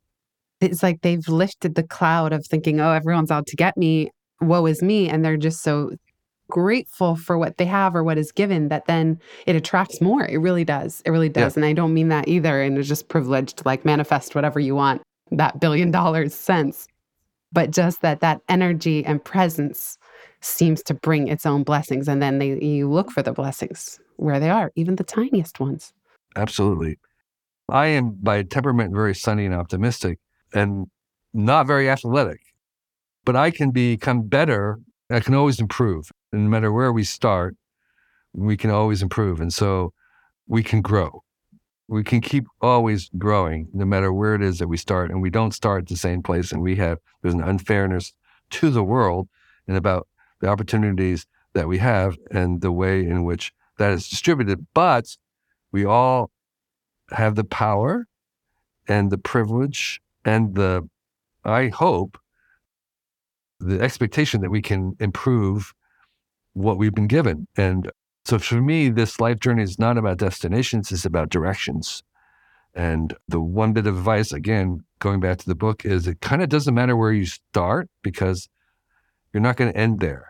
it's 0.61 0.83
like 0.83 1.01
they've 1.03 1.27
lifted 1.29 1.75
the 1.75 1.83
cloud 1.83 2.33
of 2.33 2.47
thinking, 2.47 2.81
"Oh, 2.81 2.93
everyone's 2.93 3.31
out 3.31 3.47
to 3.49 3.57
get 3.57 3.77
me. 3.77 4.11
Woe 4.41 4.67
is 4.67 4.83
me," 4.83 5.09
and 5.09 5.25
they're 5.25 5.37
just 5.37 5.63
so 5.63 5.93
grateful 6.51 7.17
for 7.17 7.39
what 7.39 7.57
they 7.59 7.65
have 7.65 7.95
or 7.95 8.03
what 8.03 8.19
is 8.19 8.33
given 8.33 8.69
that 8.69 8.87
then 8.87 9.19
it 9.47 9.57
attracts 9.57 10.01
more. 10.01 10.25
It 10.25 10.39
really 10.39 10.65
does. 10.65 11.03
It 11.05 11.11
really 11.11 11.29
does. 11.29 11.55
Yeah. 11.55 11.61
And 11.61 11.65
I 11.65 11.73
don't 11.73 11.95
mean 11.95 12.09
that 12.09 12.29
either 12.29 12.63
and 12.63 12.79
it's 12.79 12.89
just 12.89 13.09
privileged 13.09 13.59
to 13.59 13.63
like 13.67 13.85
manifest 13.85 14.35
whatever 14.35 14.59
you 14.61 14.75
want, 14.75 15.03
that 15.31 15.61
billion 15.61 15.91
dollars 15.91 16.35
sense. 16.35 16.87
But 17.53 17.71
just 17.71 18.03
that 18.03 18.21
that 18.21 18.41
energy 18.49 19.05
and 19.05 19.25
presence 19.25 19.99
seems 20.41 20.83
to 20.85 20.95
bring 20.95 21.29
its 21.29 21.47
own 21.47 21.63
blessings. 21.63 22.09
And 22.09 22.23
then 22.23 22.39
they, 22.39 22.63
you 22.63 22.91
look 22.91 23.11
for 23.11 23.23
the 23.23 23.33
blessings 23.33 23.99
where 24.17 24.39
they 24.39 24.51
are, 24.51 24.73
even 24.75 24.97
the 24.97 25.05
tiniest 25.05 25.61
ones. 25.61 25.93
Absolutely. 26.37 26.99
I 27.69 27.87
am 27.87 28.17
by 28.23 28.43
temperament 28.43 28.95
very 28.95 29.15
sunny 29.15 29.45
and 29.47 29.55
optimistic 29.55 30.19
and 30.55 30.87
not 31.35 31.67
very 31.67 31.91
athletic, 31.91 32.41
but 33.25 33.37
I 33.37 33.51
can 33.51 33.71
become 33.71 34.23
better. 34.23 34.79
I 35.11 35.21
can 35.21 35.35
always 35.35 35.61
improve 35.61 36.11
and 36.33 36.45
no 36.45 36.51
matter 36.51 36.73
where 36.73 36.93
we 36.93 37.05
start, 37.05 37.57
we 38.33 38.57
can 38.57 38.71
always 38.71 39.03
improve. 39.03 39.41
And 39.41 39.53
so 39.53 39.93
we 40.47 40.63
can 40.63 40.83
grow. 40.83 41.23
We 41.89 42.05
can 42.05 42.21
keep 42.21 42.47
always 42.61 43.11
growing 43.17 43.69
no 43.73 43.87
matter 43.87 44.13
where 44.13 44.35
it 44.35 44.43
is 44.43 44.59
that 44.59 44.69
we 44.69 44.77
start. 44.77 45.11
And 45.11 45.23
we 45.23 45.31
don't 45.31 45.55
start 45.55 45.83
at 45.83 45.89
the 45.89 45.97
same 45.97 46.23
place. 46.23 46.53
And 46.53 46.61
we 46.61 46.77
have, 46.77 46.99
there's 47.23 47.35
an 47.35 47.43
unfairness 47.43 48.13
to 48.51 48.71
the 48.71 48.83
world 48.83 49.29
and 49.67 49.77
about 49.77 50.07
the 50.41 50.49
opportunities 50.49 51.27
that 51.55 51.67
we 51.69 51.79
have 51.79 52.17
and 52.31 52.61
the 52.61 52.73
way 52.73 53.01
in 53.01 53.25
which 53.25 53.53
that 53.79 53.93
is 53.93 54.09
distributed. 54.09 54.67
But 54.75 55.17
we 55.73 55.85
all 55.85 56.31
have 57.11 57.37
the 57.37 57.45
power 57.45 58.07
and 58.87 59.11
the 59.11 59.19
privilege 59.19 60.01
and 60.25 60.55
the, 60.55 60.89
I 61.45 61.69
hope, 61.69 62.19
the 63.61 63.81
expectation 63.81 64.41
that 64.41 64.51
we 64.51 64.63
can 64.63 64.97
improve 65.01 65.75
what 66.53 66.79
we've 66.79 66.95
been 66.95 67.07
given. 67.07 67.47
And 67.57 67.91
so 68.25 68.39
for 68.39 68.61
me, 68.61 68.89
this 68.89 69.21
life 69.21 69.41
journey 69.41 69.63
is 69.63 69.79
not 69.79 69.97
about 69.97 70.19
destinations, 70.19 70.93
it's 70.93 71.05
about 71.05 71.31
directions. 71.31 72.03
And 72.75 73.15
the 73.27 73.41
one 73.41 73.73
bit 73.73 73.87
of 73.87 73.97
advice, 73.97 74.33
again, 74.33 74.85
going 74.99 75.21
back 75.21 75.39
to 75.39 75.47
the 75.47 75.55
book, 75.55 75.85
is 75.85 76.07
it 76.07 76.21
kind 76.21 76.43
of 76.43 76.49
doesn't 76.49 76.75
matter 76.75 76.97
where 76.97 77.13
you 77.13 77.27
start 77.27 77.89
because 78.03 78.49
you're 79.33 79.43
not 79.43 79.57
going 79.57 79.73
to 79.73 79.79
end 79.79 80.01
there. 80.01 80.29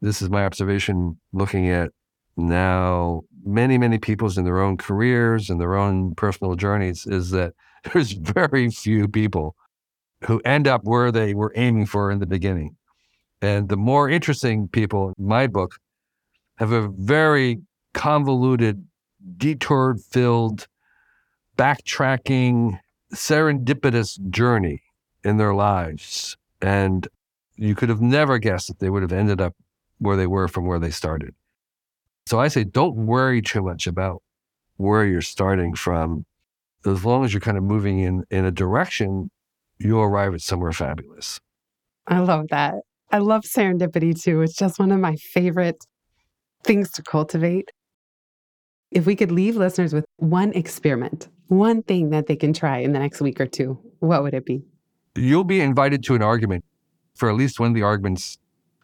This 0.00 0.22
is 0.22 0.30
my 0.30 0.44
observation 0.44 1.18
looking 1.32 1.68
at 1.68 1.90
now 2.36 3.22
many, 3.44 3.78
many 3.78 3.98
people's 3.98 4.38
in 4.38 4.44
their 4.44 4.60
own 4.60 4.76
careers 4.76 5.50
and 5.50 5.60
their 5.60 5.76
own 5.76 6.14
personal 6.14 6.54
journeys 6.54 7.06
is 7.06 7.30
that 7.30 7.54
there's 7.92 8.12
very 8.12 8.70
few 8.70 9.08
people 9.08 9.56
who 10.24 10.40
end 10.44 10.66
up 10.66 10.84
where 10.84 11.12
they 11.12 11.34
were 11.34 11.52
aiming 11.54 11.86
for 11.86 12.10
in 12.10 12.18
the 12.18 12.26
beginning. 12.26 12.76
And 13.40 13.68
the 13.68 13.76
more 13.76 14.08
interesting 14.08 14.68
people 14.68 15.12
in 15.16 15.26
my 15.26 15.46
book 15.46 15.76
have 16.56 16.72
a 16.72 16.88
very 16.88 17.60
convoluted, 17.94 18.84
detour 19.36 19.96
filled, 20.10 20.66
backtracking, 21.56 22.78
serendipitous 23.14 24.18
journey 24.30 24.82
in 25.24 25.36
their 25.36 25.54
lives. 25.54 26.36
And 26.60 27.06
you 27.56 27.74
could 27.74 27.88
have 27.88 28.00
never 28.00 28.38
guessed 28.38 28.68
that 28.68 28.80
they 28.80 28.90
would 28.90 29.02
have 29.02 29.12
ended 29.12 29.40
up 29.40 29.54
where 29.98 30.16
they 30.16 30.26
were 30.26 30.48
from 30.48 30.66
where 30.66 30.78
they 30.78 30.90
started. 30.90 31.34
So 32.26 32.38
I 32.38 32.48
say, 32.48 32.64
don't 32.64 33.06
worry 33.06 33.40
too 33.40 33.62
much 33.62 33.86
about 33.86 34.22
where 34.76 35.04
you're 35.04 35.22
starting 35.22 35.74
from. 35.74 36.24
As 36.86 37.04
long 37.04 37.24
as 37.24 37.32
you're 37.32 37.40
kind 37.40 37.56
of 37.56 37.64
moving 37.64 38.00
in, 38.00 38.24
in 38.30 38.44
a 38.44 38.50
direction, 38.50 39.30
you'll 39.78 40.02
arrive 40.02 40.34
at 40.34 40.40
somewhere 40.40 40.72
fabulous. 40.72 41.40
I 42.06 42.20
love 42.20 42.46
that. 42.50 42.76
I 43.10 43.18
love 43.18 43.42
serendipity 43.44 44.20
too. 44.20 44.42
It's 44.42 44.54
just 44.56 44.78
one 44.78 44.92
of 44.92 45.00
my 45.00 45.16
favorite 45.16 45.84
things 46.64 46.90
to 46.92 47.02
cultivate. 47.02 47.70
If 48.90 49.06
we 49.06 49.16
could 49.16 49.30
leave 49.30 49.56
listeners 49.56 49.92
with 49.92 50.04
one 50.16 50.52
experiment, 50.52 51.28
one 51.48 51.82
thing 51.82 52.10
that 52.10 52.26
they 52.26 52.36
can 52.36 52.52
try 52.52 52.78
in 52.78 52.92
the 52.92 52.98
next 52.98 53.20
week 53.20 53.40
or 53.40 53.46
two, 53.46 53.78
what 54.00 54.22
would 54.22 54.34
it 54.34 54.44
be? 54.44 54.62
You'll 55.14 55.44
be 55.44 55.60
invited 55.60 56.02
to 56.04 56.14
an 56.14 56.22
argument. 56.22 56.64
For 57.14 57.28
at 57.28 57.34
least 57.34 57.58
one 57.58 57.70
of 57.70 57.74
the 57.74 57.82
arguments, 57.82 58.38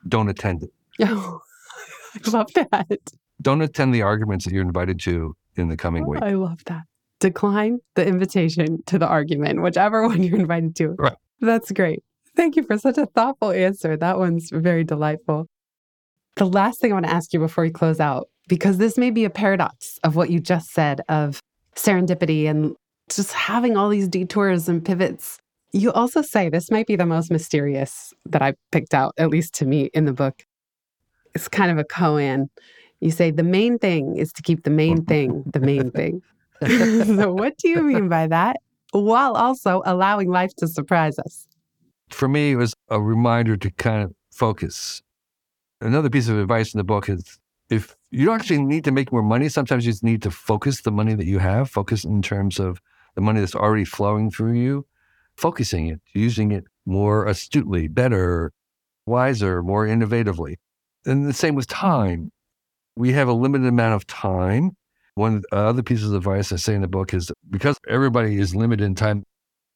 don't 0.09 0.29
attend 0.29 0.65
it. 0.65 0.71
Oh, 1.01 1.41
I 2.27 2.31
love 2.31 2.53
that. 2.55 2.99
Don't 3.41 3.61
attend 3.61 3.95
the 3.95 4.03
arguments 4.03 4.45
that 4.45 4.53
you're 4.53 4.63
invited 4.63 4.99
to 5.01 5.37
in 5.57 5.69
the 5.69 5.77
coming 5.77 6.05
oh, 6.05 6.09
week. 6.09 6.23
I 6.23 6.31
love 6.31 6.65
that. 6.67 6.83
Decline 7.25 7.79
the 7.95 8.07
invitation 8.07 8.83
to 8.85 8.99
the 8.99 9.07
argument, 9.09 9.63
whichever 9.63 10.03
one 10.07 10.23
you're 10.23 10.39
invited 10.39 10.77
to. 10.77 10.89
Right. 10.99 11.17
That's 11.41 11.73
great. 11.73 12.03
Thank 12.37 12.55
you 12.55 12.63
for 12.65 12.77
such 12.77 12.99
a 12.99 13.07
thoughtful 13.07 13.51
answer. 13.51 13.97
That 13.97 14.19
one's 14.19 14.51
very 14.53 14.85
delightful. 14.85 15.47
The 16.37 16.45
last 16.45 16.83
thing 16.83 16.93
I 16.93 16.97
want 16.97 17.07
to 17.07 17.13
ask 17.13 17.33
you 17.33 17.39
before 17.39 17.65
we 17.65 17.71
close 17.71 17.99
out, 17.99 18.29
because 18.47 18.77
this 18.77 18.99
may 18.99 19.11
be 19.11 19.25
a 19.25 19.31
paradox 19.31 19.99
of 20.05 20.17
what 20.17 20.29
you 20.29 20.39
just 20.39 20.69
said 20.73 21.01
of 21.09 21.41
serendipity 21.77 22.45
and 22.47 22.77
just 23.09 23.33
having 23.33 23.75
all 23.75 23.89
these 23.89 24.07
detours 24.07 24.69
and 24.69 24.85
pivots. 24.85 25.39
You 25.73 25.93
also 25.93 26.21
say 26.21 26.51
this 26.51 26.71
might 26.71 26.87
be 26.87 26.97
the 26.97 27.07
most 27.07 27.31
mysterious 27.31 28.13
that 28.27 28.43
I 28.43 28.53
picked 28.71 28.93
out, 28.93 29.15
at 29.17 29.31
least 29.31 29.55
to 29.55 29.65
me 29.65 29.89
in 29.95 30.05
the 30.05 30.13
book. 30.13 30.45
It's 31.35 31.49
kind 31.49 31.71
of 31.71 31.79
a 31.79 31.85
koan. 31.85 32.49
You 33.01 33.11
say 33.11 33.31
the 33.31 33.43
main 33.43 33.79
thing 33.79 34.19
is 34.19 34.31
to 34.35 34.43
keep 34.43 34.65
the 34.65 34.71
main 34.71 34.99
mm-hmm. 34.99 35.07
thing 35.07 35.45
the 35.51 35.61
main 35.61 35.91
thing. 35.99 36.21
so, 36.67 37.33
what 37.33 37.57
do 37.59 37.69
you 37.69 37.83
mean 37.83 38.09
by 38.09 38.27
that? 38.27 38.57
While 38.93 39.35
also 39.35 39.83
allowing 39.85 40.31
life 40.31 40.55
to 40.57 40.69
surprise 40.69 41.19
us 41.19 41.49
for 42.11 42.29
me, 42.29 42.53
it 42.53 42.57
was 42.57 42.75
a 42.89 43.01
reminder 43.01 43.57
to 43.57 43.71
kind 43.71 44.05
of 44.05 44.15
focus. 44.31 45.03
Another 45.81 46.11
piece 46.11 46.29
of 46.29 46.39
advice 46.39 46.73
in 46.73 46.79
the 46.79 46.85
book 46.85 47.09
is 47.09 47.39
if 47.71 47.97
you 48.11 48.27
don't 48.27 48.41
actually 48.41 48.63
need 48.63 48.85
to 48.85 48.93
make 48.93 49.13
more 49.13 49.23
money, 49.23 49.49
sometimes 49.49 49.85
you 49.85 49.93
just 49.93 50.05
need 50.05 50.23
to 50.23 50.31
focus 50.31 50.83
the 50.83 50.93
money 50.93 51.15
that 51.15 51.27
you 51.27 51.39
have, 51.39 51.71
focus 51.71 52.05
in 52.05 52.23
terms 52.23 52.59
of 52.59 52.81
the 53.15 53.21
money 53.21 53.41
that's 53.41 53.55
already 53.55 53.85
flowing 53.85 54.31
through 54.31 54.53
you, 54.53 54.87
focusing 55.37 55.89
it, 55.89 56.01
using 56.15 56.53
it 56.53 56.65
more 56.87 57.27
astutely, 57.27 57.89
better, 57.89 58.53
wiser, 59.07 59.63
more 59.63 59.87
innovatively. 59.87 60.57
And 61.07 61.27
the 61.27 61.33
same 61.33 61.55
with 61.55 61.67
time. 61.67 62.31
We 62.97 63.13
have 63.13 63.29
a 63.29 63.33
limited 63.33 63.67
amount 63.67 63.95
of 63.95 64.07
time. 64.07 64.77
One 65.17 65.37
of 65.37 65.45
other 65.53 65.83
piece 65.83 66.03
of 66.03 66.13
advice 66.15 66.53
I 66.53 66.57
say 66.57 66.75
in 66.75 66.83
the 66.83 66.89
book 66.89 67.15
is 67.15 67.31
because 67.51 67.79
everybody 67.89 68.39
is 68.39 68.55
limited 68.55 68.85
in 68.85 68.95
time, 68.95 69.25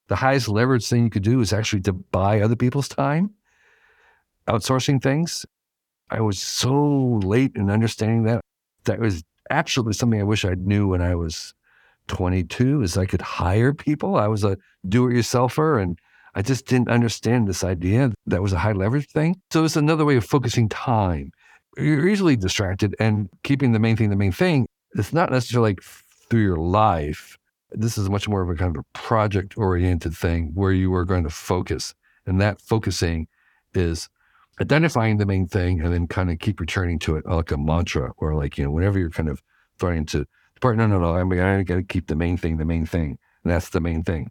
the 0.08 0.16
highest 0.16 0.48
leverage 0.48 0.86
thing 0.86 1.04
you 1.04 1.10
could 1.10 1.22
do 1.22 1.40
is 1.40 1.52
actually 1.52 1.82
to 1.82 1.92
buy 1.92 2.40
other 2.40 2.56
people's 2.56 2.88
time, 2.88 3.30
outsourcing 4.48 5.02
things. 5.02 5.46
I 6.10 6.20
was 6.20 6.40
so 6.40 7.20
late 7.22 7.52
in 7.54 7.70
understanding 7.70 8.24
that. 8.24 8.40
That 8.84 9.00
was 9.00 9.22
absolutely 9.50 9.92
something 9.92 10.18
I 10.18 10.24
wish 10.24 10.44
I 10.44 10.54
knew 10.54 10.88
when 10.88 11.02
I 11.02 11.14
was 11.14 11.52
22 12.08 12.82
is 12.82 12.96
I 12.96 13.04
could 13.04 13.20
hire 13.20 13.74
people. 13.74 14.16
I 14.16 14.26
was 14.26 14.44
a 14.44 14.56
do-it-yourselfer 14.88 15.82
and 15.82 15.98
I 16.34 16.42
just 16.42 16.66
didn't 16.66 16.88
understand 16.88 17.46
this 17.46 17.62
idea 17.62 18.12
that 18.26 18.42
was 18.42 18.52
a 18.52 18.58
high 18.58 18.72
leverage 18.72 19.08
thing. 19.08 19.36
So 19.50 19.64
it's 19.64 19.76
another 19.76 20.04
way 20.04 20.16
of 20.16 20.24
focusing 20.24 20.68
time. 20.68 21.32
You're 21.76 22.08
easily 22.08 22.36
distracted 22.36 22.96
and 22.98 23.28
keeping 23.44 23.72
the 23.72 23.78
main 23.78 23.96
thing 23.96 24.10
the 24.10 24.16
main 24.16 24.32
thing. 24.32 24.66
It's 24.98 25.12
not 25.12 25.30
necessarily 25.30 25.70
like 25.70 25.82
through 25.82 26.42
your 26.42 26.56
life. 26.56 27.38
This 27.70 27.96
is 27.96 28.10
much 28.10 28.28
more 28.28 28.42
of 28.42 28.50
a 28.50 28.54
kind 28.54 28.76
of 28.76 28.80
a 28.80 28.98
project 28.98 29.56
oriented 29.56 30.16
thing 30.16 30.52
where 30.54 30.72
you 30.72 30.92
are 30.94 31.04
going 31.04 31.24
to 31.24 31.30
focus. 31.30 31.94
And 32.26 32.40
that 32.40 32.60
focusing 32.60 33.28
is 33.74 34.08
identifying 34.60 35.18
the 35.18 35.26
main 35.26 35.46
thing 35.46 35.80
and 35.80 35.92
then 35.92 36.08
kind 36.08 36.30
of 36.30 36.38
keep 36.38 36.60
returning 36.60 36.98
to 37.00 37.16
it 37.16 37.26
like 37.26 37.50
a 37.50 37.56
mantra 37.56 38.12
or 38.16 38.34
like, 38.34 38.58
you 38.58 38.64
know, 38.64 38.70
whenever 38.70 38.98
you're 38.98 39.10
kind 39.10 39.28
of 39.28 39.42
trying 39.78 40.04
to 40.06 40.26
part, 40.60 40.76
no, 40.76 40.86
no, 40.86 40.98
no, 40.98 41.14
I 41.14 41.22
mean, 41.24 41.38
I 41.38 41.62
got 41.62 41.76
to 41.76 41.82
keep 41.82 42.08
the 42.08 42.16
main 42.16 42.36
thing 42.36 42.56
the 42.56 42.64
main 42.64 42.84
thing. 42.84 43.18
And 43.44 43.52
that's 43.52 43.68
the 43.68 43.80
main 43.80 44.02
thing. 44.02 44.30